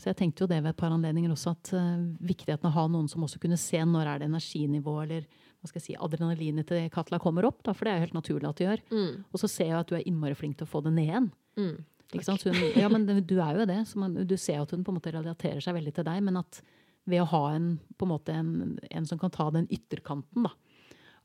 Så 0.00 0.08
jeg 0.08 0.16
tenkte 0.16 0.40
jo 0.40 0.46
det 0.48 0.62
ved 0.62 0.70
et 0.70 0.76
par 0.80 0.90
anledninger 0.90 1.30
også, 1.30 1.50
at 1.52 1.72
eh, 1.76 2.16
viktigheten 2.24 2.64
av 2.64 2.72
å 2.72 2.78
ha 2.80 2.86
noen 2.88 3.08
som 3.08 3.22
også 3.22 3.38
kunne 3.38 3.58
se 3.60 3.76
når 3.84 4.06
er 4.14 4.18
det 4.22 4.28
energinivå 4.30 5.02
eller 5.02 5.26
hva 5.60 5.68
skal 5.68 5.80
jeg 5.80 5.86
si, 5.90 5.96
adrenalinet 6.00 6.68
til 6.70 6.88
Katla 6.92 7.20
kommer 7.20 7.44
opp, 7.44 7.60
da, 7.66 7.74
for 7.76 7.84
det 7.84 7.92
er 7.92 7.98
jo 7.98 8.06
helt 8.06 8.16
naturlig 8.16 8.48
at 8.48 8.60
det 8.60 8.66
gjør. 8.66 8.82
Mm. 8.96 9.24
Og 9.28 9.42
så 9.42 9.50
ser 9.52 9.68
jeg 9.68 9.78
at 9.78 9.90
du 9.90 9.96
er 9.98 10.06
innmari 10.08 10.36
flink 10.38 10.56
til 10.56 10.68
å 10.68 10.72
få 10.72 10.80
det 10.86 10.94
ned 10.96 11.10
igjen. 11.10 11.30
Mm. 11.60 11.74
Hun, 12.10 12.60
ja, 12.74 12.88
men 12.90 13.04
du 13.06 13.36
er 13.38 13.60
jo 13.60 13.66
det. 13.68 13.78
Så 13.86 14.00
man, 14.00 14.16
du 14.26 14.36
ser 14.40 14.62
at 14.62 14.72
hun 14.74 14.82
på 14.86 14.90
en 14.90 14.98
måte 14.98 15.12
relaterer 15.14 15.60
seg 15.62 15.76
veldig 15.76 15.92
til 15.94 16.08
deg, 16.08 16.24
men 16.26 16.40
at 16.40 16.62
ved 17.10 17.22
å 17.22 17.28
ha 17.30 17.42
en, 17.54 17.74
på 17.98 18.06
en, 18.06 18.12
måte 18.12 18.34
en, 18.34 18.78
en 18.90 19.06
som 19.06 19.20
kan 19.20 19.32
ta 19.34 19.48
den 19.54 19.68
ytterkanten 19.72 20.48
da, 20.48 20.54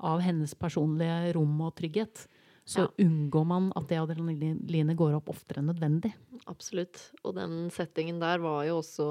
av 0.06 0.22
hennes 0.24 0.54
personlige 0.60 1.34
rom 1.38 1.56
og 1.64 1.76
trygghet, 1.80 2.28
så 2.66 2.88
unngår 2.98 3.44
man 3.46 3.68
at 3.78 3.86
det 3.92 4.00
adrenalinet 4.02 4.98
går 4.98 5.20
opp 5.20 5.30
oftere 5.36 5.62
enn 5.62 5.70
nødvendig. 5.70 6.10
Absolutt. 6.50 6.98
Og 7.22 7.36
den 7.38 7.68
settingen 7.74 8.18
der 8.22 8.42
var 8.42 8.64
jo 8.66 8.80
også 8.80 9.08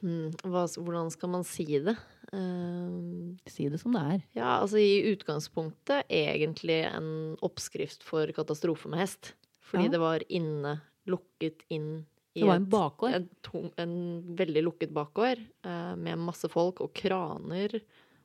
hmm, 0.00 0.30
hva, 0.44 0.66
Hvordan 0.76 1.10
skal 1.14 1.28
man 1.30 1.44
si 1.44 1.64
det? 1.78 1.96
Uh, 2.32 3.34
Si 3.50 3.68
det 3.68 3.80
som 3.82 3.92
det 3.96 4.00
er. 4.14 4.22
ja, 4.38 4.60
altså 4.60 4.78
i 4.78 5.02
utgangspunktet 5.14 6.06
egentlig 6.08 6.80
en 6.90 7.36
oppskrift 7.42 8.02
for 8.06 8.30
katastrofe 8.36 8.88
med 8.88 9.00
hest. 9.02 9.34
Fordi 9.70 9.84
Ja. 9.86 9.90
det 9.90 10.00
var 10.00 10.20
inne, 10.28 10.80
lukket 11.06 11.62
inn 11.70 12.06
i 12.34 12.40
Det 12.40 12.46
var 12.46 12.56
en 12.60 12.66
bakgård. 12.70 13.14
en, 13.14 13.70
en 13.78 14.36
veldig 14.36 14.62
lukket 14.62 14.92
bakgård 14.94 15.38
uh, 15.66 15.96
med 15.96 16.18
masse 16.18 16.48
folk 16.50 16.80
og 16.80 16.92
kraner 16.94 17.80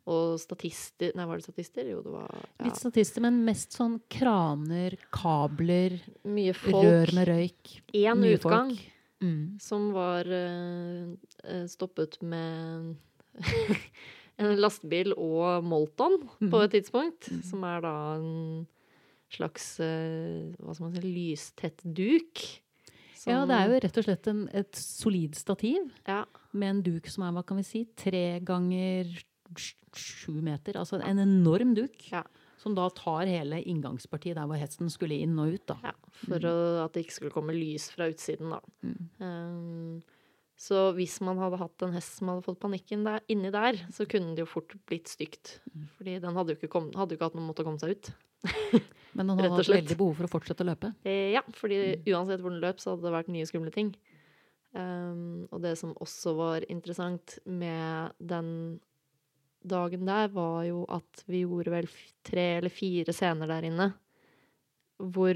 og 0.05 0.35
statister 0.39 1.15
Nei, 1.17 1.25
var 1.25 1.37
det 1.39 1.45
statister? 1.47 1.87
Jo, 1.89 2.03
det 2.05 2.11
var 2.13 2.29
ja, 2.29 2.65
Litt 2.67 2.77
statister, 2.77 3.21
men 3.25 3.39
mest 3.43 3.73
sånn 3.73 3.99
kraner, 4.07 4.93
kabler, 5.11 5.97
mye 6.29 6.53
folk. 6.53 6.83
rør 6.85 7.13
med 7.17 7.27
røyk. 7.27 7.71
Én 7.97 8.21
utgang 8.35 8.69
folk. 8.75 8.91
Mm. 9.23 9.57
som 9.63 9.91
var 9.95 10.27
eh, 10.27 11.05
eh, 11.43 11.65
stoppet 11.71 12.17
med 12.21 12.95
en 14.37 14.55
lastebil 14.59 15.13
og 15.15 15.63
Molton 15.63 16.17
på 16.39 16.51
Mhm. 16.51 16.61
et 16.65 16.71
tidspunkt. 16.75 17.29
Som 17.47 17.63
er 17.63 17.81
da 17.81 17.93
en 18.17 18.67
slags 19.31 19.79
eh, 19.79 20.51
hva 20.59 20.75
skal 20.75 20.89
man 20.89 20.95
si, 20.95 21.01
lystett 21.07 21.81
duk. 21.83 22.43
Ja, 23.25 23.41
det 23.49 23.55
er 23.57 23.71
jo 23.71 23.79
rett 23.81 23.97
og 23.97 24.03
slett 24.05 24.27
en, 24.29 24.43
et 24.53 24.75
solid 24.77 25.33
stativ 25.35 25.87
ja, 26.05 26.25
med 26.53 26.69
en 26.69 26.81
duk 26.85 27.07
som 27.09 27.23
er, 27.25 27.31
hva 27.33 27.41
kan 27.47 27.57
vi 27.57 27.63
si, 27.65 27.85
tre 27.97 28.39
ganger 28.45 29.07
sju 29.95 30.35
meter. 30.43 30.77
Altså 30.77 30.99
en 31.01 31.17
enorm 31.23 31.73
duk. 31.73 31.95
Ja. 32.11 32.21
Som 32.65 32.73
da 32.73 32.87
tar 32.97 33.29
hele 33.29 33.61
inngangspartiet 33.61 34.39
der 34.39 34.49
hvor 34.49 34.57
hesten 34.57 34.89
skulle 34.89 35.19
inn 35.21 35.37
og 35.37 35.53
ut. 35.53 35.65
da. 35.69 35.77
ja, 35.85 35.93
for 36.23 36.49
å, 36.49 36.55
at 36.87 36.95
det 36.95 37.05
ikke 37.05 37.17
skulle 37.19 37.35
komme 37.35 37.53
lys 37.53 37.91
fra 37.93 38.09
utsiden, 38.09 38.55
da. 38.55 38.61
Mm. 38.81 39.01
Um, 39.21 40.15
så 40.57 40.87
hvis 40.95 41.19
man 41.23 41.37
hadde 41.37 41.59
hatt 41.59 41.83
en 41.85 41.93
hest 41.93 42.17
som 42.17 42.31
hadde 42.31 42.45
fått 42.45 42.61
panikken 42.63 43.03
der, 43.05 43.21
inni 43.31 43.51
der, 43.53 43.77
så 43.93 44.07
kunne 44.09 44.33
det 44.33 44.45
jo 44.45 44.49
fort 44.49 44.73
blitt 44.87 45.11
stygt. 45.11 45.59
Mm. 45.73 45.87
Fordi 45.99 46.17
den 46.23 46.39
hadde 46.39 46.55
jo 46.55 46.59
ikke, 46.59 46.71
kom, 46.71 46.89
hadde 46.95 47.13
jo 47.13 47.19
ikke 47.19 47.29
hatt 47.29 47.37
noen 47.37 47.49
måte 47.51 47.61
å 47.61 47.67
komme 47.67 47.83
seg 47.83 47.97
ut. 47.97 48.11
Men 49.15 49.27
den 49.27 49.35
hadde 49.35 49.51
hatt 49.51 49.71
veldig 49.75 49.97
behov 49.99 50.17
for 50.17 50.27
å 50.27 50.31
fortsette 50.31 50.63
å 50.63 50.69
løpe. 50.71 50.93
Eh, 51.05 51.35
ja, 51.35 51.43
fordi 51.59 51.79
uansett 52.07 52.43
hvor 52.43 52.55
den 52.55 52.63
løp, 52.63 52.81
så 52.81 52.95
hadde 52.95 53.07
det 53.07 53.15
vært 53.19 53.31
nye 53.35 53.47
skumle 53.49 53.73
ting. 53.75 53.93
Um, 54.75 55.45
og 55.55 55.61
det 55.63 55.75
som 55.79 55.93
også 56.03 56.33
var 56.35 56.65
interessant 56.71 57.37
med 57.47 58.15
den 58.19 58.49
dagen 59.69 60.05
der, 60.07 60.31
var 60.33 60.63
jo 60.67 60.83
at 60.91 61.23
vi 61.29 61.43
gjorde 61.43 61.73
vel 61.73 61.87
tre 62.25 62.45
eller 62.59 62.73
fire 62.73 63.13
scener 63.15 63.49
der 63.51 63.67
inne 63.69 63.91
hvor 65.01 65.35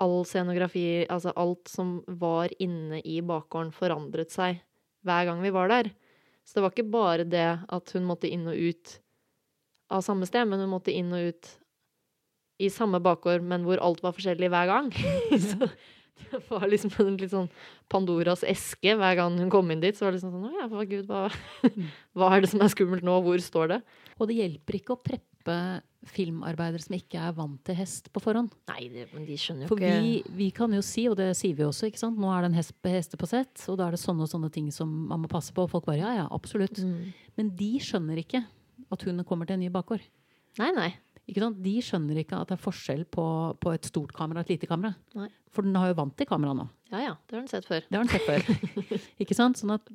all 0.00 0.24
scenografi, 0.26 1.04
altså 1.06 1.32
alt 1.36 1.68
som 1.68 2.00
var 2.20 2.50
inne 2.58 3.02
i 3.04 3.20
bakgården, 3.22 3.72
forandret 3.74 4.32
seg 4.32 4.62
hver 5.06 5.28
gang 5.28 5.42
vi 5.44 5.52
var 5.54 5.70
der. 5.70 5.90
Så 6.44 6.56
det 6.56 6.64
var 6.64 6.74
ikke 6.74 6.92
bare 6.92 7.26
det 7.28 7.48
at 7.68 7.92
hun 7.94 8.08
måtte 8.08 8.30
inn 8.30 8.48
og 8.48 8.56
ut 8.56 8.96
av 9.92 10.02
samme 10.06 10.26
sted, 10.28 10.48
men 10.48 10.62
hun 10.64 10.72
måtte 10.72 10.94
inn 10.94 11.12
og 11.14 11.30
ut 11.30 11.52
i 12.60 12.68
samme 12.72 13.00
bakgård, 13.02 13.44
men 13.44 13.64
hvor 13.64 13.80
alt 13.82 14.02
var 14.04 14.16
forskjellig 14.16 14.50
hver 14.52 14.68
gang. 14.70 14.90
så 15.50 15.68
det 16.30 16.40
var 16.48 16.66
liksom 16.68 16.92
en 17.02 17.18
litt 17.20 17.32
sånn 17.32 17.50
Pandoras 17.90 18.44
eske 18.46 18.94
hver 18.98 19.18
gang 19.18 19.38
hun 19.40 19.52
kom 19.52 19.70
inn 19.72 19.82
dit. 19.82 19.96
Så 19.96 20.06
var 20.06 20.14
det 20.14 20.20
liksom 20.20 20.34
sånn 20.36 20.48
Å 20.50 20.62
ja, 20.62 20.70
hva, 20.70 20.86
gud, 20.88 21.10
hva, 21.10 21.26
hva 22.18 22.32
er 22.34 22.44
det 22.44 22.52
som 22.52 22.64
er 22.64 22.72
skummelt 22.72 23.06
nå? 23.06 23.16
Hvor 23.24 23.42
står 23.44 23.74
det? 23.74 23.80
Og 24.18 24.30
det 24.30 24.38
hjelper 24.40 24.78
ikke 24.80 24.96
å 24.96 25.00
preppe 25.02 25.56
filmarbeidere 26.10 26.80
som 26.80 26.94
ikke 26.96 27.20
er 27.20 27.34
vant 27.36 27.60
til 27.66 27.76
hest 27.76 28.08
på 28.12 28.22
forhånd. 28.22 28.52
Nei, 28.70 28.86
det, 28.92 29.06
men 29.12 29.26
de 29.28 29.36
skjønner 29.40 29.66
jo 29.66 29.72
For 29.72 29.80
ikke 29.80 29.98
vi, 30.04 30.14
vi 30.38 30.48
kan 30.56 30.72
jo 30.72 30.80
si, 30.84 31.04
og 31.10 31.18
det 31.20 31.28
sier 31.36 31.56
vi 31.58 31.66
også, 31.66 31.90
ikke 31.90 32.00
sant? 32.00 32.20
nå 32.20 32.30
er 32.32 32.44
det 32.44 32.50
en 32.52 32.56
hest, 32.60 33.16
på 33.20 33.28
sett, 33.28 33.52
og 33.68 33.76
da 33.80 33.88
er 33.88 33.96
det 33.96 34.00
sånne 34.00 34.24
og 34.24 34.32
sånne 34.32 34.52
ting 34.54 34.70
som 34.72 34.88
man 35.10 35.24
må 35.24 35.30
passe 35.32 35.52
på. 35.56 35.66
Og 35.66 35.72
folk 35.72 35.88
bare 35.88 36.00
ja, 36.00 36.14
ja, 36.22 36.26
absolutt. 36.32 36.80
mm. 36.80 37.12
Men 37.40 37.52
de 37.58 37.72
skjønner 37.84 38.22
ikke 38.22 38.44
at 38.90 39.06
hun 39.06 39.24
kommer 39.28 39.48
til 39.48 39.58
en 39.58 39.64
ny 39.64 39.72
bakgård. 39.72 40.04
Nei, 40.60 40.70
nei. 40.76 40.90
De 41.34 41.74
skjønner 41.84 42.18
ikke 42.22 42.38
at 42.40 42.48
det 42.50 42.56
er 42.58 42.62
forskjell 42.64 43.04
på, 43.10 43.24
på 43.60 43.72
et 43.74 43.84
stort 43.88 44.12
kamera 44.16 44.40
og 44.40 44.48
et 44.48 44.56
lite 44.56 44.66
kamera. 44.70 44.94
Nei. 45.14 45.28
For 45.50 45.62
den 45.66 45.74
har 45.78 45.88
jo 45.90 45.98
vant 45.98 46.16
til 46.18 46.26
kamera 46.30 46.54
nå. 46.54 46.68
Ja 46.92 47.00
ja, 47.04 47.14
det 47.28 47.36
har 47.36 47.44
den 47.44 47.48
sett 47.52 47.66
før. 47.68 47.86
Det 47.88 47.98
har 47.98 48.04
den 48.06 48.14
sett 48.14 48.26
før. 48.26 48.98
ikke 49.22 49.34
sant? 49.38 49.58
Sånn 49.60 49.74
at 49.76 49.86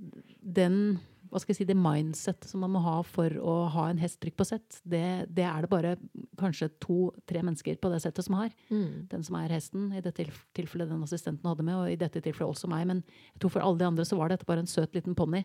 den 0.42 1.00
hva 1.32 1.40
skal 1.42 1.52
jeg 1.52 1.58
si, 1.58 1.66
det 1.68 1.76
mindsettet 1.76 2.48
som 2.48 2.62
man 2.64 2.72
må 2.72 2.80
ha 2.86 3.00
for 3.04 3.34
å 3.44 3.54
ha 3.74 3.88
en 3.92 3.98
hest 4.00 4.22
trygt 4.24 4.38
på 4.40 4.46
sett, 4.48 4.78
det, 4.88 5.26
det 5.36 5.44
er 5.44 5.66
det 5.66 5.70
bare 5.72 5.96
kanskje 6.40 6.70
to-tre 6.80 7.42
mennesker 7.44 7.76
på 7.82 7.90
det 7.92 7.98
settet 8.06 8.24
som 8.24 8.38
har. 8.40 8.54
Mm. 8.70 9.10
Den 9.12 9.26
som 9.26 9.36
er 9.42 9.52
hesten, 9.52 9.90
i 9.98 10.04
dette 10.06 10.30
tilfellet 10.56 10.88
den 10.94 11.04
assistenten 11.04 11.50
hadde 11.50 11.66
med, 11.68 11.76
og 11.76 11.92
i 11.92 11.98
dette 12.00 12.22
tilfellet 12.24 12.54
også 12.54 12.70
meg. 12.72 12.86
Men 12.88 13.02
jeg 13.34 13.42
tror 13.44 13.52
for 13.58 13.66
alle 13.66 13.82
de 13.82 13.88
andre 13.90 14.06
så 14.08 14.16
var 14.22 14.32
dette 14.32 14.48
bare 14.48 14.64
en 14.64 14.70
søt 14.72 14.96
liten 14.96 15.18
ponni 15.18 15.44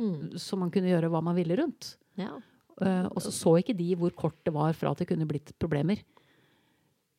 Mm. 0.00 0.38
som 0.40 0.62
man 0.62 0.70
kunne 0.72 0.88
gjøre 0.88 1.10
hva 1.12 1.20
man 1.22 1.36
ville 1.36 1.52
rundt. 1.58 1.96
Ja. 2.16 2.30
Eh, 2.80 3.06
og 3.10 3.20
så 3.24 3.32
så 3.34 3.54
ikke 3.60 3.76
de 3.76 3.92
hvor 4.00 4.14
kort 4.16 4.38
det 4.46 4.54
var 4.54 4.74
fra 4.78 4.92
at 4.92 5.02
det 5.02 5.08
kunne 5.10 5.28
blitt 5.28 5.52
problemer. 5.60 6.00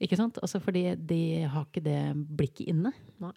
Ikke 0.04 0.18
sant? 0.20 0.40
Altså 0.42 0.60
fordi 0.64 0.88
de 0.98 1.22
har 1.48 1.68
ikke 1.68 1.84
det 1.86 2.02
blikket 2.38 2.74
inne. 2.74 2.92
Nei. 3.24 3.34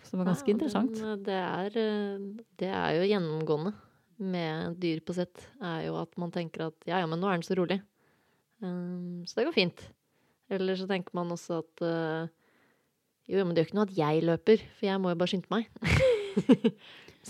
Så 0.00 0.14
det 0.14 0.22
var 0.22 0.30
ganske 0.30 0.48
Ja, 0.48 0.56
interessant. 0.56 0.96
Den, 0.96 1.22
det, 1.26 1.38
er, 1.38 1.78
eh, 1.78 2.26
det 2.58 2.70
er 2.72 2.96
jo 2.96 3.08
gjennomgående 3.10 3.74
med 4.20 4.76
dyr 4.80 5.00
på 5.04 5.16
sett, 5.16 5.46
er 5.64 5.86
jo 5.86 5.96
at 6.00 6.12
man 6.20 6.32
tenker 6.32 6.66
at 6.66 6.88
ja, 6.88 6.98
ja, 7.00 7.06
men 7.08 7.20
nå 7.20 7.28
er 7.28 7.38
den 7.38 7.46
så 7.46 7.56
rolig. 7.56 7.80
Um, 8.60 9.24
så 9.24 9.38
det 9.38 9.46
går 9.48 9.56
fint. 9.56 9.84
Eller 10.52 10.76
så 10.76 10.88
tenker 10.88 11.14
man 11.16 11.32
også 11.32 11.62
at 11.62 11.84
uh, 11.86 12.28
jo, 13.30 13.44
men 13.44 13.54
det 13.54 13.62
gjør 13.62 13.70
ikke 13.70 13.78
noe 13.78 13.88
at 13.88 13.96
jeg 13.96 14.24
løper, 14.26 14.64
for 14.76 14.88
jeg 14.90 15.00
må 15.00 15.12
jo 15.12 15.20
bare 15.20 15.30
skynde 15.30 15.54
meg. 15.54 15.70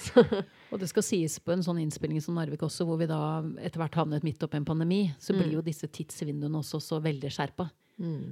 Og 0.70 0.78
det 0.78 0.88
skal 0.90 1.02
sies 1.02 1.38
på 1.42 1.52
en 1.52 1.62
sånn 1.66 1.80
innspilling 1.82 2.20
som 2.22 2.36
Narvik 2.38 2.62
også, 2.62 2.84
hvor 2.86 2.98
vi 3.00 3.08
da 3.10 3.40
etter 3.58 3.80
hvert 3.82 3.96
havnet 3.98 4.22
midt 4.26 4.42
oppi 4.46 4.56
en 4.60 4.64
pandemi, 4.68 5.00
så 5.18 5.34
blir 5.34 5.50
jo 5.56 5.62
disse 5.66 5.88
tidsvinduene 5.90 6.60
også 6.60 6.78
så 6.84 7.00
veldig 7.02 7.30
skjerpa. 7.34 7.66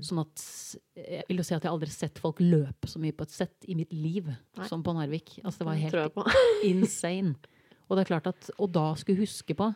Sånn 0.00 0.22
at 0.22 0.42
jeg 0.96 1.26
vil 1.28 1.42
jo 1.42 1.44
si 1.44 1.52
at 1.56 1.66
jeg 1.66 1.70
aldri 1.74 1.90
har 1.90 1.96
sett 1.98 2.18
folk 2.22 2.38
løpe 2.40 2.88
så 2.88 3.00
mye 3.02 3.12
på 3.12 3.26
et 3.26 3.34
sett 3.34 3.66
i 3.68 3.74
mitt 3.76 3.90
liv 3.92 4.30
Nei. 4.30 4.68
som 4.70 4.80
på 4.86 4.94
Narvik. 4.96 5.34
Altså 5.42 5.60
det 5.60 5.66
var 5.68 5.82
helt 5.82 6.30
insane. 6.70 7.34
Og 7.88 7.96
det 7.98 8.04
er 8.06 8.08
klart 8.14 8.30
at 8.30 8.50
Og 8.58 8.70
da 8.72 8.94
skulle 8.96 9.20
huske 9.20 9.56
på 9.58 9.68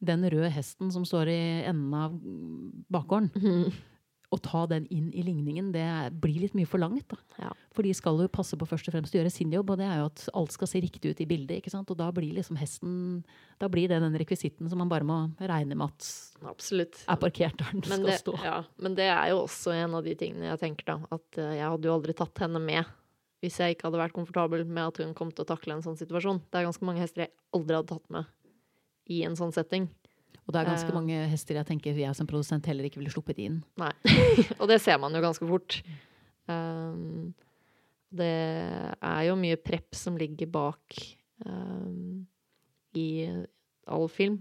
den 0.00 0.22
røde 0.30 0.48
hesten 0.54 0.92
som 0.94 1.02
står 1.04 1.28
i 1.28 1.40
enden 1.68 1.92
av 1.96 2.14
bakgården. 2.92 3.32
Mhm. 3.34 3.72
Å 4.30 4.38
ta 4.38 4.60
den 4.70 4.84
inn 4.94 5.08
i 5.10 5.24
ligningen, 5.26 5.72
det 5.74 5.82
blir 6.22 6.36
litt 6.44 6.52
mye 6.54 6.68
forlangt. 6.70 7.08
da. 7.10 7.16
Ja. 7.40 7.48
For 7.74 7.82
de 7.82 7.90
skal 7.98 8.20
jo 8.22 8.28
passe 8.30 8.54
på 8.54 8.68
først 8.68 8.86
og 8.86 8.94
fremst 8.94 9.14
å 9.14 9.18
gjøre 9.18 9.32
sin 9.34 9.50
jobb, 9.50 9.72
og 9.74 9.80
det 9.80 9.88
er 9.90 9.96
jo 9.98 10.04
at 10.06 10.22
alt 10.38 10.52
skal 10.54 10.68
se 10.70 10.78
riktig 10.84 11.10
ut 11.10 11.20
i 11.20 11.26
bildet. 11.26 11.56
ikke 11.58 11.72
sant? 11.72 11.90
Og 11.90 11.98
da 11.98 12.12
blir 12.14 12.30
liksom 12.36 12.56
hesten 12.60 13.24
Da 13.58 13.66
blir 13.68 13.88
det 13.90 13.98
den 14.00 14.14
rekvisitten 14.16 14.70
som 14.70 14.78
man 14.78 14.88
bare 14.88 15.04
må 15.04 15.16
regne 15.36 15.74
med 15.76 15.90
at 15.90 16.46
Absolutt. 16.48 17.02
er 17.08 17.16
parkert 17.20 17.58
der 17.58 17.72
den 17.74 17.82
Men 17.82 17.98
skal 17.98 18.06
det, 18.06 18.18
stå. 18.22 18.36
ja, 18.44 18.64
men 18.78 18.94
det 18.94 19.08
er 19.10 19.28
jo 19.34 19.42
også 19.44 19.74
en 19.74 19.94
av 19.98 20.04
de 20.06 20.14
tingene 20.14 20.46
jeg 20.52 20.60
tenker 20.62 20.84
da. 20.86 20.98
At 21.10 21.36
eh, 21.36 21.56
jeg 21.58 21.66
hadde 21.68 21.84
jo 21.90 21.96
aldri 21.98 22.14
tatt 22.14 22.38
henne 22.38 22.62
med 22.62 22.84
hvis 23.42 23.56
jeg 23.58 23.74
ikke 23.74 23.88
hadde 23.88 23.98
vært 23.98 24.12
komfortabel 24.14 24.64
med 24.68 24.84
at 24.86 24.98
hun 25.02 25.14
kom 25.16 25.30
til 25.32 25.42
å 25.42 25.48
takle 25.48 25.72
en 25.74 25.82
sånn 25.82 25.96
situasjon. 25.96 26.42
Det 26.52 26.60
er 26.60 26.66
ganske 26.68 26.84
mange 26.84 27.00
hester 27.00 27.22
jeg 27.26 27.32
aldri 27.56 27.74
hadde 27.78 27.88
tatt 27.96 28.10
med 28.12 28.24
i 29.10 29.22
en 29.24 29.34
sånn 29.34 29.50
setting. 29.52 29.88
Og 30.46 30.54
det 30.54 30.60
er 30.60 30.70
ganske 30.70 30.90
Eh. 30.90 30.96
mange 30.96 31.18
hester 31.30 31.54
jeg 31.60 31.68
tenker 31.68 31.94
jeg 31.94 32.16
som 32.16 32.26
produsent 32.26 32.66
heller 32.66 32.84
ikke 32.88 32.98
ville 32.98 33.12
sluppet 33.12 33.38
inn. 33.38 33.60
Nei. 33.78 33.92
og 34.60 34.66
det 34.70 34.80
ser 34.82 34.98
man 34.98 35.14
jo 35.14 35.22
ganske 35.22 35.46
fort. 35.46 35.80
Um, 36.50 37.34
det 38.10 38.34
er 38.98 39.22
jo 39.28 39.38
mye 39.38 39.58
prep 39.60 39.94
som 39.94 40.16
ligger 40.18 40.50
bak 40.50 40.98
um, 41.46 42.26
i 42.98 43.28
all 43.86 44.08
film, 44.10 44.40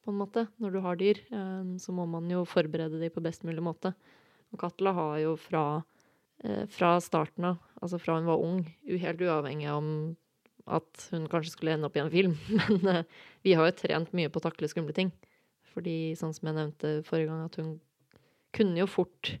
på 0.00 0.12
en 0.12 0.20
måte. 0.22 0.46
Når 0.60 0.72
du 0.72 0.80
har 0.80 0.96
dyr, 0.96 1.20
um, 1.28 1.76
så 1.78 1.92
må 1.92 2.06
man 2.08 2.30
jo 2.32 2.46
forberede 2.48 3.00
dem 3.00 3.12
på 3.12 3.24
best 3.24 3.44
mulig 3.44 3.62
måte. 3.64 3.92
Og 4.50 4.60
Katla 4.62 4.94
har 4.96 5.18
jo 5.20 5.36
fra, 5.36 5.82
uh, 6.46 6.64
fra 6.72 6.94
starten 7.04 7.52
av, 7.52 7.60
altså 7.82 8.00
fra 8.00 8.16
hun 8.16 8.30
var 8.30 8.40
ung, 8.40 8.64
helt 8.88 9.20
uavhengig 9.20 9.68
om 9.72 9.90
at 10.70 11.08
hun 11.10 11.26
kanskje 11.28 11.52
skulle 11.52 11.74
ende 11.74 11.88
opp 11.88 11.96
i 11.98 12.02
en 12.04 12.12
film, 12.12 12.38
men 12.56 13.04
uh, 13.04 13.20
vi 13.44 13.56
har 13.58 13.68
jo 13.68 13.80
trent 13.82 14.16
mye 14.16 14.32
på 14.32 14.40
å 14.40 14.48
takle 14.48 14.70
skumle 14.72 14.96
ting. 14.96 15.12
Fordi, 15.70 16.14
sånn 16.18 16.34
som 16.34 16.48
jeg 16.50 16.56
nevnte 16.58 16.90
forrige 17.06 17.30
gang, 17.30 17.44
at 17.46 17.56
hun 17.60 17.74
kunne 18.56 18.80
jo 18.82 18.86
fort 18.90 19.36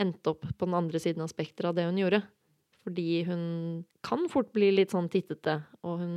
endt 0.00 0.26
opp 0.28 0.42
på 0.58 0.66
den 0.66 0.74
andre 0.76 1.00
siden 1.00 1.22
av 1.24 1.30
spekteret 1.32 1.70
av 1.70 1.76
det 1.78 1.86
hun 1.88 2.00
gjorde. 2.02 2.20
Fordi 2.84 3.22
hun 3.24 3.44
kan 4.04 4.26
fort 4.28 4.50
bli 4.52 4.68
litt 4.74 4.92
sånn 4.92 5.06
tittete, 5.08 5.54
og 5.86 6.02
hun 6.02 6.16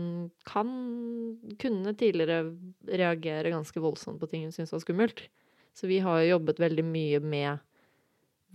kan 0.50 0.68
kunne 1.62 1.94
tidligere 1.96 2.42
reagere 2.90 3.54
ganske 3.54 3.80
voldsomt 3.80 4.20
på 4.20 4.28
ting 4.32 4.44
hun 4.44 4.52
syntes 4.56 4.74
var 4.76 4.84
skummelt. 4.84 5.24
Så 5.78 5.88
vi 5.88 6.02
har 6.04 6.20
jo 6.24 6.34
jobbet 6.34 6.60
veldig 6.60 6.84
mye 6.84 7.22
med 7.24 7.62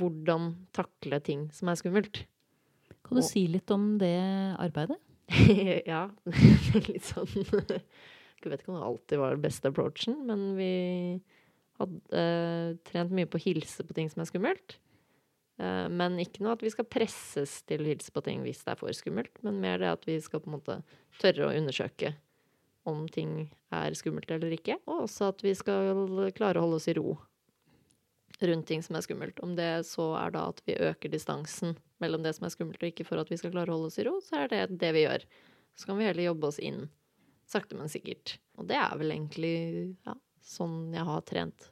hvordan 0.01 0.51
takle 0.77 1.21
ting 1.25 1.47
som 1.55 1.71
er 1.73 1.79
skummelt. 1.81 2.25
Kan 3.03 3.17
du 3.17 3.23
Og- 3.23 3.29
si 3.31 3.47
litt 3.47 3.71
om 3.71 3.97
det 3.99 4.13
arbeidet? 4.61 4.99
ja, 5.89 6.11
litt 6.91 7.05
sånn 7.09 7.31
Jeg 8.47 8.55
vet 8.55 8.65
ikke 8.65 8.73
om 8.75 8.81
det 8.81 8.89
alltid 8.89 9.23
var 9.23 9.37
den 9.37 9.45
beste 9.45 9.73
approachen, 9.73 10.19
men 10.29 10.47
vi 10.59 10.73
hadde 11.81 12.01
uh, 12.15 12.79
trent 12.89 13.15
mye 13.15 13.29
på 13.31 13.41
å 13.41 13.45
hilse 13.45 13.87
på 13.87 13.97
ting 13.97 14.11
som 14.13 14.25
er 14.25 14.31
skummelt. 14.31 14.77
Uh, 15.61 15.89
men 15.93 16.19
ikke 16.23 16.45
noe 16.45 16.57
at 16.57 16.65
vi 16.65 16.73
skal 16.73 16.89
presses 16.89 17.61
til 17.69 17.85
å 17.85 17.91
hilse 17.91 18.15
på 18.15 18.25
ting 18.27 18.45
hvis 18.47 18.63
det 18.65 18.75
er 18.75 18.81
for 18.81 18.93
skummelt, 18.97 19.35
men 19.47 19.61
mer 19.63 19.83
det 19.83 19.91
at 19.95 20.07
vi 20.09 20.19
skal 20.23 20.43
på 20.43 20.51
en 20.51 20.59
måte 20.59 20.79
tørre 21.23 21.49
å 21.49 21.57
undersøke 21.57 22.15
om 22.89 23.05
ting 23.13 23.53
er 23.75 23.95
skummelt 23.95 24.31
eller 24.35 24.55
ikke, 24.57 24.81
og 24.91 25.05
også 25.05 25.31
at 25.31 25.45
vi 25.45 25.53
skal 25.55 26.03
klare 26.35 26.59
å 26.59 26.67
holde 26.67 26.81
oss 26.81 26.91
i 26.91 26.97
ro 26.99 27.15
rundt 28.43 28.67
ting 28.67 28.83
som 28.83 28.97
er 28.99 29.05
skummelt. 29.05 29.39
Om 29.45 29.55
det 29.55 29.85
så 29.87 30.13
er 30.19 30.33
da 30.35 30.49
at 30.51 30.59
vi 30.67 30.75
øker 30.75 31.13
distansen 31.13 31.77
mellom 32.03 32.25
det 32.25 32.35
som 32.35 32.49
er 32.49 32.55
skummelt 32.55 32.83
og 32.83 32.91
ikke 32.91 33.07
for 33.07 33.23
at 33.23 33.31
vi 33.31 33.39
skal 33.39 33.53
klare 33.55 33.71
å 33.71 33.77
holde 33.77 33.93
oss 33.93 34.01
i 34.03 34.07
ro, 34.09 34.17
så 34.25 34.43
er 34.43 34.51
det 34.51 34.81
det 34.83 34.91
vi 34.97 35.05
gjør. 35.05 35.27
Så 35.79 35.89
kan 35.89 36.01
vi 36.01 36.09
heller 36.09 36.31
jobbe 36.31 36.51
oss 36.51 36.59
inn 36.59 36.89
sakte, 37.49 37.77
men 37.79 37.91
sikkert. 37.93 38.37
Og 38.61 38.69
det 38.71 38.79
er 38.79 38.97
vel 39.01 39.15
egentlig 39.15 39.57
ja, 40.07 40.17
sånn 40.45 40.95
jeg 40.95 41.07
har 41.09 41.25
trent. 41.29 41.69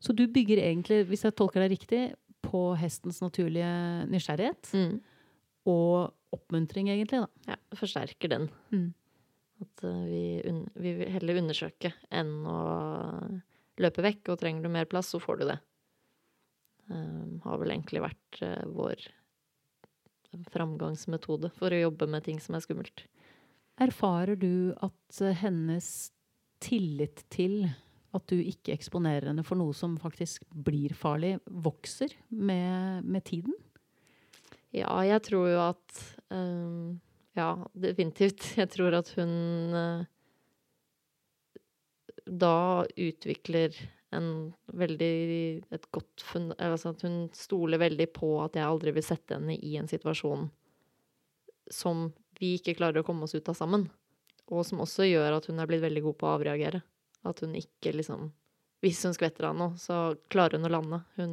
Så 0.00 0.14
du 0.16 0.24
bygger 0.32 0.62
egentlig, 0.62 1.02
hvis 1.10 1.26
jeg 1.26 1.36
tolker 1.36 1.64
deg 1.64 1.74
riktig, 1.74 2.02
på 2.40 2.70
hestens 2.80 3.18
naturlige 3.20 3.68
nysgjerrighet 4.08 4.70
og 5.68 6.14
oppmuntring, 6.32 6.88
egentlig, 6.88 7.20
da. 7.20 7.52
Ja, 7.52 7.76
forsterker 7.76 8.32
den. 8.32 8.46
Mm. 8.72 8.88
At 9.60 9.84
eh, 9.84 10.02
vi, 10.08 10.22
vi 10.80 10.92
vil 11.02 11.12
heller 11.12 11.40
undersøke 11.42 11.92
enn 12.08 12.32
å 12.48 12.60
løpe 13.82 14.04
vekk. 14.04 14.32
Og 14.32 14.40
trenger 14.40 14.64
du 14.64 14.72
mer 14.72 14.88
plass, 14.90 15.12
så 15.12 15.20
får 15.22 15.40
du 15.40 15.46
det. 15.50 15.58
Um, 16.90 17.38
har 17.44 17.60
vel 17.60 17.74
egentlig 17.74 18.02
vært 18.02 18.40
uh, 18.42 18.64
vår 18.74 19.04
framgangsmetode 20.50 21.50
for 21.54 21.74
å 21.74 21.84
jobbe 21.84 22.08
med 22.10 22.24
ting 22.26 22.40
som 22.42 22.56
er 22.56 22.64
skummelt. 22.64 23.04
Erfarer 23.80 24.36
du 24.36 24.72
at 24.84 25.20
eh, 25.24 25.36
hennes 25.40 26.10
tillit 26.60 27.24
til 27.32 27.64
at 28.12 28.26
du 28.28 28.36
ikke 28.36 28.74
eksponerer 28.74 29.30
henne 29.30 29.44
for 29.46 29.56
noe 29.56 29.72
som 29.76 29.94
faktisk 30.00 30.44
blir 30.50 30.92
farlig, 30.98 31.36
vokser 31.46 32.12
med, 32.28 33.06
med 33.06 33.24
tiden? 33.30 33.54
Ja, 34.74 34.90
jeg 35.06 35.22
tror 35.26 35.46
jo 35.50 35.62
at 35.68 36.02
øh, 36.34 36.98
Ja, 37.38 37.54
definitivt. 37.78 38.56
Jeg 38.58 38.68
tror 38.74 38.96
at 38.98 39.12
hun 39.14 39.30
øh, 39.78 40.04
da 42.26 42.84
utvikler 42.84 43.74
en 44.14 44.52
veldig 44.66 45.62
et 45.70 45.86
godt 45.94 46.24
fund... 46.26 46.52
Altså 46.58 46.90
at 46.90 47.02
hun 47.06 47.28
stoler 47.32 47.78
veldig 47.78 48.08
på 48.12 48.32
at 48.44 48.58
jeg 48.58 48.66
aldri 48.66 48.94
vil 48.96 49.06
sette 49.06 49.38
henne 49.38 49.54
i 49.56 49.76
en 49.78 49.88
situasjon 49.90 50.48
som 51.70 52.08
vi 52.40 52.54
ikke 52.56 52.76
klarer 52.78 53.02
å 53.02 53.06
komme 53.06 53.26
oss 53.26 53.36
ut 53.36 53.48
av 53.52 53.58
sammen. 53.58 53.86
Og 54.50 54.64
som 54.66 54.82
også 54.82 55.06
gjør 55.06 55.36
at 55.36 55.46
hun 55.50 55.60
er 55.62 55.68
blitt 55.70 55.84
veldig 55.84 56.02
god 56.08 56.18
på 56.18 56.26
å 56.26 56.34
avreagere. 56.38 56.82
At 57.28 57.42
hun 57.44 57.56
ikke 57.58 57.94
liksom 57.96 58.30
Hvis 58.80 59.02
hun 59.04 59.12
skvetter 59.12 59.44
av 59.44 59.56
noe, 59.58 59.74
så 59.76 60.16
klarer 60.32 60.56
hun 60.56 60.64
å 60.64 60.70
lande. 60.72 61.02
Hun 61.18 61.32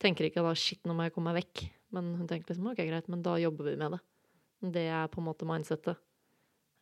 tenker 0.00 0.24
ikke 0.24 0.40
da 0.40 0.54
'shit, 0.56 0.80
nå 0.88 0.94
må 0.96 1.04
jeg 1.04 1.12
komme 1.12 1.34
meg 1.34 1.44
vekk'. 1.44 1.66
Men 1.92 2.14
hun 2.16 2.26
tenker 2.26 2.48
liksom 2.48 2.70
'ok, 2.70 2.80
greit, 2.88 3.08
men 3.12 3.20
da 3.20 3.34
jobber 3.36 3.68
vi 3.68 3.76
med 3.76 3.92
det'. 3.92 4.00
Det 4.72 4.86
er 4.88 5.12
på 5.12 5.20
en 5.20 5.28
måte 5.28 5.44
mindsettet. 5.44 6.00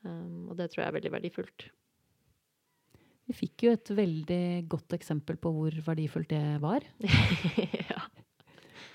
Um, 0.04 0.46
og 0.50 0.57
det 0.57 0.70
tror 0.70 0.85
jeg 0.85 0.88
er 0.92 0.98
veldig 1.00 1.11
verdifullt. 1.11 1.66
Vi 3.28 3.35
fikk 3.37 3.66
jo 3.66 3.72
et 3.74 3.90
veldig 3.90 4.68
godt 4.70 4.94
eksempel 4.96 5.37
på 5.37 5.50
hvor 5.52 5.74
verdifullt 5.85 6.31
det 6.31 6.61
var. 6.62 6.87
ja. 7.90 7.97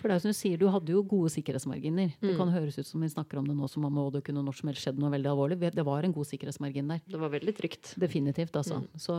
For 0.04 0.12
det 0.12 0.18
er 0.18 0.20
som 0.26 0.34
du 0.34 0.36
sier, 0.36 0.60
du 0.60 0.66
hadde 0.68 0.92
jo 0.92 1.00
gode 1.08 1.30
sikkerhetsmarginer. 1.32 2.10
Det 2.20 2.34
Mm. 2.34 2.38
kan 2.38 2.50
høres 2.52 2.76
ut 2.78 2.86
som 2.86 3.00
vi 3.00 3.08
snakker 3.08 3.40
om 3.40 3.46
det 3.48 3.56
nå 3.56 3.70
som 3.72 3.86
om 3.88 4.12
det 4.12 4.22
kunne 4.28 4.44
når 4.44 4.54
som 4.60 4.68
helst 4.68 4.84
skjedd 4.84 5.00
noe 5.00 5.10
veldig 5.14 5.30
alvorlig. 5.32 5.60
Det 5.74 5.86
var 5.86 6.04
en 6.04 6.12
god 6.12 6.28
sikkerhetsmargin 6.28 6.90
der. 6.92 7.00
Det 7.08 7.18
var 7.22 7.30
veldig 7.32 7.56
trygt. 7.56 7.96
Definitivt, 7.98 8.52
altså. 8.52 8.82
Mm. 8.84 8.88
Så, 9.00 9.16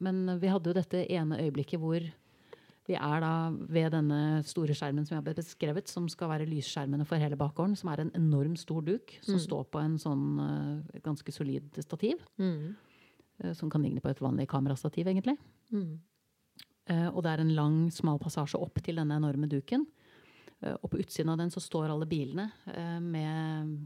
men 0.00 0.40
vi 0.40 0.48
hadde 0.50 0.66
jo 0.66 0.74
dette 0.74 1.06
ene 1.08 1.38
øyeblikket 1.38 1.78
hvor 1.78 2.00
vi 2.88 2.94
er 2.96 3.20
da 3.20 3.50
ved 3.52 3.92
denne 3.92 4.42
store 4.42 4.74
skjermen 4.74 5.06
som 5.06 5.14
jeg 5.14 5.22
har 5.22 5.34
beskrevet, 5.36 5.86
som 5.86 6.08
skal 6.08 6.30
være 6.30 6.48
lysskjermene 6.48 7.06
for 7.06 7.16
hele 7.20 7.36
bakgården, 7.36 7.76
som 7.76 7.90
er 7.92 8.00
en 8.00 8.10
enorm 8.16 8.56
stor 8.56 8.80
duk 8.82 9.12
som 9.22 9.34
Mm. 9.36 9.44
står 9.46 9.64
på 9.70 9.78
en 9.84 9.98
sånn 9.98 10.40
uh, 10.40 11.00
ganske 11.04 11.30
solid 11.30 11.70
stativ. 11.78 12.16
Mm. 12.40 12.74
Uh, 13.44 13.52
som 13.54 13.70
kan 13.70 13.82
ligne 13.82 14.00
på 14.00 14.08
et 14.10 14.18
vanlig 14.18 14.48
kamerastativ, 14.48 15.04
egentlig. 15.06 15.36
Mm. 15.70 16.00
Uh, 16.90 17.08
og 17.14 17.22
det 17.22 17.30
er 17.38 17.40
en 17.44 17.54
lang, 17.54 17.90
smal 17.92 18.18
passasje 18.18 18.58
opp 18.58 18.82
til 18.82 18.96
denne 18.96 19.14
enorme 19.20 19.46
duken. 19.46 19.86
Eh, 20.64 20.74
og 20.74 20.90
på 20.92 21.00
utsiden 21.02 21.32
av 21.32 21.38
den 21.40 21.52
så 21.54 21.62
står 21.62 21.92
alle 21.92 22.08
bilene 22.08 22.48
eh, 22.72 22.98
med 23.02 23.78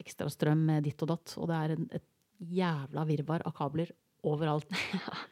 ekstra 0.00 0.28
strøm 0.32 0.64
med 0.68 0.88
ditt 0.88 1.02
og 1.04 1.12
datt. 1.12 1.36
Og 1.38 1.50
det 1.50 1.58
er 1.58 1.76
en, 1.76 1.86
et 2.00 2.08
jævla 2.52 3.06
virvar 3.08 3.46
av 3.48 3.56
kabler 3.56 3.94
overalt. 4.28 4.68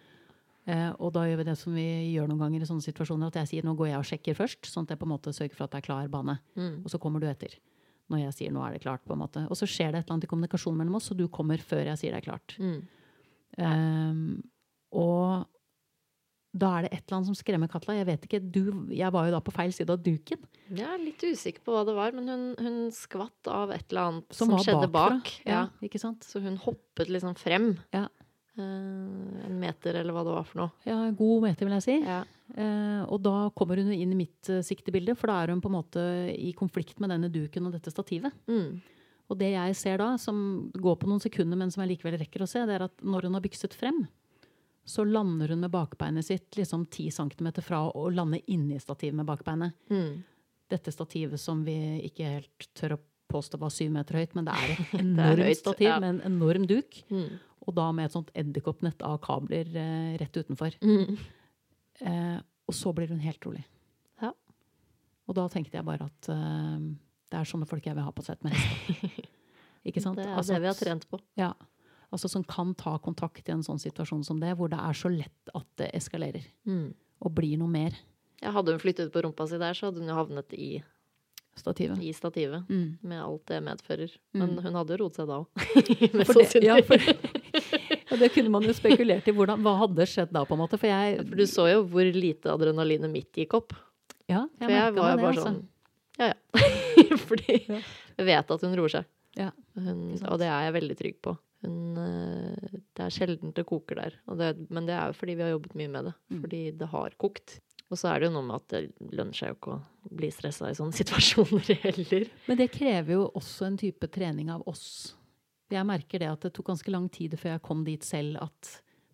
Eh, 0.68 0.90
og 1.00 1.08
da 1.16 1.22
gjør 1.24 1.38
vi 1.40 1.44
det 1.48 1.54
som 1.56 1.72
vi 1.74 1.84
gjør 2.12 2.28
noen 2.28 2.42
ganger 2.44 2.62
i 2.62 2.66
sånne 2.68 2.84
situasjoner, 2.84 3.30
at 3.30 3.38
jeg 3.40 3.48
sier 3.48 3.64
nå 3.66 3.72
går 3.78 3.88
jeg 3.88 3.98
og 4.02 4.06
sjekker 4.06 4.36
først, 4.36 4.68
sånn 4.68 4.84
at 4.84 4.92
jeg 4.92 5.00
på 5.00 5.06
en 5.08 5.10
måte 5.14 5.32
sørger 5.34 5.56
for 5.56 5.64
at 5.64 5.72
det 5.72 5.78
er 5.80 5.86
klar 5.86 6.10
bane. 6.12 6.34
Mm. 6.52 6.74
Og 6.84 6.92
så 6.92 7.00
kommer 7.00 7.22
du 7.22 7.24
etter. 7.26 7.56
Når 8.12 8.20
jeg 8.20 8.36
sier 8.36 8.52
nå 8.54 8.60
er 8.62 8.76
det 8.76 8.82
klart, 8.84 9.02
på 9.08 9.16
en 9.16 9.22
måte. 9.22 9.46
Og 9.48 9.56
så 9.58 9.66
skjer 9.66 9.88
det 9.90 10.02
et 10.02 10.04
eller 10.04 10.18
annet 10.18 10.28
i 10.28 10.30
kommunikasjon 10.30 10.76
mellom 10.76 11.00
oss, 11.00 11.08
og 11.10 11.18
du 11.18 11.24
kommer 11.32 11.64
før 11.64 11.88
jeg 11.88 12.02
sier 12.02 12.14
det 12.14 12.20
er 12.20 12.26
klart. 12.28 12.54
Mm. 12.60 12.76
Um, 13.56 14.20
og 15.00 15.48
da 16.52 16.70
er 16.78 16.82
det 16.86 16.92
et 16.92 17.02
eller 17.04 17.16
annet 17.20 17.30
som 17.30 17.36
skremmer 17.38 17.70
Katla. 17.70 17.94
Jeg 17.94 18.06
vet 18.08 18.24
ikke, 18.26 18.40
du, 18.42 18.62
jeg 18.90 19.12
var 19.14 19.28
jo 19.28 19.34
da 19.36 19.40
på 19.46 19.52
feil 19.54 19.70
side 19.74 19.92
av 19.94 20.00
duken. 20.02 20.40
Jeg 20.74 20.86
er 20.86 20.98
litt 21.02 21.22
usikker 21.22 21.62
på 21.66 21.74
hva 21.74 21.84
det 21.86 21.94
var, 21.94 22.16
men 22.16 22.26
hun, 22.30 22.42
hun 22.58 22.78
skvatt 22.94 23.50
av 23.50 23.70
et 23.74 23.84
eller 23.90 24.08
annet 24.08 24.34
Som 24.34 24.50
som, 24.50 24.58
skjedde 24.64 24.88
bakfra. 24.90 25.20
bak. 25.20 25.30
Ja, 25.46 25.60
Ja. 25.60 25.62
ikke 25.86 26.00
sant? 26.02 26.26
Så 26.26 26.42
hun 26.42 26.58
hoppet 26.58 27.08
liksom 27.12 27.36
frem. 27.38 27.72
Ja. 27.94 28.08
Eh, 28.58 29.46
en 29.46 29.56
meter, 29.62 29.94
eller 30.02 30.12
hva 30.16 30.24
det 30.26 30.34
var 30.34 30.44
for 30.48 30.64
noe. 30.64 30.72
Ja, 30.88 30.98
en 31.06 31.14
god 31.16 31.46
meter, 31.46 31.66
vil 31.68 31.76
jeg 31.78 31.86
si. 31.86 31.98
Ja. 32.02 32.22
Eh, 32.50 33.02
og 33.06 33.22
da 33.22 33.36
kommer 33.54 33.78
hun 33.78 33.92
inn 33.94 34.10
i 34.10 34.18
mitt 34.24 34.50
uh, 34.50 34.58
siktebilde, 34.66 35.14
for 35.16 35.30
da 35.30 35.38
er 35.44 35.52
hun 35.54 35.60
på 35.62 35.70
en 35.70 35.76
måte 35.78 36.02
i 36.34 36.50
konflikt 36.58 36.98
med 36.98 37.12
denne 37.14 37.30
duken 37.30 37.68
og 37.70 37.76
dette 37.78 37.92
stativet. 37.94 38.34
Mm. 38.50 38.80
Og 39.30 39.38
det 39.38 39.52
jeg 39.54 39.76
ser 39.78 40.00
da, 40.02 40.16
som 40.18 40.70
går 40.74 40.96
på 40.98 41.06
noen 41.06 41.22
sekunder, 41.22 41.54
men 41.56 41.70
som 41.70 41.84
jeg 41.84 41.92
likevel 41.94 42.18
rekker 42.18 42.42
å 42.42 42.48
se, 42.50 42.64
det 42.66 42.74
er 42.74 42.88
at 42.88 43.04
når 43.06 43.28
hun 43.28 43.36
har 43.38 43.44
bykset 43.44 43.76
frem, 43.78 44.00
så 44.84 45.04
lander 45.04 45.52
hun 45.52 45.60
med 45.60 45.70
bakbeinet 45.70 46.26
sitt 46.26 46.56
liksom 46.56 46.86
10 46.86 47.10
cm 47.10 47.50
fra 47.62 47.84
å 47.90 48.08
lande 48.10 48.40
inni 48.50 48.78
stativet 48.80 49.16
med 49.20 49.28
bakbeinet. 49.28 49.76
Mm. 49.90 50.22
Dette 50.70 50.92
stativet 50.94 51.40
som 51.40 51.64
vi 51.66 51.76
ikke 52.08 52.34
helt 52.36 52.68
tør 52.78 52.96
å 52.96 53.00
påstå 53.30 53.60
var 53.62 53.70
syv 53.74 53.92
meter 53.94 54.18
høyt, 54.18 54.34
men 54.34 54.48
det 54.48 54.56
er 54.56 54.72
et 54.74 54.94
er 54.94 55.04
enormt 55.04 55.44
høyt, 55.46 55.60
stativ 55.60 55.88
ja. 55.88 55.98
med 56.02 56.16
en 56.16 56.22
enorm 56.32 56.66
duk. 56.70 57.02
Mm. 57.12 57.38
Og 57.68 57.76
da 57.76 57.90
med 57.94 58.08
et 58.08 58.16
sånt 58.16 58.32
edderkoppnett 58.38 59.04
av 59.06 59.20
kabler 59.22 59.68
eh, 59.76 60.14
rett 60.20 60.40
utenfor. 60.40 60.78
Mm. 60.82 61.18
Eh, 62.00 62.38
og 62.70 62.76
så 62.76 62.94
blir 62.96 63.12
hun 63.12 63.20
helt 63.22 63.44
rolig. 63.46 63.62
Ja. 64.22 64.32
Og 65.28 65.36
da 65.38 65.46
tenkte 65.52 65.78
jeg 65.78 65.86
bare 65.86 66.08
at 66.08 66.30
eh, 66.32 66.88
det 67.30 67.38
er 67.38 67.50
sånne 67.50 67.68
folk 67.70 67.86
jeg 67.86 67.98
vil 67.98 68.06
ha 68.06 68.14
på 68.14 68.24
sett 68.26 68.42
med 68.46 68.56
hest. 68.56 69.28
Ikke 69.88 70.02
sant? 70.02 70.18
Det 70.18 70.26
er 70.26 70.34
Altså 70.36 70.56
det 70.56 70.64
vi 70.64 70.70
har 70.70 70.78
trent 70.78 71.06
på. 71.08 71.20
Ja. 71.40 71.52
Altså 72.12 72.28
som 72.28 72.42
kan 72.44 72.72
ta 72.74 72.96
kontakt 72.98 73.46
i 73.48 73.52
en 73.54 73.62
sånn 73.62 73.78
situasjon 73.78 74.24
som 74.26 74.40
det, 74.42 74.56
hvor 74.58 74.68
det 74.72 74.78
er 74.82 74.96
så 74.98 75.08
lett 75.12 75.52
at 75.54 75.66
det 75.78 75.90
eskalerer. 75.94 76.42
Mm. 76.66 76.88
Og 77.22 77.34
blir 77.36 77.56
noe 77.60 77.68
mer. 77.70 77.94
Ja, 78.42 78.50
hadde 78.56 78.72
hun 78.74 78.80
flyttet 78.82 79.12
på 79.12 79.22
rumpa 79.22 79.46
si 79.46 79.58
der, 79.60 79.74
så 79.76 79.90
hadde 79.90 80.00
hun 80.02 80.08
jo 80.10 80.16
havnet 80.16 80.52
i, 80.56 80.82
Stativet. 81.56 81.98
i 82.02 82.10
stativet. 82.16 82.64
Mm. 82.70 82.98
Med 83.02 83.20
alt 83.22 83.44
det 83.46 83.60
medfører. 83.62 84.14
Men 84.32 84.56
Mm. 84.56 84.62
hun 84.64 84.74
hadde 84.80 84.96
roet 84.98 85.14
seg 85.14 85.26
da 85.28 85.38
òg. 85.42 85.46
Det, 86.54 86.62
ja, 86.64 86.76
for, 86.82 86.96
ja, 88.10 88.16
det 88.16 88.30
kunne 88.32 88.50
man 88.50 88.62
jo 88.64 88.72
spekulert 88.74 89.28
i. 89.28 89.32
Hvordan, 89.36 89.60
hva 89.62 89.76
hadde 89.82 90.06
skjedd 90.08 90.32
da, 90.32 90.42
på 90.48 90.56
en 90.56 90.62
måte? 90.64 90.78
For 90.80 90.88
jeg, 90.90 91.18
For 91.28 91.36
du 91.36 91.44
så 91.46 91.66
jo 91.70 91.82
hvor 91.90 92.06
lite 92.14 92.50
adrenalinet 92.54 93.10
mitt 93.12 93.30
gikk 93.36 93.54
opp. 93.60 93.74
ja, 94.30 94.46
For 94.58 94.70
jeg 94.72 94.94
var 94.96 95.12
jo 95.14 95.22
bare 95.22 95.34
altså. 95.34 95.44
sånn 95.46 95.60
Ja, 96.18 96.32
ja. 96.32 97.16
Fordi 97.28 97.58
Ja. 97.68 97.78
jeg 98.18 98.26
vet 98.26 98.50
at 98.56 98.60
hun 98.66 98.74
roer 98.78 98.88
seg. 98.96 99.04
Ja, 99.38 99.50
Hun, 99.78 100.18
og 100.26 100.38
det 100.40 100.48
er 100.50 100.64
jeg 100.66 100.74
veldig 100.80 100.96
trygg 100.98 101.20
på. 101.22 101.36
Hun, 101.62 101.96
eh, 102.00 102.78
det 102.96 103.04
er 103.04 103.12
sjelden 103.12 103.52
det 103.56 103.66
koker 103.68 103.98
der. 104.00 104.14
Og 104.30 104.38
det, 104.40 104.52
men 104.72 104.86
det 104.88 104.94
er 104.96 105.10
jo 105.10 105.18
fordi 105.18 105.34
vi 105.36 105.44
har 105.44 105.52
jobbet 105.54 105.74
mye 105.76 105.92
med 105.92 106.08
det. 106.10 106.14
Mm. 106.32 106.40
Fordi 106.44 106.60
det 106.80 106.88
har 106.94 107.16
kokt. 107.20 107.58
Og 107.90 107.98
så 107.98 108.12
er 108.12 108.20
det 108.22 108.28
jo 108.30 108.34
noe 108.36 108.46
med 108.46 108.56
at 108.60 108.68
det 108.70 109.12
lønner 109.18 109.34
seg 109.36 109.50
jo 109.50 109.56
ikke 109.58 109.72
å 109.76 110.12
bli 110.20 110.28
stressa 110.32 110.70
i 110.70 110.76
sånne 110.78 110.94
situasjoner 111.00 111.72
heller. 111.82 112.28
Men 112.46 112.60
det 112.60 112.70
krever 112.72 113.16
jo 113.18 113.24
også 113.34 113.66
en 113.66 113.80
type 113.80 114.08
trening 114.14 114.52
av 114.54 114.62
oss. 114.70 115.16
Jeg 115.70 115.86
merker 115.86 116.18
det 116.22 116.30
at 116.30 116.46
det 116.46 116.52
tok 116.56 116.70
ganske 116.72 116.90
lang 116.94 117.08
tid 117.12 117.36
før 117.38 117.52
jeg 117.56 117.62
kom 117.66 117.82
dit 117.86 118.02
selv 118.06 118.40
at 118.42 118.70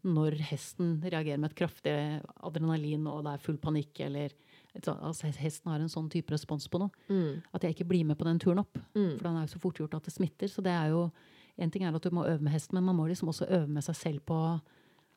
når 0.06 0.36
hesten 0.52 1.00
reagerer 1.02 1.40
med 1.42 1.50
et 1.50 1.58
kraftig 1.58 1.92
adrenalin 2.46 3.08
og 3.10 3.24
det 3.26 3.32
er 3.34 3.42
full 3.42 3.56
panikk, 3.58 3.98
eller 4.06 4.30
altså 4.86 5.32
hesten 5.34 5.72
har 5.72 5.80
en 5.82 5.90
sånn 5.90 6.06
type 6.12 6.30
respons 6.30 6.68
på 6.70 6.78
noe, 6.78 6.92
Mm. 7.10 7.42
at 7.52 7.64
jeg 7.64 7.74
ikke 7.74 7.88
blir 7.88 8.04
med 8.06 8.16
på 8.20 8.24
den 8.28 8.38
turen 8.38 8.60
opp. 8.62 8.76
Mm. 8.94 9.16
For 9.18 9.24
den 9.26 9.36
er 9.40 9.46
jo 9.48 9.54
så 9.56 9.60
fort 9.64 9.80
gjort 9.80 9.96
at 9.98 10.04
det 10.06 10.14
smitter. 10.14 10.46
Så 10.52 10.62
det 10.62 10.72
er 10.76 10.92
jo 10.92 11.10
En 11.58 11.72
ting 11.72 11.86
er 11.86 11.94
at 11.96 12.04
du 12.04 12.12
må 12.14 12.26
øve 12.28 12.42
med 12.44 12.52
hesten, 12.52 12.76
men 12.76 12.88
man 12.90 12.98
må 12.98 13.06
liksom 13.08 13.30
også 13.32 13.48
øve 13.48 13.70
med 13.70 13.84
seg 13.86 13.96
selv 13.96 14.24
på 14.28 14.40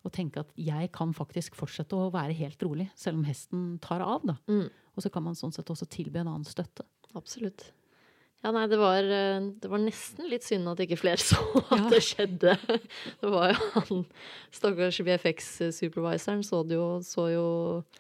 å 0.08 0.12
tenke 0.16 0.40
at 0.40 0.54
jeg 0.56 0.92
kan 0.96 1.12
faktisk 1.16 1.58
fortsette 1.60 1.98
å 1.98 2.12
være 2.14 2.38
helt 2.38 2.62
rolig, 2.64 2.88
selv 2.96 3.20
om 3.20 3.26
hesten 3.28 3.74
tar 3.84 4.04
av. 4.06 4.24
da. 4.24 4.38
Mm. 4.48 4.70
Og 4.96 5.04
så 5.04 5.12
kan 5.12 5.26
man 5.26 5.36
sånn 5.36 5.52
sett 5.56 5.70
også 5.72 5.90
tilby 5.92 6.22
en 6.22 6.32
annen 6.32 6.48
støtte. 6.48 6.88
Absolutt. 7.18 7.72
Ja, 8.40 8.54
nei, 8.56 8.70
det 8.72 8.78
var, 8.80 9.04
eh, 9.04 9.50
det 9.60 9.68
var 9.68 9.82
nesten 9.84 10.30
litt 10.32 10.46
synd 10.48 10.70
at 10.72 10.80
ikke 10.80 10.98
flere 11.02 11.20
så 11.30 11.42
at 11.76 11.90
det 11.92 12.00
skjedde. 12.08 12.54
Det 13.20 13.32
var 13.34 13.52
jo 13.52 13.66
han 13.74 14.06
stakkars 14.56 15.02
VFX-supervisoren 15.04 16.46
så 16.48 16.62
så 17.04 17.26
jo 17.34 17.48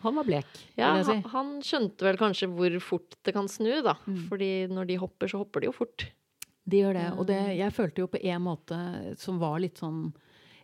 Han 0.05 0.15
var 0.15 0.27
blek, 0.29 0.61
Ja, 0.79 0.93
vil 0.95 1.03
jeg 1.03 1.09
han, 1.09 1.25
han 1.33 1.51
skjønte 1.65 2.07
vel 2.07 2.19
kanskje 2.21 2.47
hvor 2.53 2.79
fort 2.79 3.19
det 3.27 3.35
kan 3.35 3.51
snu, 3.51 3.81
da. 3.83 3.97
Mm. 4.07 4.21
Fordi 4.31 4.51
når 4.71 4.87
de 4.87 4.99
hopper, 5.03 5.27
så 5.27 5.43
hopper 5.43 5.59
de 5.59 5.67
jo 5.67 5.75
fort. 5.75 6.07
De 6.69 6.81
gjør 6.83 6.97
det. 6.97 7.05
Og 7.17 7.27
det, 7.29 7.39
jeg 7.59 7.75
følte 7.75 8.03
jo 8.03 8.09
på 8.11 8.21
en 8.21 8.43
måte 8.45 8.79
som 9.21 9.39
var 9.41 9.59
litt 9.63 9.81
sånn 9.81 10.09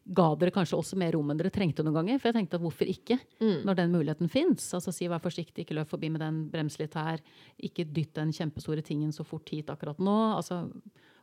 Ga 0.05 0.27
dere 0.37 0.53
kanskje 0.53 0.77
også 0.77 0.97
mer 1.01 1.15
rom 1.15 1.31
enn 1.33 1.39
dere 1.39 1.49
trengte 1.49 1.81
noen 1.81 1.95
ganger? 1.95 2.19
For 2.21 2.29
jeg 2.29 2.35
tenkte 2.35 2.59
at 2.59 2.61
hvorfor 2.61 2.89
ikke? 2.91 3.15
Mm. 3.39 3.63
Når 3.65 3.77
den 3.79 3.95
muligheten 3.95 4.29
fins. 4.29 4.67
Altså 4.77 4.93
si 4.93 5.07
vær 5.09 5.23
forsiktig, 5.23 5.63
ikke 5.63 5.79
løp 5.79 5.89
forbi 5.89 6.11
med 6.13 6.21
den, 6.21 6.43
brems 6.51 6.77
litt 6.77 6.93
her. 6.93 7.23
Ikke 7.57 7.87
dytt 7.89 8.11
den 8.19 8.29
kjempestore 8.35 8.85
tingen 8.85 9.09
så 9.15 9.25
fort 9.25 9.49
hit 9.49 9.71
akkurat 9.73 9.97
nå. 9.97 10.13
Altså, 10.35 10.59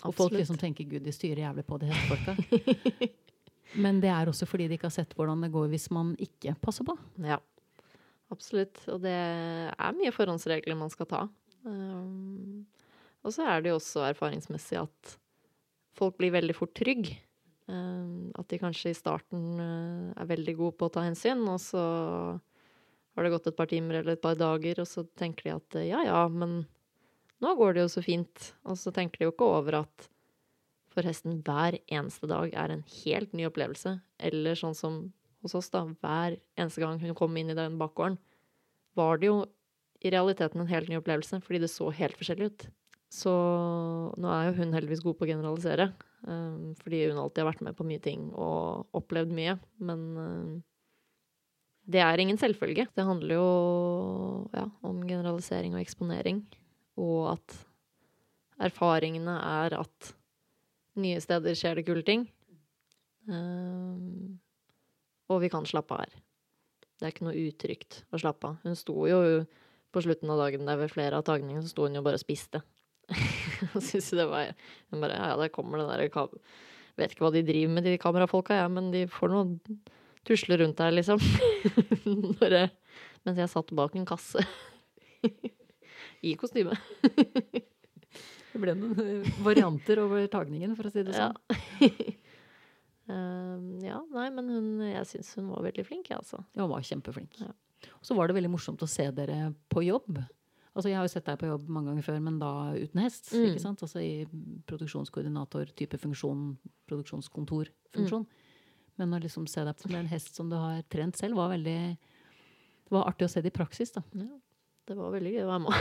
og 0.03 0.17
folk 0.19 0.35
liksom 0.35 0.59
tenker 0.59 0.89
gud, 0.91 1.05
de 1.07 1.15
styrer 1.15 1.45
jævlig 1.45 1.63
på 1.69 1.79
de 1.79 1.93
hestefolka. 1.93 3.13
Men 3.87 4.03
det 4.03 4.11
er 4.13 4.29
også 4.29 4.51
fordi 4.51 4.67
de 4.69 4.77
ikke 4.77 4.91
har 4.91 4.97
sett 4.99 5.15
hvordan 5.17 5.47
det 5.47 5.53
går 5.55 5.71
hvis 5.73 5.87
man 5.95 6.13
ikke 6.21 6.57
passer 6.65 6.87
på. 6.89 6.97
Ja, 7.23 7.39
absolutt. 8.35 8.83
Og 8.93 8.99
det 9.07 9.15
er 9.15 9.97
mye 9.97 10.13
forhåndsregler 10.15 10.79
man 10.79 10.91
skal 10.93 11.09
ta. 11.09 11.23
Um, 11.63 12.65
og 13.23 13.35
så 13.35 13.47
er 13.49 13.63
det 13.63 13.73
jo 13.73 13.79
også 13.79 14.07
erfaringsmessig 14.11 14.81
at 14.83 15.17
folk 15.99 16.17
blir 16.19 16.35
veldig 16.35 16.57
fort 16.57 16.75
trygg. 16.79 17.13
Um, 17.71 18.33
at 18.37 18.49
de 18.51 18.59
kanskje 18.59 18.91
i 18.91 18.99
starten 18.99 19.61
uh, 19.61 20.11
er 20.19 20.29
veldig 20.29 20.57
gode 20.59 20.77
på 20.81 20.89
å 20.89 20.93
ta 20.93 21.05
hensyn, 21.07 21.45
og 21.49 21.61
så 21.63 21.83
har 23.13 23.25
det 23.25 23.33
gått 23.33 23.47
et 23.49 23.57
par 23.59 23.71
timer 23.71 24.01
eller 24.01 24.17
et 24.17 24.25
par 24.25 24.35
dager, 24.37 24.83
og 24.83 24.89
så 24.89 25.05
tenker 25.19 25.47
de 25.47 25.55
at 25.55 25.79
uh, 25.79 25.85
ja 25.87 26.03
ja, 26.09 26.25
men 26.29 26.65
nå 27.43 27.55
går 27.59 27.77
det 27.77 27.85
jo 27.85 27.93
så 27.95 28.03
fint. 28.05 28.51
Og 28.67 28.79
så 28.79 28.93
tenker 28.95 29.21
de 29.21 29.29
jo 29.29 29.35
ikke 29.35 29.49
over 29.55 29.83
at 29.83 30.09
for 30.93 31.07
hesten 31.09 31.41
hver 31.47 31.79
eneste 31.91 32.29
dag 32.31 32.53
er 32.59 32.75
en 32.75 32.85
helt 33.03 33.33
ny 33.37 33.47
opplevelse. 33.49 33.97
Eller 34.23 34.59
sånn 34.59 34.77
som 34.77 35.01
hos 35.43 35.57
oss, 35.59 35.71
da. 35.73 35.87
Hver 36.03 36.37
eneste 36.59 36.83
gang 36.83 37.01
hun 37.03 37.17
kom 37.19 37.37
inn 37.39 37.51
i 37.51 37.59
den 37.59 37.79
bakgården, 37.81 38.19
var 38.99 39.19
det 39.19 39.31
jo 39.31 39.41
i 40.03 40.13
realiteten 40.13 40.63
en 40.63 40.71
helt 40.71 40.91
ny 40.91 40.99
opplevelse, 41.01 41.41
fordi 41.43 41.63
det 41.63 41.71
så 41.73 41.89
helt 41.95 42.19
forskjellig 42.19 42.51
ut. 42.51 42.67
Så 43.13 43.33
nå 44.17 44.29
er 44.33 44.49
jo 44.49 44.57
hun 44.63 44.73
heldigvis 44.73 45.03
god 45.05 45.19
på 45.19 45.27
å 45.27 45.29
generalisere, 45.29 45.91
um, 46.25 46.73
fordi 46.81 47.03
hun 47.11 47.21
alltid 47.21 47.43
har 47.43 47.51
vært 47.51 47.65
med 47.67 47.77
på 47.77 47.85
mye 47.85 48.01
ting 48.01 48.31
og 48.33 48.97
opplevd 48.97 49.35
mye. 49.37 49.59
Men 49.85 50.07
um, 50.17 50.55
det 51.93 52.01
er 52.01 52.23
ingen 52.23 52.41
selvfølge. 52.41 52.89
Det 52.97 53.05
handler 53.05 53.37
jo 53.37 53.51
ja, 54.57 54.65
om 54.89 55.05
generalisering 55.05 55.77
og 55.77 55.83
eksponering, 55.83 56.41
og 56.97 57.35
at 57.35 57.59
erfaringene 58.63 59.37
er 59.37 59.77
at 59.83 60.13
nye 61.03 61.21
steder 61.21 61.57
skjer 61.59 61.81
det 61.81 61.89
kule 61.89 62.05
ting. 62.07 62.25
Um, 63.29 64.39
og 65.29 65.45
vi 65.45 65.53
kan 65.53 65.69
slappe 65.69 65.97
av 65.97 66.07
her. 66.07 66.21
Det 66.97 67.09
er 67.09 67.13
ikke 67.13 67.29
noe 67.29 67.49
utrygt 67.49 68.05
å 68.09 68.21
slappe 68.25 68.55
av. 68.55 68.61
Hun 68.65 68.79
sto 68.79 68.95
jo 69.11 69.19
på 69.93 70.01
slutten 70.01 70.31
av 70.33 70.41
dagen 70.47 70.65
der 70.65 70.81
ved 70.81 70.93
flere 70.93 71.19
av 71.19 71.27
tagningene, 71.29 71.61
så 71.61 71.75
sto 71.75 71.85
hun 71.85 71.99
jo 71.99 72.05
bare 72.05 72.17
og 72.17 72.25
spiste. 72.25 72.63
og 73.75 73.81
syns 73.85 74.11
det 74.17 74.27
var 74.31 74.47
jeg 74.47 74.55
bare 75.03 75.17
Ja, 75.19 75.33
ja, 75.33 75.39
der 75.41 75.51
kommer 75.55 75.81
det 75.83 75.89
derre. 75.91 76.29
Vet 77.01 77.15
ikke 77.15 77.25
hva 77.25 77.33
de 77.35 77.43
driver 77.47 77.73
med, 77.73 77.87
de 77.89 77.97
kamerafolka, 78.01 78.57
ja, 78.63 78.69
men 78.69 78.91
de 78.93 79.07
får 79.11 79.33
noe 79.33 79.79
tusle 80.29 80.59
rundt 80.61 80.79
der, 80.79 80.93
liksom. 80.95 81.19
Jeg, 82.43 82.71
mens 83.25 83.39
jeg 83.41 83.51
satt 83.53 83.71
bak 83.79 83.95
en 83.97 84.07
kasse. 84.07 84.43
I 86.27 86.35
kostyme. 86.39 86.75
Det 88.53 88.61
ble 88.61 88.75
noen 88.77 89.23
varianter 89.47 90.03
over 90.03 90.27
tagningen, 90.31 90.75
for 90.79 90.91
å 90.91 90.93
si 90.93 91.05
det 91.07 91.15
Ja. 91.17 91.31
sånn. 91.33 92.19
Um, 93.13 93.65
ja, 93.83 93.99
nei, 94.15 94.29
men 94.31 94.47
hun, 94.53 94.69
jeg 94.87 95.09
syns 95.11 95.33
hun 95.39 95.49
var 95.51 95.65
veldig 95.67 95.85
flink, 95.89 96.11
jeg, 96.13 96.21
altså. 96.21 96.43
Ja, 96.55 96.63
hun 96.67 96.71
var 96.75 96.85
kjempeflink. 96.87 97.41
Ja. 97.43 97.51
Og 97.99 98.07
så 98.07 98.15
var 98.19 98.31
det 98.31 98.37
veldig 98.37 98.53
morsomt 98.53 98.83
å 98.85 98.89
se 98.91 99.09
dere 99.15 99.51
på 99.73 99.83
jobb. 99.87 100.21
Altså, 100.75 100.89
jeg 100.89 100.97
har 100.97 101.05
jo 101.05 101.13
sett 101.13 101.27
deg 101.27 101.39
på 101.39 101.47
jobb 101.51 101.67
mange 101.69 101.91
ganger 101.91 102.03
før, 102.07 102.21
men 102.25 102.39
da 102.41 102.51
uten 102.73 103.01
hest. 103.03 103.33
Mm. 103.35 103.43
ikke 103.51 103.61
sant? 103.61 103.83
Altså 103.85 104.01
i 104.01 104.25
produksjonskoordinator-type 104.71 105.99
funksjon, 106.01 106.47
produksjonskontorfunksjon. 106.89 108.25
Men 109.01 109.13
å 109.17 109.21
liksom 109.21 109.47
se 109.49 109.65
deg 109.65 109.79
som 109.81 109.95
en 109.99 110.09
hest 110.11 110.35
som 110.37 110.49
du 110.53 110.57
har 110.57 110.83
trent 110.93 111.17
selv, 111.17 111.37
var 111.37 111.53
veldig 111.55 111.77
Det 111.97 112.93
var 112.93 113.07
artig 113.09 113.25
å 113.25 113.31
se 113.33 113.41
det 113.41 113.53
i 113.53 113.57
praksis, 113.57 113.93
da. 113.95 114.03
Ja, 114.17 114.29
det 114.89 114.97
var 114.99 115.13
veldig 115.15 115.31
gøy 115.33 115.45
å 115.45 115.53
være 115.53 115.63
med. 115.65 115.73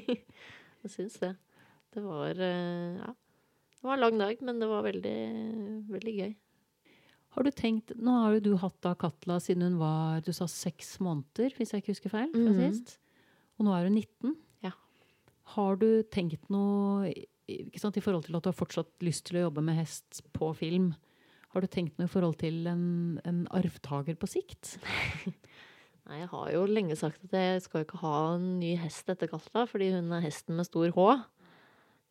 jeg 0.84 0.92
syns 0.94 1.18
det. 1.20 1.34
Det 1.92 2.04
var 2.04 2.30
eh, 2.36 3.00
Ja. 3.00 3.10
Det 3.80 3.88
var 3.88 3.96
en 3.96 4.00
lang 4.04 4.18
dag, 4.20 4.40
men 4.44 4.58
det 4.60 4.66
var 4.68 4.82
veldig, 4.84 5.18
veldig 5.88 6.12
gøy. 6.18 6.32
Har 7.32 7.46
du 7.46 7.50
tenkt, 7.56 7.92
Nå 7.96 8.12
har 8.24 8.34
jo 8.36 8.40
du 8.44 8.50
hatt 8.60 8.76
da 8.84 8.90
Katla 8.98 9.38
siden 9.40 9.62
hun 9.64 9.78
var 9.80 10.20
du 10.26 10.32
sa 10.36 10.44
seks 10.50 10.98
måneder, 11.00 11.54
hvis 11.56 11.72
jeg 11.72 11.80
ikke 11.80 11.94
husker 11.94 12.12
feil. 12.12 12.28
fra 12.34 12.52
Mhm. 12.52 12.60
sist. 12.74 12.98
Og 13.60 13.66
nå 13.68 13.76
er 13.76 13.90
hun 13.90 13.98
19. 14.00 14.34
Ja. 14.64 14.72
Har 15.54 15.76
du 15.82 16.00
tenkt 16.08 16.48
noe 16.48 17.12
sant, 17.76 17.98
i 17.98 18.02
forhold 18.02 18.24
til 18.24 18.38
at 18.38 18.46
du 18.46 18.48
har 18.48 18.56
fortsatt 18.56 19.04
lyst 19.04 19.26
til 19.28 19.36
å 19.36 19.48
jobbe 19.48 19.64
med 19.66 19.76
hest 19.76 20.22
på 20.32 20.48
film? 20.56 20.94
Har 21.52 21.60
du 21.60 21.68
tenkt 21.68 21.98
noe 21.98 22.08
i 22.08 22.12
forhold 22.12 22.38
til 22.40 22.64
en, 22.70 23.18
en 23.26 23.42
arvtaker 23.52 24.16
på 24.16 24.30
sikt? 24.30 24.78
Nei, 26.08 26.22
jeg 26.22 26.30
har 26.32 26.48
jo 26.54 26.64
lenge 26.70 26.96
sagt 26.98 27.20
at 27.28 27.36
jeg 27.36 27.60
skal 27.66 27.84
ikke 27.84 28.00
ha 28.00 28.14
en 28.38 28.48
ny 28.62 28.72
hest 28.80 29.12
etter 29.12 29.28
Katla, 29.30 29.66
fordi 29.68 29.90
hun 29.92 30.08
er 30.16 30.24
hesten 30.24 30.56
med 30.56 30.66
stor 30.66 30.94
H. 30.96 31.06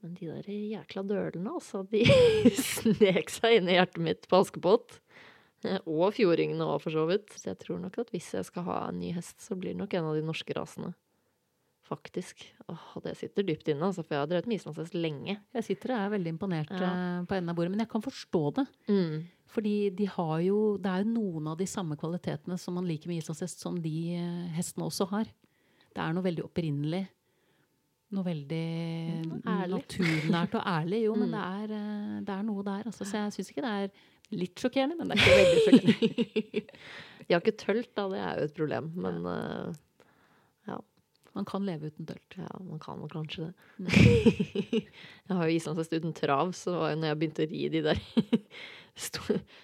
Men 0.03 0.15
de 0.15 0.29
der 0.29 0.45
jækla 0.53 1.03
dølene, 1.09 1.57
altså, 1.57 1.81
de 1.89 2.05
snek 2.69 3.33
seg 3.33 3.57
inn 3.57 3.73
i 3.73 3.75
hjertet 3.79 4.05
mitt 4.05 4.29
på 4.29 4.39
Askepott. 4.43 5.01
Og 5.83 6.13
fjordingene 6.15 6.63
òg, 6.63 6.79
for 6.85 6.95
så 6.95 7.03
vidt. 7.09 7.33
Så 7.35 7.49
jeg 7.51 7.59
tror 7.65 7.81
nok 7.81 7.97
at 7.99 8.13
hvis 8.13 8.29
jeg 8.37 8.47
skal 8.47 8.67
ha 8.69 8.77
en 8.87 9.01
ny 9.01 9.11
hest, 9.17 9.41
så 9.43 9.57
blir 9.59 9.73
det 9.73 9.81
nok 9.81 9.97
en 9.97 10.13
av 10.13 10.15
de 10.15 10.23
norske 10.29 10.55
rasene. 10.55 10.93
Faktisk. 11.89 12.43
Åh, 12.69 12.99
det 13.03 13.15
sitter 13.17 13.43
dypt 13.47 13.67
inne, 13.73 13.81
altså, 13.87 14.03
for 14.05 14.13
jeg 14.13 14.21
har 14.21 14.29
drevet 14.29 14.47
med 14.47 14.59
islandshest 14.59 14.93
lenge. 14.93 15.39
Jeg 15.57 15.63
sitter 15.65 15.95
og 15.95 15.99
er 16.03 16.11
veldig 16.13 16.33
imponert 16.35 16.69
Ja. 16.69 16.89
eh, 16.93 17.23
på 17.25 17.33
enden 17.35 17.49
av 17.49 17.55
bordet, 17.57 17.71
men 17.73 17.79
jeg 17.81 17.89
kan 17.89 18.01
forstå 18.05 18.41
det. 18.59 18.65
Mm. 18.87 19.23
Fordi 19.49 19.89
de 19.97 20.05
har 20.05 20.39
jo, 20.45 20.77
det 20.77 20.85
er 20.91 21.03
jo 21.03 21.09
noen 21.15 21.47
av 21.49 21.57
de 21.57 21.65
samme 21.65 21.97
kvalitetene 21.97 22.59
som 22.61 22.75
man 22.77 22.85
liker 22.85 23.09
med 23.09 23.23
islandshest, 23.23 23.59
som 23.65 23.79
de 23.81 23.95
eh, 24.15 24.51
hestene 24.53 24.85
også 24.85 25.09
har. 25.09 25.25
Det 25.89 25.97
er 26.03 26.13
noe 26.13 26.23
veldig 26.23 26.45
opprinnelig. 26.45 27.07
Noe 28.11 28.23
veldig 28.25 28.65
Mm, 29.25 29.41
ærlig. 29.45 29.81
naturnært 29.81 30.55
og 30.55 30.63
ærlig. 30.65 31.03
Jo, 31.05 31.15
men 31.15 31.29
Mm. 31.33 31.35
det 31.35 31.41
er, 31.41 31.75
eh, 31.79 32.21
det 32.21 32.29
er 32.37 32.43
noe 32.43 32.63
der. 32.63 32.83
Altså. 32.85 33.05
Så 33.05 33.17
jeg 33.17 33.33
syns 33.33 33.49
ikke 33.49 33.65
det 33.65 33.73
er 33.73 33.91
litt 34.37 34.55
sjokkerende, 34.61 34.97
men 34.97 35.07
det 35.09 35.17
er 35.17 35.25
ikke 35.25 35.35
veldig 35.41 35.65
sjokkerende. 35.65 36.63
De 37.27 37.33
har 37.33 37.41
ikke 37.41 37.57
tølt, 37.65 37.91
da. 37.95 38.07
Det 38.09 38.19
er 38.19 38.37
jo 38.39 38.45
et 38.45 38.55
problem. 38.57 38.91
Men 38.95 39.25
eh, 39.25 39.73
Man 41.37 41.45
kan 41.45 41.65
leve 41.67 41.91
uten 41.91 42.07
telt. 42.09 42.35
ja, 42.37 42.49
man 42.65 42.79
kan 42.81 42.99
vel 43.03 43.09
kanskje 43.13 43.47
det. 43.49 43.53
Jeg 45.29 45.37
har 45.37 45.45
jo 45.45 45.55
islandshest 45.55 45.93
uten 45.99 46.13
trav, 46.17 46.51
så 46.57 46.73
når 46.97 47.11
jeg 47.11 47.19
begynte 47.21 47.45
å 47.45 47.49
ri 47.51 47.63
de 47.69 47.81
der 47.85 47.99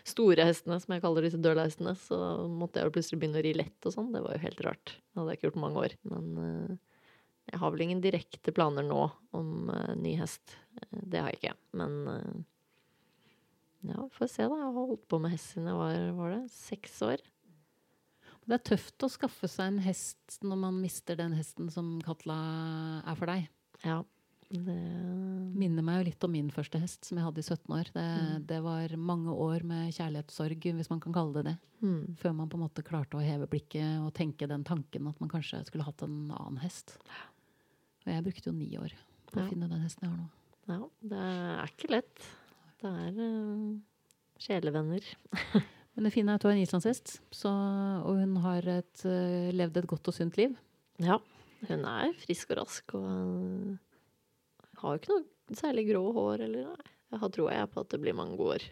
store 0.06 0.46
hestene, 0.48 0.78
som 0.80 0.94
jeg 0.94 1.04
kaller 1.04 1.26
disse 1.26 1.40
dølhestene, 1.42 1.96
så 2.00 2.20
måtte 2.48 2.80
jeg 2.80 2.88
jo 2.88 2.94
plutselig 2.96 3.20
begynne 3.20 3.42
å 3.42 3.46
ri 3.46 3.54
lett 3.58 3.88
og 3.90 3.96
sånn. 3.96 4.12
Det 4.14 4.22
var 4.24 4.38
jo 4.38 4.44
helt 4.46 4.62
rart. 4.68 4.94
Det 5.10 5.20
hadde 5.20 5.34
jeg 5.34 5.40
ikke 5.42 5.48
gjort 5.50 5.58
på 5.58 5.64
mange 5.66 5.84
år. 5.88 5.96
Men 6.14 6.30
eh, 6.46 6.76
jeg 7.52 7.62
har 7.64 7.74
vel 7.74 7.86
ingen 7.88 8.04
direkte 8.06 8.54
planer 8.56 8.86
nå 8.86 9.02
om 9.36 9.72
eh, 9.74 9.94
ny 10.00 10.16
hest. 10.22 10.56
Eh, 10.78 11.02
Det 11.02 11.24
har 11.26 11.34
jeg 11.34 11.42
ikke. 11.42 11.56
Men 11.82 11.98
ja, 13.86 14.00
vi 14.02 14.10
får 14.16 14.32
se, 14.32 14.46
da. 14.50 14.56
Jeg 14.62 14.70
har 14.70 14.78
holdt 14.94 15.08
på 15.12 15.20
med 15.22 15.34
hest 15.36 15.52
siden 15.54 15.70
jeg 15.74 15.82
var, 15.82 15.98
var 16.22 16.32
det, 16.38 16.44
seks 16.54 17.02
år. 17.06 17.26
Det 18.46 18.54
er 18.60 18.66
tøft 18.76 19.02
å 19.06 19.10
skaffe 19.10 19.48
seg 19.50 19.72
en 19.74 19.80
hest 19.86 20.40
når 20.46 20.58
man 20.62 20.76
mister 20.82 21.18
den 21.18 21.34
hesten 21.34 21.72
som 21.74 21.96
Katla 22.06 22.36
er 23.08 23.16
for 23.18 23.26
deg. 23.32 23.48
Ja. 23.84 24.04
Det 24.54 24.76
Minner 25.58 25.82
meg 25.82 25.98
jo 25.98 26.06
litt 26.12 26.24
om 26.28 26.32
min 26.36 26.52
første 26.54 26.78
hest, 26.80 27.08
som 27.08 27.18
jeg 27.18 27.26
hadde 27.26 27.42
i 27.42 27.48
17 27.48 27.74
år. 27.74 27.90
Det, 27.96 28.04
Mm. 28.06 28.46
det 28.46 28.60
var 28.64 28.94
mange 28.98 29.34
år 29.34 29.64
med 29.66 29.94
kjærlighetssorg, 29.98 30.62
hvis 30.78 30.90
man 30.92 31.00
kan 31.02 31.14
kalle 31.14 31.34
det 31.34 31.44
det. 31.50 31.56
mm. 31.82 32.16
Før 32.22 32.36
man 32.36 32.50
på 32.50 32.56
en 32.60 32.64
måte 32.68 32.84
klarte 32.86 33.18
å 33.18 33.24
heve 33.26 33.48
blikket 33.50 34.00
og 34.06 34.14
tenke 34.14 34.48
den 34.48 34.64
tanken 34.64 35.08
at 35.10 35.20
man 35.20 35.30
kanskje 35.30 35.66
skulle 35.66 35.84
hatt 35.84 36.04
en 36.04 36.30
annen 36.32 36.58
hest. 36.62 36.98
Og 38.06 38.14
jeg 38.14 38.24
brukte 38.24 38.46
jo 38.52 38.54
ni 38.54 38.70
år 38.78 38.94
på 39.32 39.40
Ja. 39.42 39.46
å 39.46 39.50
finne 39.50 39.68
den 39.70 39.82
hesten 39.82 40.06
jeg 40.06 40.12
har 40.12 40.22
nå. 40.22 40.30
Ja, 40.68 40.90
det 41.02 41.18
er 41.18 41.66
ikke 41.74 41.90
lett. 41.90 42.22
Det 42.82 42.92
er 42.94 43.18
uh, 43.18 43.80
sjelevenner. 44.38 45.02
Men 45.96 46.08
det 46.08 46.12
fine 46.12 46.34
er 46.34 46.40
at 46.40 46.44
hun 46.44 46.52
er 46.52 46.58
en 46.58 46.66
islandshest, 46.66 47.18
så, 47.32 47.52
og 48.04 48.20
hun 48.20 48.36
har 48.44 48.68
et, 48.68 49.06
eh, 49.08 49.52
levd 49.56 49.80
et 49.80 49.88
godt 49.88 50.12
og 50.12 50.16
sunt 50.18 50.36
liv. 50.40 50.56
Ja, 51.04 51.20
hun 51.70 51.86
er 51.88 52.12
frisk 52.20 52.52
og 52.52 52.60
rask 52.62 52.96
og 52.98 53.06
uh, 53.06 53.78
har 54.82 54.96
jo 54.96 55.02
ikke 55.02 55.14
noe 55.14 55.58
særlig 55.58 55.86
grå 55.90 56.02
hår 56.16 56.44
eller 56.48 56.68
nei. 56.72 56.92
Jeg 57.14 57.22
har 57.22 57.32
troa 57.32 57.62
på 57.72 57.84
at 57.86 57.94
det 57.94 58.02
blir 58.02 58.18
mange 58.18 58.36
gode 58.36 58.58
år. 58.58 58.66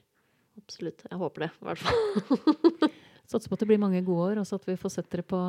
Absolutt. 0.60 1.06
Jeg 1.10 1.20
håper 1.22 1.46
det, 1.46 1.50
i 1.62 1.68
hvert 1.70 1.84
fall. 1.84 2.90
Satser 3.32 3.48
på 3.50 3.56
at 3.56 3.64
det 3.64 3.70
blir 3.70 3.80
mange 3.82 4.02
gode 4.06 4.34
år, 4.34 4.42
og 4.42 4.48
så 4.48 4.58
at 4.60 4.66
vi 4.68 4.76
får 4.78 4.98
sett 4.98 5.08
dere 5.14 5.24
på, 5.26 5.40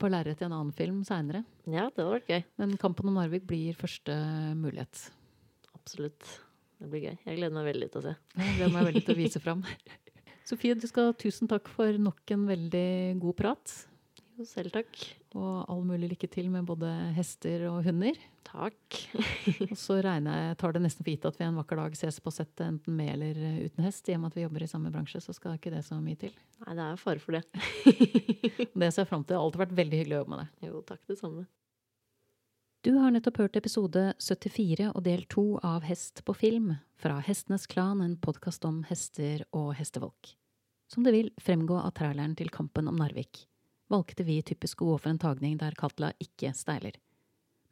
på 0.00 0.10
lerret 0.10 0.42
i 0.42 0.46
en 0.48 0.56
annen 0.56 0.72
film 0.74 1.04
seinere. 1.06 1.44
Ja, 1.64 1.86
det 1.86 2.02
hadde 2.02 2.16
vært 2.16 2.32
gøy. 2.32 2.42
Men 2.60 2.74
Kampen 2.82 3.12
om 3.12 3.16
Narvik 3.16 3.46
blir 3.46 3.78
første 3.78 4.16
mulighet. 4.58 5.06
Absolutt. 5.76 6.32
Det 6.82 6.90
blir 6.92 7.06
gøy. 7.06 7.14
Jeg 7.14 7.38
gleder 7.38 7.54
meg 7.54 7.70
veldig 7.70 7.92
til 7.92 8.02
å 8.02 8.04
se. 8.08 8.16
Jeg 8.34 8.58
gleder 8.58 8.74
meg 8.74 8.90
veldig 8.90 9.04
til 9.06 9.16
å 9.16 9.20
vise 9.22 9.44
fram. 9.44 9.62
Sofie, 10.46 10.76
du 10.78 10.86
skal 10.86 11.10
ha 11.10 11.14
tusen 11.18 11.48
takk 11.50 11.66
for 11.74 11.96
nok 11.98 12.30
en 12.30 12.44
veldig 12.46 12.88
god 13.18 13.34
prat. 13.38 13.72
Jo, 14.36 14.44
selv 14.46 14.70
takk. 14.74 14.94
Og 15.34 15.64
all 15.72 15.82
mulig 15.84 16.12
lykke 16.12 16.28
til 16.30 16.46
med 16.52 16.68
både 16.68 16.88
hester 17.16 17.64
og 17.70 17.80
hunder. 17.88 18.18
Takk. 18.46 18.98
Og 19.70 19.74
så 19.80 19.98
regner 20.04 20.38
jeg, 20.38 20.58
tar 20.60 20.76
det 20.76 20.84
nesten 20.84 21.02
for 21.02 21.10
gitt 21.10 21.26
at 21.26 21.40
vi 21.40 21.48
en 21.48 21.58
vakker 21.58 21.80
dag 21.80 21.98
ses 21.98 22.20
på 22.22 22.32
settet 22.32 22.62
enten 22.68 22.94
med 22.94 23.10
eller 23.16 23.40
uten 23.66 23.88
hest. 23.88 24.06
I 24.06 24.14
og 24.14 24.22
med 24.22 24.30
at 24.30 24.38
vi 24.38 24.44
jobber 24.46 24.64
i 24.64 24.70
samme 24.70 24.92
bransje, 24.94 25.24
så 25.24 25.34
skal 25.34 25.58
ikke 25.58 25.72
det 25.74 25.82
så 25.88 25.98
mye 25.98 26.20
til. 26.20 26.36
Nei, 26.62 26.78
det 26.78 26.86
er 26.86 27.02
fare 27.02 27.22
for 27.22 27.40
det. 27.40 27.44
Det 28.76 28.92
ser 28.92 29.02
jeg 29.02 29.08
fram 29.08 29.24
til. 29.24 29.32
Det 29.32 29.38
har 29.38 29.42
alltid 29.42 29.62
vært 29.64 29.78
veldig 29.82 29.98
hyggelig 30.02 30.14
å 30.14 30.18
jobbe 30.20 30.36
med 30.36 30.44
deg. 30.44 30.66
Jo, 30.68 30.80
takk 30.86 31.02
det 31.10 31.16
samme. 31.18 31.46
Du 32.86 32.94
har 32.94 33.10
nettopp 33.10 33.36
hørt 33.36 33.56
episode 33.58 34.12
74 34.22 34.92
og 34.92 35.02
del 35.02 35.24
2 35.26 35.42
av 35.66 35.82
Hest 35.82 36.20
på 36.22 36.34
film 36.38 36.68
fra 37.02 37.16
Hestenes 37.18 37.64
Klan, 37.66 37.98
en 37.98 38.12
podkast 38.14 38.62
om 38.68 38.76
hester 38.86 39.40
og 39.50 39.72
hestefolk. 39.74 40.28
Som 40.86 41.02
det 41.02 41.10
vil 41.16 41.32
fremgå 41.42 41.80
av 41.80 41.96
traileren 41.98 42.36
til 42.38 42.52
Kampen 42.54 42.86
om 42.86 43.00
Narvik, 43.02 43.40
valgte 43.90 44.22
vi 44.28 44.36
typisk 44.38 44.84
å 44.84 44.92
gå 44.92 45.00
for 45.00 45.10
en 45.10 45.18
tagning 45.18 45.56
der 45.58 45.74
Katla 45.74 46.12
ikke 46.22 46.52
steiler. 46.54 46.94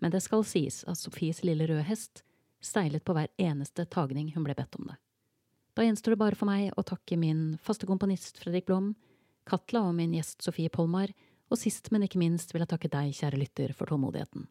Men 0.02 0.10
det 0.10 0.24
skal 0.24 0.42
sies 0.50 0.80
at 0.90 0.98
Sofies 0.98 1.44
lille 1.46 1.70
røde 1.70 1.86
hest 1.86 2.24
steilet 2.58 3.06
på 3.06 3.14
hver 3.14 3.30
eneste 3.38 3.86
tagning 3.86 4.34
hun 4.34 4.48
ble 4.48 4.58
bedt 4.58 4.80
om 4.80 4.90
det. 4.90 4.98
Da 5.78 5.86
gjenstår 5.86 6.16
det 6.16 6.22
bare 6.24 6.40
for 6.42 6.50
meg 6.50 6.74
å 6.74 6.86
takke 6.90 7.20
min 7.22 7.54
faste 7.62 7.86
komponist 7.86 8.42
Fredrik 8.42 8.66
Blom, 8.66 8.96
Katla 9.46 9.86
og 9.86 9.94
min 9.94 10.18
gjest 10.18 10.42
Sofie 10.42 10.74
Polmar, 10.74 11.14
og 11.54 11.62
sist, 11.62 11.94
men 11.94 12.02
ikke 12.02 12.18
minst 12.18 12.50
vil 12.50 12.66
jeg 12.66 12.74
takke 12.74 12.90
deg, 12.90 13.14
kjære 13.14 13.44
lytter, 13.44 13.78
for 13.78 13.94
tålmodigheten. 13.94 14.50